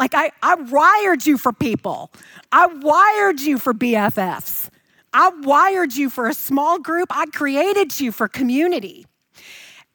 Like, 0.00 0.14
I, 0.14 0.30
I 0.42 0.54
wired 0.54 1.26
you 1.26 1.36
for 1.36 1.52
people, 1.52 2.10
I 2.50 2.66
wired 2.66 3.38
you 3.38 3.58
for 3.58 3.74
BFFs, 3.74 4.70
I 5.12 5.28
wired 5.28 5.92
you 5.92 6.08
for 6.08 6.26
a 6.26 6.32
small 6.32 6.78
group, 6.78 7.08
I 7.10 7.26
created 7.26 8.00
you 8.00 8.10
for 8.10 8.26
community. 8.26 9.04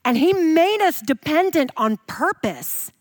And 0.05 0.15
He 0.15 0.31
made 0.31 0.81
us 0.83 1.01
dependent 1.01 1.71
on 1.75 1.97
purpose. 2.05 2.91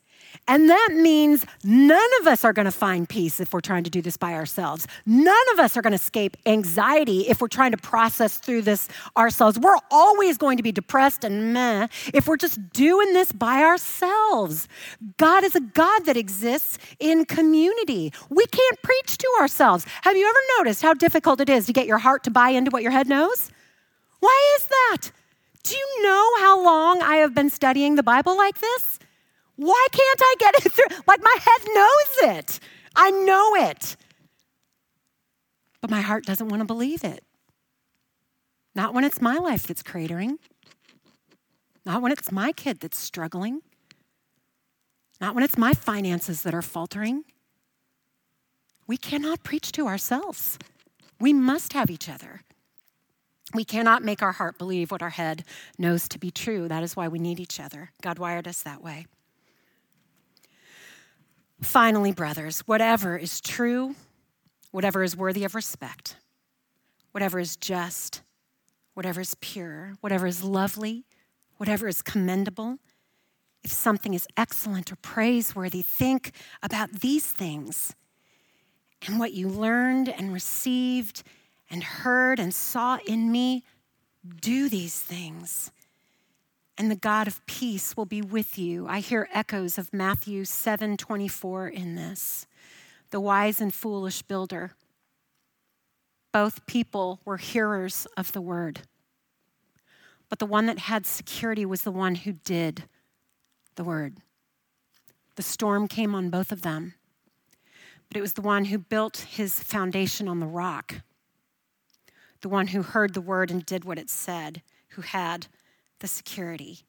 And 0.47 0.69
that 0.69 0.91
means 0.93 1.47
none 1.63 2.11
of 2.21 2.27
us 2.27 2.45
are 2.45 2.53
going 2.53 2.67
to 2.67 2.71
find 2.71 3.09
peace 3.09 3.41
if 3.41 3.55
we're 3.55 3.61
trying 3.61 3.85
to 3.85 3.91
do 3.91 4.03
this 4.03 4.19
by 4.19 4.35
ourselves. 4.35 4.87
None 5.07 5.49
of 5.53 5.59
us 5.59 5.77
are 5.77 5.83
going 5.83 5.93
to 5.93 5.97
escape 5.97 6.37
anxiety 6.45 7.21
if 7.29 7.41
we're 7.41 7.49
trying 7.49 7.71
to 7.71 7.79
process 7.79 8.37
through 8.37 8.63
this 8.63 8.89
ourselves. 9.17 9.59
We're 9.59 9.79
always 9.91 10.37
going 10.37 10.59
to 10.59 10.63
be 10.63 10.73
depressed 10.73 11.25
and 11.25 11.55
meh 11.55 11.87
if 12.13 12.29
we're 12.29 12.37
just 12.37 12.73
doing 12.73 13.15
this 13.15 13.33
by 13.33 13.63
ourselves. 13.63 14.69
God 15.17 15.45
is 15.45 15.55
a 15.55 15.61
God 15.61 16.05
that 16.05 16.17
exists 16.17 16.79
in 17.01 17.25
community. 17.25 18.13
We 18.29 18.45
can't 18.47 18.83
preach 18.83 19.17
to 19.19 19.29
ourselves. 19.41 19.87
Have 20.03 20.17
you 20.17 20.29
ever 20.29 20.39
noticed 20.59 20.83
how 20.83 20.93
difficult 20.93 21.41
it 21.41 21.49
is 21.49 21.65
to 21.67 21.73
get 21.73 21.87
your 21.87 21.99
heart 21.99 22.23
to 22.25 22.31
buy 22.31 22.51
into 22.51 22.71
what 22.71 22.83
your 22.83 22.93
head 22.93 23.09
knows? 23.09 23.51
Why 24.21 24.57
is 24.59 24.67
that? 24.67 25.11
Do 25.63 25.75
you 25.75 26.03
know 26.03 26.31
how 26.41 26.63
long 26.63 27.01
I 27.01 27.17
have 27.17 27.35
been 27.35 27.49
studying 27.49 27.95
the 27.95 28.03
Bible 28.03 28.37
like 28.37 28.59
this? 28.61 28.99
Why 29.57 29.87
can't 29.93 30.21
I 30.23 30.35
get 30.39 30.55
it 30.67 30.73
through? 30.73 30.97
Like 31.07 31.23
my 31.23 31.37
head 31.41 31.69
knows 31.75 32.37
it. 32.37 32.61
I 32.97 33.11
know 33.11 33.55
it. 33.55 33.97
But 35.81 35.91
my 35.91 36.01
heart 36.01 36.25
doesn't 36.25 36.49
want 36.49 36.61
to 36.61 36.67
believe 36.67 37.05
it. 37.05 37.23
Not 38.75 38.95
when 38.95 39.05
it's 39.05 39.21
my 39.21 39.37
life 39.37 39.67
that's 39.67 39.83
cratering. 39.83 40.39
Not 41.87 42.03
when 42.03 42.11
it's 42.13 42.33
my 42.33 42.53
kid 42.53 42.81
that's 42.81 42.99
struggling. 42.99 43.61
Not 45.21 45.35
when 45.35 45.45
it's 45.45 45.59
my 45.59 45.75
finances 45.75 46.43
that 46.43 46.55
are 46.55 46.63
faltering. 46.63 47.25
We 48.87 48.97
cannot 48.97 49.45
preach 49.45 49.73
to 49.73 49.87
ourselves. 49.87 50.59
We 51.21 51.33
must 51.33 51.73
have 51.73 51.91
each 51.91 52.09
other. 52.09 52.43
We 53.55 53.65
cannot 53.65 54.03
make 54.03 54.23
our 54.23 54.33
heart 54.33 54.59
believe 54.59 54.91
what 54.91 55.03
our 55.03 55.11
head 55.11 55.45
knows 55.79 56.09
to 56.09 56.19
be 56.19 56.31
true. 56.31 56.67
That 56.67 56.83
is 56.83 56.97
why 56.97 57.09
we 57.09 57.19
need 57.19 57.39
each 57.39 57.61
other. 57.61 57.93
God 58.03 58.19
wired 58.19 58.49
us 58.49 58.63
that 58.63 58.83
way. 58.83 59.07
Finally, 61.65 62.13
brothers, 62.13 62.61
whatever 62.61 63.17
is 63.17 63.41
true, 63.41 63.97
whatever 64.71 65.03
is 65.03 65.17
worthy 65.17 65.45
of 65.45 65.55
respect, 65.55 66.17
whatever 67.11 67.41
is 67.41 67.57
just, 67.57 68.23
whatever 68.93 69.21
is 69.21 69.35
pure, 69.41 69.95
whatever 70.01 70.27
is 70.27 70.45
lovely, 70.45 71.05
whatever 71.57 71.89
is 71.89 72.03
commendable, 72.03 72.79
if 73.63 73.73
something 73.73 74.13
is 74.15 74.29
excellent 74.37 74.93
or 74.93 74.97
praiseworthy, 74.97 75.81
think 75.81 76.33
about 76.63 76.93
these 77.01 77.27
things. 77.27 77.95
And 79.07 79.19
what 79.19 79.33
you 79.33 79.49
learned 79.49 80.09
and 80.09 80.33
received 80.33 81.23
and 81.71 81.83
heard 81.83 82.39
and 82.39 82.55
saw 82.55 82.99
in 83.07 83.33
me, 83.33 83.65
do 84.41 84.69
these 84.69 85.01
things. 85.01 85.73
And 86.77 86.91
the 86.91 86.97
God 86.97 87.29
of 87.29 87.45
peace 87.47 87.97
will 87.97 88.05
be 88.07 88.21
with 88.21 88.59
you. 88.59 88.87
I 88.89 89.01
hear 89.01 89.29
echoes 89.33 89.79
of 89.79 89.93
Matthew 89.93 90.45
7 90.45 90.97
24 90.97 91.69
in 91.69 91.95
this. 91.95 92.47
The 93.11 93.21
wise 93.21 93.61
and 93.61 93.73
foolish 93.73 94.23
builder. 94.23 94.73
Both 96.33 96.67
people 96.67 97.21
were 97.25 97.37
hearers 97.37 98.09
of 98.17 98.33
the 98.33 98.41
word. 98.41 98.81
But 100.29 100.41
the 100.41 100.47
one 100.47 100.67
that 100.67 100.81
had 100.81 101.07
security 101.07 101.65
was 101.65 101.83
the 101.83 101.93
one 101.93 102.17
who 102.17 102.33
did 102.33 102.85
the 103.77 103.85
word. 103.85 104.17
The 105.37 105.43
storm 105.43 105.87
came 105.87 106.13
on 106.13 106.31
both 106.31 106.51
of 106.51 106.63
them, 106.63 106.95
but 108.09 108.17
it 108.17 108.21
was 108.21 108.35
the 108.35 108.43
one 108.43 108.67
who 108.67 108.79
built 108.79 109.27
his 109.31 109.61
foundation 109.61 110.29
on 110.29 110.41
the 110.41 110.47
rock, 110.47 111.03
the 112.41 112.49
one 112.49 112.69
who 112.69 112.83
heard 112.83 113.15
the 113.15 113.21
word 113.21 113.51
and 113.51 113.65
did 113.65 113.85
what 113.85 113.99
it 113.99 114.11
said, 114.11 114.63
who 114.91 115.03
had 115.03 115.47
the 116.05 116.09
security. 116.09 116.81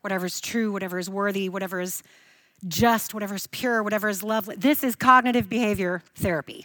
Whatever 0.00 0.26
is 0.26 0.40
true, 0.40 0.72
whatever 0.72 0.98
is 0.98 1.08
worthy, 1.08 1.48
whatever 1.48 1.80
is 1.80 2.02
just, 2.66 3.14
whatever 3.14 3.36
is 3.36 3.46
pure, 3.46 3.84
whatever 3.84 4.08
is 4.08 4.24
lovely. 4.24 4.56
This 4.56 4.82
is 4.82 4.96
cognitive 4.96 5.48
behavior 5.48 6.02
therapy. 6.16 6.64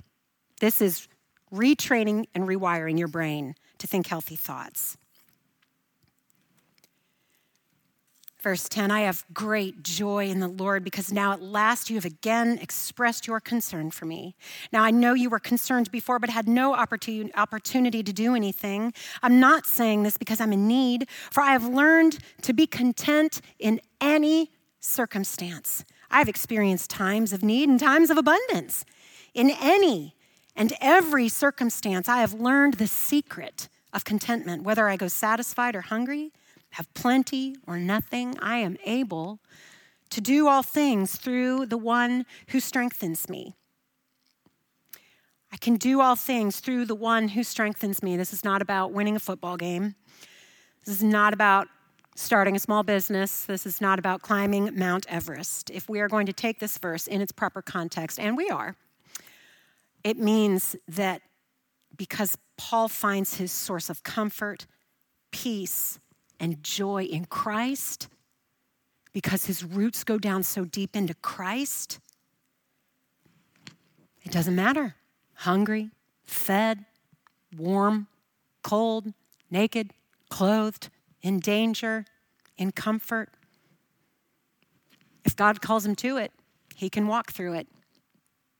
This 0.59 0.81
is 0.81 1.07
retraining 1.53 2.25
and 2.33 2.47
rewiring 2.47 2.97
your 2.97 3.07
brain 3.07 3.53
to 3.77 3.85
think 3.85 4.07
healthy 4.07 4.35
thoughts. 4.35 4.97
Verse 8.41 8.69
10 8.69 8.89
I 8.89 9.01
have 9.01 9.25
great 9.33 9.83
joy 9.83 10.29
in 10.29 10.39
the 10.39 10.47
Lord 10.47 10.83
because 10.83 11.11
now 11.11 11.33
at 11.33 11.41
last 11.41 11.89
you 11.89 11.97
have 11.97 12.05
again 12.05 12.57
expressed 12.61 13.27
your 13.27 13.41
concern 13.41 13.91
for 13.91 14.05
me. 14.05 14.35
Now 14.71 14.83
I 14.83 14.91
know 14.91 15.13
you 15.13 15.29
were 15.29 15.39
concerned 15.39 15.91
before, 15.91 16.19
but 16.19 16.29
had 16.29 16.47
no 16.47 16.73
opportunity 16.73 18.03
to 18.03 18.13
do 18.13 18.35
anything. 18.35 18.93
I'm 19.21 19.41
not 19.41 19.65
saying 19.65 20.03
this 20.03 20.17
because 20.17 20.39
I'm 20.39 20.53
in 20.53 20.67
need, 20.67 21.09
for 21.31 21.41
I 21.41 21.51
have 21.51 21.67
learned 21.67 22.19
to 22.43 22.53
be 22.53 22.65
content 22.65 23.41
in 23.59 23.81
any 23.99 24.51
circumstance. 24.79 25.83
I've 26.09 26.29
experienced 26.29 26.89
times 26.89 27.33
of 27.33 27.43
need 27.43 27.67
and 27.67 27.79
times 27.79 28.09
of 28.09 28.17
abundance. 28.17 28.85
In 29.33 29.51
any 29.61 30.15
and 30.55 30.73
every 30.79 31.27
circumstance, 31.27 32.07
I 32.07 32.21
have 32.21 32.33
learned 32.33 32.75
the 32.75 32.87
secret 32.87 33.67
of 33.91 34.05
contentment, 34.05 34.63
whether 34.63 34.87
I 34.87 34.95
go 34.95 35.09
satisfied 35.09 35.75
or 35.75 35.81
hungry 35.81 36.31
have 36.71 36.93
plenty 36.93 37.55
or 37.67 37.77
nothing, 37.77 38.37
I 38.39 38.57
am 38.57 38.77
able 38.85 39.39
to 40.09 40.21
do 40.21 40.47
all 40.47 40.63
things 40.63 41.15
through 41.15 41.67
the 41.67 41.77
one 41.77 42.25
who 42.49 42.59
strengthens 42.59 43.29
me. 43.29 43.55
I 45.51 45.57
can 45.57 45.75
do 45.75 46.01
all 46.01 46.15
things 46.15 46.59
through 46.59 46.85
the 46.85 46.95
one 46.95 47.29
who 47.29 47.43
strengthens 47.43 48.03
me. 48.03 48.17
This 48.17 48.33
is 48.33 48.43
not 48.43 48.61
about 48.61 48.91
winning 48.91 49.15
a 49.15 49.19
football 49.19 49.57
game. 49.57 49.95
This 50.85 50.95
is 50.95 51.03
not 51.03 51.33
about 51.33 51.67
starting 52.15 52.55
a 52.55 52.59
small 52.59 52.83
business. 52.83 53.45
This 53.45 53.65
is 53.65 53.81
not 53.81 53.97
about 53.97 54.21
climbing 54.21 54.77
Mount 54.77 55.05
Everest. 55.09 55.69
If 55.69 55.89
we 55.89 55.99
are 56.01 56.07
going 56.07 56.25
to 56.25 56.33
take 56.33 56.59
this 56.59 56.77
verse 56.77 57.07
in 57.07 57.21
its 57.21 57.31
proper 57.31 57.61
context, 57.61 58.19
and 58.19 58.37
we 58.37 58.49
are, 58.49 58.75
it 60.03 60.17
means 60.17 60.75
that 60.87 61.21
because 61.95 62.37
Paul 62.57 62.87
finds 62.87 63.35
his 63.35 63.51
source 63.51 63.89
of 63.89 64.03
comfort, 64.03 64.67
peace, 65.31 65.99
and 66.39 66.63
joy 66.63 67.03
in 67.03 67.25
Christ, 67.25 68.07
because 69.11 69.45
his 69.45 69.63
roots 69.63 70.03
go 70.03 70.17
down 70.17 70.43
so 70.43 70.63
deep 70.63 70.95
into 70.95 71.13
Christ, 71.15 71.99
it 74.23 74.31
doesn't 74.31 74.55
matter. 74.55 74.95
Hungry, 75.33 75.89
fed, 76.23 76.85
warm, 77.57 78.07
cold, 78.63 79.13
naked, 79.49 79.91
clothed, 80.29 80.89
in 81.21 81.39
danger, 81.39 82.05
in 82.57 82.71
comfort. 82.71 83.29
If 85.25 85.35
God 85.35 85.61
calls 85.61 85.85
him 85.85 85.95
to 85.95 86.17
it, 86.17 86.31
he 86.75 86.89
can 86.89 87.07
walk 87.07 87.31
through 87.31 87.53
it 87.53 87.67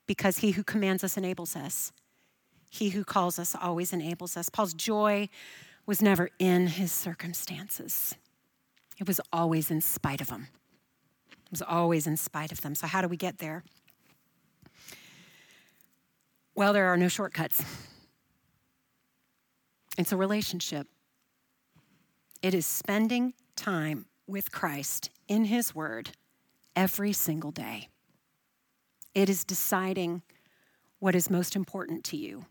because 0.06 0.38
he 0.38 0.50
who 0.52 0.64
commands 0.64 1.04
us 1.04 1.16
enables 1.16 1.56
us. 1.56 1.92
He 2.70 2.90
who 2.90 3.04
calls 3.04 3.38
us 3.38 3.56
always 3.60 3.92
enables 3.92 4.36
us. 4.36 4.48
Paul's 4.48 4.74
joy 4.74 5.28
was 5.90 6.00
never 6.00 6.30
in 6.38 6.68
his 6.68 6.92
circumstances, 6.92 8.14
it 9.00 9.08
was 9.08 9.20
always 9.32 9.72
in 9.72 9.80
spite 9.80 10.20
of 10.20 10.28
them. 10.28 10.46
It 11.32 11.50
was 11.50 11.62
always 11.62 12.06
in 12.06 12.16
spite 12.16 12.52
of 12.52 12.60
them. 12.60 12.76
So, 12.76 12.86
how 12.86 13.02
do 13.02 13.08
we 13.08 13.16
get 13.16 13.38
there? 13.38 13.64
Well, 16.54 16.72
there 16.72 16.86
are 16.86 16.96
no 16.96 17.08
shortcuts. 17.08 17.64
It's 19.98 20.12
a 20.12 20.16
relationship. 20.16 20.86
It 22.40 22.54
is 22.54 22.66
spending 22.66 23.34
time 23.56 24.06
with 24.28 24.52
Christ 24.52 25.10
in 25.26 25.46
His 25.46 25.74
Word 25.74 26.12
every 26.76 27.12
single 27.12 27.50
day. 27.50 27.88
It 29.12 29.28
is 29.28 29.42
deciding 29.42 30.22
what 31.00 31.16
is 31.16 31.28
most 31.28 31.56
important 31.56 32.04
to 32.04 32.16
you. 32.16 32.44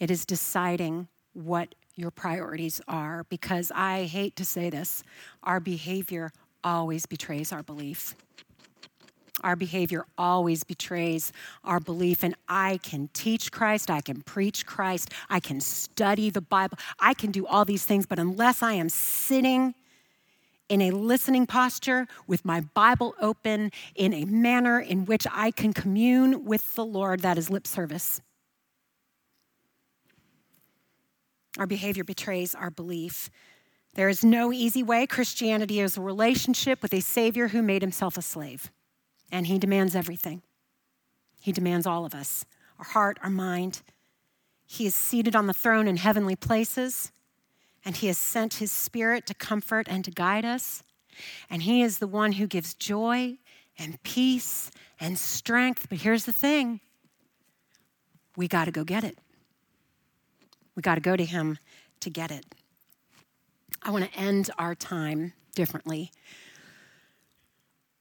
It 0.00 0.10
is 0.10 0.26
deciding 0.26 1.06
what 1.32 1.76
your 2.00 2.10
priorities 2.10 2.80
are 2.88 3.24
because 3.28 3.70
I 3.74 4.04
hate 4.04 4.34
to 4.36 4.44
say 4.44 4.70
this, 4.70 5.04
our 5.42 5.60
behavior 5.60 6.32
always 6.64 7.04
betrays 7.06 7.52
our 7.52 7.62
belief. 7.62 8.16
Our 9.42 9.56
behavior 9.56 10.04
always 10.18 10.64
betrays 10.64 11.32
our 11.64 11.78
belief. 11.80 12.22
And 12.22 12.34
I 12.48 12.78
can 12.82 13.08
teach 13.12 13.52
Christ, 13.52 13.90
I 13.90 14.00
can 14.00 14.22
preach 14.22 14.66
Christ, 14.66 15.10
I 15.28 15.40
can 15.40 15.60
study 15.60 16.30
the 16.30 16.40
Bible, 16.40 16.78
I 16.98 17.14
can 17.14 17.30
do 17.30 17.46
all 17.46 17.64
these 17.64 17.84
things, 17.84 18.06
but 18.06 18.18
unless 18.18 18.62
I 18.62 18.72
am 18.74 18.88
sitting 18.88 19.74
in 20.68 20.80
a 20.80 20.90
listening 20.92 21.46
posture 21.46 22.06
with 22.26 22.44
my 22.44 22.60
Bible 22.60 23.14
open 23.20 23.72
in 23.94 24.14
a 24.14 24.24
manner 24.24 24.78
in 24.78 25.04
which 25.04 25.26
I 25.32 25.50
can 25.50 25.72
commune 25.72 26.44
with 26.44 26.74
the 26.76 26.84
Lord, 26.84 27.20
that 27.20 27.36
is 27.36 27.50
lip 27.50 27.66
service. 27.66 28.20
Our 31.60 31.66
behavior 31.66 32.04
betrays 32.04 32.54
our 32.54 32.70
belief. 32.70 33.30
There 33.92 34.08
is 34.08 34.24
no 34.24 34.50
easy 34.50 34.82
way. 34.82 35.06
Christianity 35.06 35.78
is 35.80 35.98
a 35.98 36.00
relationship 36.00 36.80
with 36.82 36.94
a 36.94 37.00
Savior 37.00 37.48
who 37.48 37.60
made 37.60 37.82
himself 37.82 38.16
a 38.16 38.22
slave, 38.22 38.72
and 39.30 39.46
he 39.46 39.58
demands 39.58 39.94
everything. 39.94 40.40
He 41.38 41.52
demands 41.52 41.86
all 41.86 42.06
of 42.06 42.14
us 42.14 42.46
our 42.78 42.86
heart, 42.86 43.18
our 43.22 43.28
mind. 43.28 43.82
He 44.66 44.86
is 44.86 44.94
seated 44.94 45.36
on 45.36 45.46
the 45.46 45.52
throne 45.52 45.86
in 45.86 45.98
heavenly 45.98 46.34
places, 46.34 47.12
and 47.84 47.94
he 47.94 48.06
has 48.06 48.16
sent 48.16 48.54
his 48.54 48.72
Spirit 48.72 49.26
to 49.26 49.34
comfort 49.34 49.86
and 49.86 50.02
to 50.06 50.10
guide 50.10 50.46
us. 50.46 50.82
And 51.50 51.64
he 51.64 51.82
is 51.82 51.98
the 51.98 52.06
one 52.06 52.32
who 52.32 52.46
gives 52.46 52.72
joy 52.72 53.36
and 53.78 54.02
peace 54.02 54.70
and 54.98 55.18
strength. 55.18 55.90
But 55.90 55.98
here's 55.98 56.24
the 56.24 56.32
thing 56.32 56.80
we 58.34 58.48
got 58.48 58.64
to 58.64 58.70
go 58.70 58.82
get 58.82 59.04
it. 59.04 59.18
We 60.80 60.82
got 60.82 60.94
to 60.94 61.02
go 61.02 61.14
to 61.14 61.26
Him 61.26 61.58
to 62.00 62.08
get 62.08 62.30
it. 62.30 62.46
I 63.82 63.90
want 63.90 64.10
to 64.10 64.18
end 64.18 64.48
our 64.56 64.74
time 64.74 65.34
differently. 65.54 66.10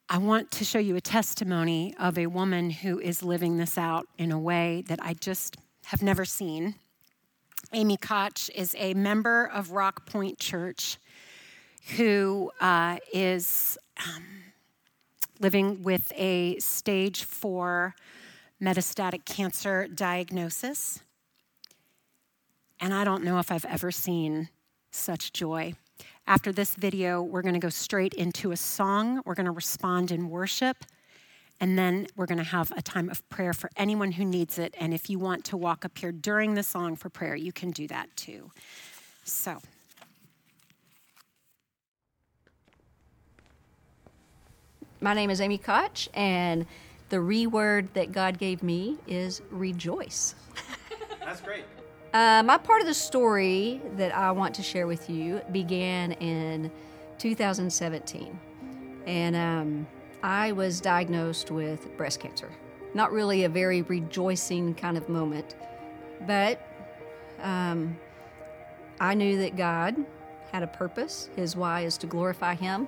I 0.08 0.18
want 0.18 0.50
to 0.52 0.64
show 0.64 0.80
you 0.80 0.96
a 0.96 1.02
testimony 1.02 1.94
of 2.00 2.18
a 2.18 2.28
woman 2.28 2.70
who 2.70 2.98
is 2.98 3.22
living 3.22 3.58
this 3.58 3.78
out 3.78 4.08
in 4.18 4.32
a 4.32 4.40
way 4.40 4.86
that 4.88 5.00
I 5.02 5.14
just 5.14 5.58
have 5.88 6.02
never 6.02 6.24
seen. 6.24 6.76
Amy 7.74 7.98
Koch 7.98 8.50
is 8.56 8.74
a 8.80 8.94
member 8.94 9.52
of 9.54 9.72
Rock 9.72 10.06
Point 10.06 10.40
Church 10.40 11.00
who 11.98 12.50
uh, 12.62 13.00
is 13.12 13.78
um, 14.08 14.24
living 15.42 15.84
with 15.84 16.14
a 16.16 16.58
stage 16.60 17.26
four 17.26 17.94
metastatic 18.62 19.26
cancer 19.26 19.86
diagnosis. 19.90 21.02
And 22.80 22.94
I 22.94 23.04
don't 23.04 23.24
know 23.24 23.40
if 23.40 23.52
I've 23.52 23.66
ever 23.66 23.92
seen 23.92 24.50
such 24.92 25.34
joy. 25.34 25.74
After 26.26 26.52
this 26.52 26.76
video, 26.76 27.22
we're 27.22 27.42
going 27.42 27.56
to 27.56 27.60
go 27.60 27.70
straight 27.70 28.14
into 28.14 28.52
a 28.52 28.58
song. 28.58 29.22
We're 29.26 29.36
going 29.36 29.48
to 29.48 29.52
respond 29.52 30.12
in 30.12 30.30
worship. 30.30 30.86
And 31.60 31.78
then 31.78 32.08
we're 32.16 32.26
going 32.26 32.38
to 32.38 32.44
have 32.44 32.72
a 32.78 32.82
time 32.82 33.10
of 33.10 33.28
prayer 33.30 33.52
for 33.52 33.70
anyone 33.76 34.14
who 34.14 34.24
needs 34.24 34.58
it. 34.58 34.74
And 34.80 34.94
if 34.94 35.10
you 35.10 35.20
want 35.20 35.44
to 35.46 35.58
walk 35.58 35.84
up 35.84 35.98
here 35.98 36.14
during 36.14 36.54
the 36.54 36.64
song 36.64 36.96
for 36.96 37.10
prayer, 37.10 37.36
you 37.36 37.52
can 37.52 37.72
do 37.72 37.88
that 37.88 38.16
too. 38.16 38.52
So. 39.26 39.58
My 45.02 45.14
name 45.14 45.30
is 45.30 45.40
Amy 45.40 45.58
Koch, 45.58 46.10
and 46.14 46.66
the 47.08 47.18
reword 47.18 47.94
that 47.94 48.12
God 48.12 48.38
gave 48.38 48.62
me 48.62 48.98
is 49.08 49.42
rejoice. 49.50 50.36
That's 51.22 51.40
great. 51.42 51.64
Uh, 52.12 52.42
my 52.44 52.58
part 52.58 52.82
of 52.82 52.88
the 52.88 52.94
story 52.94 53.80
that 53.96 54.16
I 54.16 54.32
want 54.32 54.56
to 54.56 54.64
share 54.64 54.88
with 54.88 55.12
you 55.12 55.42
began 55.52 56.14
in 56.14 56.72
2017. 57.20 58.40
And 59.06 59.36
um, 59.36 59.88
I 60.24 60.52
was 60.52 60.82
diagnosed 60.82 61.52
with 61.52 61.96
breast 61.98 62.20
cancer. 62.20 62.50
Not 62.96 63.12
really 63.12 63.44
a 63.44 63.50
very 63.50 63.84
rejoicing 63.84 64.74
kind 64.74 64.98
of 64.98 65.08
moment, 65.08 65.56
but 66.26 66.60
um, 67.44 67.96
I 69.00 69.14
knew 69.14 69.38
that 69.38 69.56
God 69.56 69.96
had 70.52 70.64
a 70.64 70.68
purpose. 70.68 71.30
His 71.36 71.56
why 71.56 71.82
is 71.82 71.96
to 72.00 72.08
glorify 72.08 72.56
Him. 72.56 72.88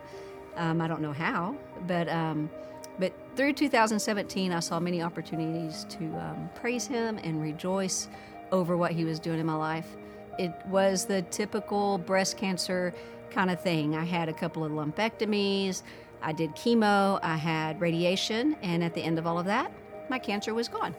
Um, 0.56 0.82
I 0.82 0.88
don't 0.88 1.02
know 1.02 1.14
how, 1.14 1.56
but 1.86 2.10
um, 2.10 2.50
but 2.98 3.14
through 3.36 3.54
2017, 3.54 4.52
I 4.52 4.60
saw 4.60 4.80
many 4.80 5.02
opportunities 5.02 5.86
to 5.90 6.06
um, 6.18 6.50
praise 6.56 6.88
Him 6.88 7.20
and 7.24 7.42
rejoice 7.42 8.10
over 8.52 8.78
what 8.78 8.92
He 8.92 9.06
was 9.06 9.20
doing 9.20 9.40
in 9.40 9.46
my 9.46 9.56
life. 9.56 9.96
It 10.38 10.54
was 10.68 11.06
the 11.06 11.22
typical 11.24 11.98
breast 11.98 12.38
cancer 12.38 12.94
kind 13.30 13.50
of 13.50 13.62
thing. 13.62 13.96
I 13.96 14.06
had 14.06 14.30
a 14.30 14.34
couple 14.34 14.64
of 14.64 14.72
lumpectomies. 14.72 15.84
I 16.22 16.32
did 16.32 16.52
chemo, 16.52 17.20
I 17.24 17.36
had 17.36 17.82
radiation, 17.82 18.56
and 18.62 18.84
at 18.84 18.94
the 18.94 19.02
end 19.02 19.18
of 19.18 19.26
all 19.26 19.40
of 19.40 19.46
that, 19.46 19.72
my 20.10 20.20
cancer 20.20 20.54
was 20.54 20.68
gone. 20.68 20.96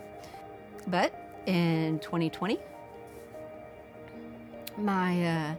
But 0.88 1.14
in 1.46 2.00
2020, 2.00 2.58
my 4.78 5.26
uh, 5.26 5.54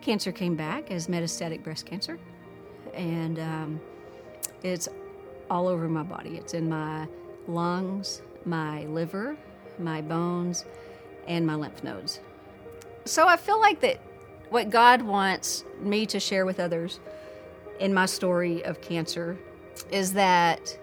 cancer 0.00 0.32
came 0.32 0.56
back 0.56 0.90
as 0.90 1.06
metastatic 1.06 1.62
breast 1.62 1.86
cancer, 1.86 2.18
and 2.92 3.38
um, 3.38 3.80
it's 4.64 4.88
all 5.48 5.68
over 5.68 5.88
my 5.88 6.02
body. 6.02 6.36
It's 6.36 6.54
in 6.54 6.68
my 6.68 7.06
lungs, 7.46 8.22
my 8.44 8.84
liver, 8.86 9.36
my 9.78 10.00
bones, 10.02 10.64
and 11.26 11.46
my 11.46 11.54
lymph 11.54 11.82
nodes. 11.82 12.20
So 13.04 13.26
I 13.26 13.36
feel 13.36 13.60
like 13.60 13.80
that 13.80 13.98
what 14.50 14.70
God 14.70 15.02
wants 15.02 15.64
me 15.80 16.06
to 16.06 16.20
share 16.20 16.46
with 16.46 16.60
others 16.60 17.00
in 17.80 17.92
my 17.92 18.06
story 18.06 18.64
of 18.64 18.80
cancer 18.80 19.36
is 19.90 20.12
that 20.12 20.78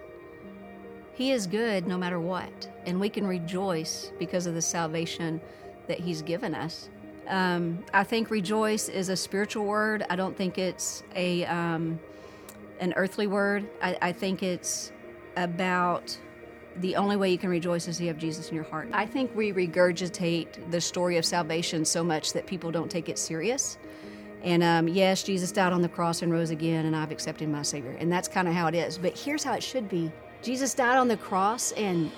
He 1.14 1.32
is 1.32 1.48
good 1.48 1.88
no 1.88 1.98
matter 1.98 2.20
what, 2.20 2.70
and 2.86 3.00
we 3.00 3.10
can 3.10 3.26
rejoice 3.26 4.12
because 4.20 4.46
of 4.46 4.54
the 4.54 4.62
salvation 4.62 5.42
that 5.88 6.00
He's 6.00 6.22
given 6.22 6.54
us. 6.54 6.90
Um, 7.28 7.84
I 7.94 8.04
think 8.04 8.30
rejoice 8.30 8.90
is 8.90 9.10
a 9.10 9.16
spiritual 9.16 9.66
word. 9.66 10.06
I 10.10 10.16
don't 10.16 10.36
think 10.36 10.58
it's 10.58 11.04
a 11.16 11.46
um, 11.46 12.00
an 12.80 12.94
earthly 12.96 13.28
word. 13.28 13.70
I, 13.82 13.98
I 14.02 14.12
think 14.12 14.44
it's 14.44 14.92
about 15.38 16.18
the 16.78 16.96
only 16.96 17.16
way 17.16 17.30
you 17.30 17.38
can 17.38 17.50
rejoice 17.50 17.88
is 17.88 17.98
to 17.98 18.08
have 18.08 18.18
Jesus 18.18 18.50
in 18.50 18.56
your 18.56 18.64
heart. 18.64 18.90
I 18.94 19.06
think 19.06 19.36
we 19.36 19.52
regurgitate 19.52 20.72
the 20.72 20.82
story 20.82 21.18
of 21.18 21.26
salvation 21.26 21.86
so 21.86 22.04
much 22.04 22.34
that 22.34 22.46
people 22.46 22.72
don't 22.72 22.90
take 22.90 23.10
it 23.10 23.20
serious. 23.20 23.78
And 24.44 24.64
um, 24.64 24.88
yes, 24.88 25.24
Jesus 25.24 25.52
died 25.52 25.74
on 25.74 25.82
the 25.82 25.90
cross 25.90 26.22
and 26.22 26.32
rose 26.32 26.50
again, 26.50 26.86
and 26.86 26.96
I've 26.96 27.12
accepted 27.12 27.48
my 27.50 27.62
Savior. 27.62 27.96
And 28.00 28.12
that's 28.12 28.28
kind 28.28 28.48
of 28.48 28.54
how 28.54 28.68
it 28.68 28.76
is. 28.76 28.98
But 28.98 29.18
here's 29.18 29.44
how 29.44 29.54
it 29.54 29.64
should 29.64 29.88
be 29.90 30.12
Jesus 30.42 30.74
died 30.74 30.98
on 30.98 31.08
the 31.08 31.18
cross, 31.18 31.72
and 31.74 32.12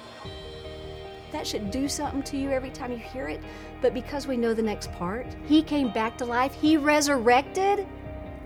that 1.31 1.45
should 1.45 1.71
do 1.71 1.89
something 1.89 2.23
to 2.23 2.37
you 2.37 2.51
every 2.51 2.69
time 2.69 2.91
you 2.91 2.97
hear 2.97 3.27
it. 3.27 3.41
But 3.81 3.93
because 3.93 4.27
we 4.27 4.37
know 4.37 4.53
the 4.53 4.61
next 4.61 4.91
part, 4.93 5.27
He 5.45 5.61
came 5.61 5.91
back 5.91 6.17
to 6.19 6.25
life, 6.25 6.53
He 6.53 6.77
resurrected 6.77 7.85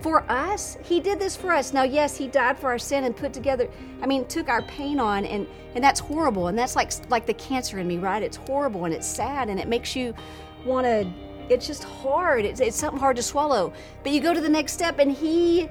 for 0.01 0.23
us. 0.29 0.77
He 0.83 0.99
did 0.99 1.19
this 1.19 1.35
for 1.35 1.51
us. 1.51 1.73
Now, 1.73 1.83
yes, 1.83 2.15
He 2.17 2.27
died 2.27 2.57
for 2.57 2.67
our 2.67 2.79
sin 2.79 3.03
and 3.03 3.15
put 3.15 3.33
together, 3.33 3.69
I 4.01 4.07
mean, 4.07 4.25
took 4.25 4.49
our 4.49 4.61
pain 4.63 4.99
on, 4.99 5.25
and, 5.25 5.47
and 5.75 5.83
that's 5.83 5.99
horrible. 5.99 6.47
And 6.47 6.57
that's 6.57 6.75
like, 6.75 6.91
like 7.09 7.25
the 7.25 7.33
cancer 7.33 7.79
in 7.79 7.87
me, 7.87 7.97
right? 7.97 8.21
It's 8.23 8.37
horrible 8.37 8.85
and 8.85 8.93
it's 8.93 9.07
sad, 9.07 9.49
and 9.49 9.59
it 9.59 9.67
makes 9.67 9.95
you 9.95 10.13
want 10.65 10.85
to 10.85 11.07
it's 11.49 11.67
just 11.67 11.83
hard. 11.83 12.45
It's, 12.45 12.59
it's 12.59 12.77
something 12.77 12.99
hard 12.99 13.15
to 13.17 13.23
swallow. 13.23 13.73
But 14.03 14.11
you 14.11 14.21
go 14.21 14.33
to 14.33 14.41
the 14.41 14.49
next 14.49 14.73
step 14.73 14.99
and 14.99 15.11
he 15.11 15.69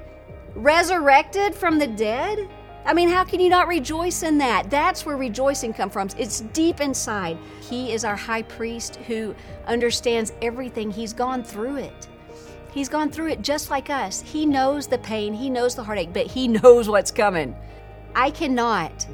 resurrected 0.55 1.53
from 1.53 1.77
the 1.77 1.87
dead. 1.87 2.49
I 2.85 2.93
mean, 2.93 3.09
how 3.09 3.23
can 3.23 3.39
you 3.39 3.49
not 3.49 3.67
rejoice 3.67 4.23
in 4.23 4.37
that? 4.37 4.69
That's 4.69 5.05
where 5.05 5.17
rejoicing 5.17 5.73
comes 5.73 5.93
from. 5.93 6.09
It's 6.17 6.41
deep 6.41 6.79
inside. 6.79 7.37
He 7.61 7.91
is 7.91 8.05
our 8.05 8.15
high 8.15 8.43
priest 8.43 8.95
who 9.07 9.35
understands 9.65 10.31
everything. 10.41 10.89
He's 10.89 11.13
gone 11.13 11.43
through 11.43 11.77
it. 11.77 12.07
He's 12.77 12.89
gone 12.89 13.09
through 13.09 13.29
it 13.29 13.41
just 13.41 13.71
like 13.71 13.89
us. 13.89 14.21
He 14.21 14.45
knows 14.45 14.85
the 14.85 14.99
pain, 14.99 15.33
he 15.33 15.49
knows 15.49 15.73
the 15.73 15.83
heartache, 15.83 16.13
but 16.13 16.27
he 16.27 16.47
knows 16.59 16.87
what's 16.87 17.09
coming. 17.09 17.55
I 18.13 18.29
cannot 18.29 19.07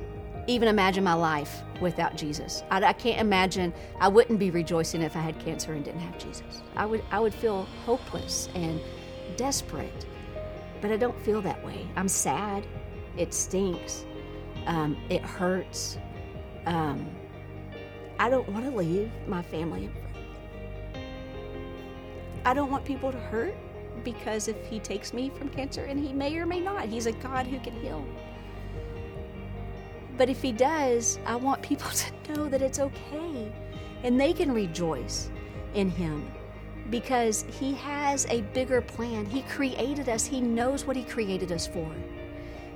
even 0.47 0.67
imagine 0.67 1.01
my 1.01 1.13
life 1.13 1.61
without 1.79 2.17
Jesus. 2.17 2.61
I, 2.69 2.83
I, 2.83 2.91
can't 2.91 3.21
imagine. 3.21 3.73
I 4.01 4.09
wouldn't 4.09 4.37
be 4.37 4.51
rejoicing 4.51 5.01
if 5.01 5.15
I 5.15 5.21
had 5.21 5.39
cancer 5.39 5.71
and 5.71 5.85
didn't 5.85 6.01
have 6.01 6.17
Jesus. 6.17 6.61
I 6.75 6.85
would. 6.85 7.05
I 7.09 7.21
would 7.21 7.33
feel 7.33 7.65
hopeless 7.85 8.49
and 8.53 8.81
desperate. 9.37 10.07
But 10.81 10.91
I 10.91 10.97
don't 10.97 11.17
feel 11.21 11.41
that 11.43 11.65
way. 11.65 11.87
I'm 11.95 12.09
sad. 12.09 12.67
It 13.15 13.33
stinks. 13.33 14.03
Um, 14.65 14.97
it 15.09 15.21
hurts. 15.21 15.97
Um, 16.65 17.09
I 18.19 18.29
don't 18.29 18.49
want 18.49 18.65
to 18.65 18.71
leave 18.71 19.09
my 19.25 19.41
family 19.41 19.85
and. 19.85 20.02
I 22.45 22.53
don't 22.53 22.69
want 22.69 22.83
people 22.85 23.11
to 23.11 23.19
hurt 23.19 23.55
because 24.03 24.47
if 24.47 24.65
He 24.65 24.79
takes 24.79 25.13
me 25.13 25.29
from 25.29 25.49
cancer, 25.49 25.85
and 25.85 25.99
He 25.99 26.13
may 26.13 26.37
or 26.37 26.45
may 26.45 26.59
not, 26.59 26.85
He's 26.85 27.05
a 27.05 27.11
God 27.11 27.47
who 27.47 27.59
can 27.59 27.73
heal. 27.81 28.05
But 30.17 30.29
if 30.29 30.41
He 30.41 30.51
does, 30.51 31.19
I 31.25 31.35
want 31.35 31.61
people 31.61 31.89
to 31.91 32.33
know 32.33 32.49
that 32.49 32.61
it's 32.61 32.79
okay 32.79 33.51
and 34.03 34.19
they 34.19 34.33
can 34.33 34.51
rejoice 34.53 35.31
in 35.73 35.89
Him 35.89 36.29
because 36.89 37.45
He 37.59 37.73
has 37.75 38.25
a 38.27 38.41
bigger 38.53 38.81
plan. 38.81 39.25
He 39.25 39.41
created 39.43 40.09
us, 40.09 40.25
He 40.25 40.41
knows 40.41 40.85
what 40.85 40.95
He 40.95 41.03
created 41.03 41.51
us 41.51 41.65
for. 41.65 41.89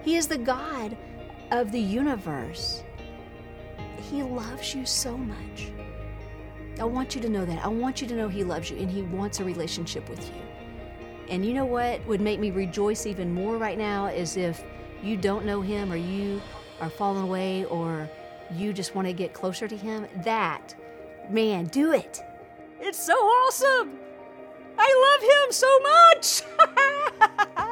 He 0.04 0.16
is 0.16 0.28
the 0.28 0.38
God 0.38 0.96
of 1.52 1.72
the 1.72 1.80
universe. 1.80 2.84
He 4.10 4.24
loves 4.24 4.74
you 4.74 4.86
so 4.86 5.18
much. 5.18 5.72
I 6.80 6.84
want 6.84 7.16
you 7.16 7.22
to 7.22 7.30
know 7.30 7.46
that. 7.46 7.64
I 7.64 7.68
want 7.68 8.02
you 8.02 8.08
to 8.08 8.16
know 8.16 8.28
He 8.28 8.44
loves 8.44 8.70
you 8.70 8.78
and 8.78 8.90
He 8.90 9.02
wants 9.02 9.40
a 9.40 9.44
relationship 9.44 10.08
with 10.10 10.26
you. 10.28 10.42
And 11.30 11.46
you 11.46 11.54
know 11.54 11.66
what 11.66 12.06
would 12.08 12.22
make 12.22 12.40
me 12.40 12.52
rejoice 12.52 13.06
even 13.06 13.34
more 13.34 13.58
right 13.58 13.78
now 13.78 14.08
is 14.08 14.38
if 14.38 14.64
you 15.04 15.18
don't 15.18 15.46
know 15.46 15.62
Him 15.62 15.92
or 15.92 15.98
you 15.98 16.42
are 16.80 16.90
falling 16.90 17.24
away 17.24 17.66
or 17.66 18.10
you 18.56 18.74
just 18.74 18.96
want 18.96 19.08
to 19.08 19.14
get 19.14 19.34
closer 19.34 19.68
to 19.68 19.76
Him, 19.76 20.08
that, 20.24 20.76
man, 21.30 21.66
do 21.66 21.92
it. 21.92 22.22
It's 22.80 23.00
so 23.00 23.14
awesome. 23.14 24.00
I 24.78 25.18
love 25.20 25.22
Him 25.24 25.52
so 25.52 25.80
much. 25.80 27.58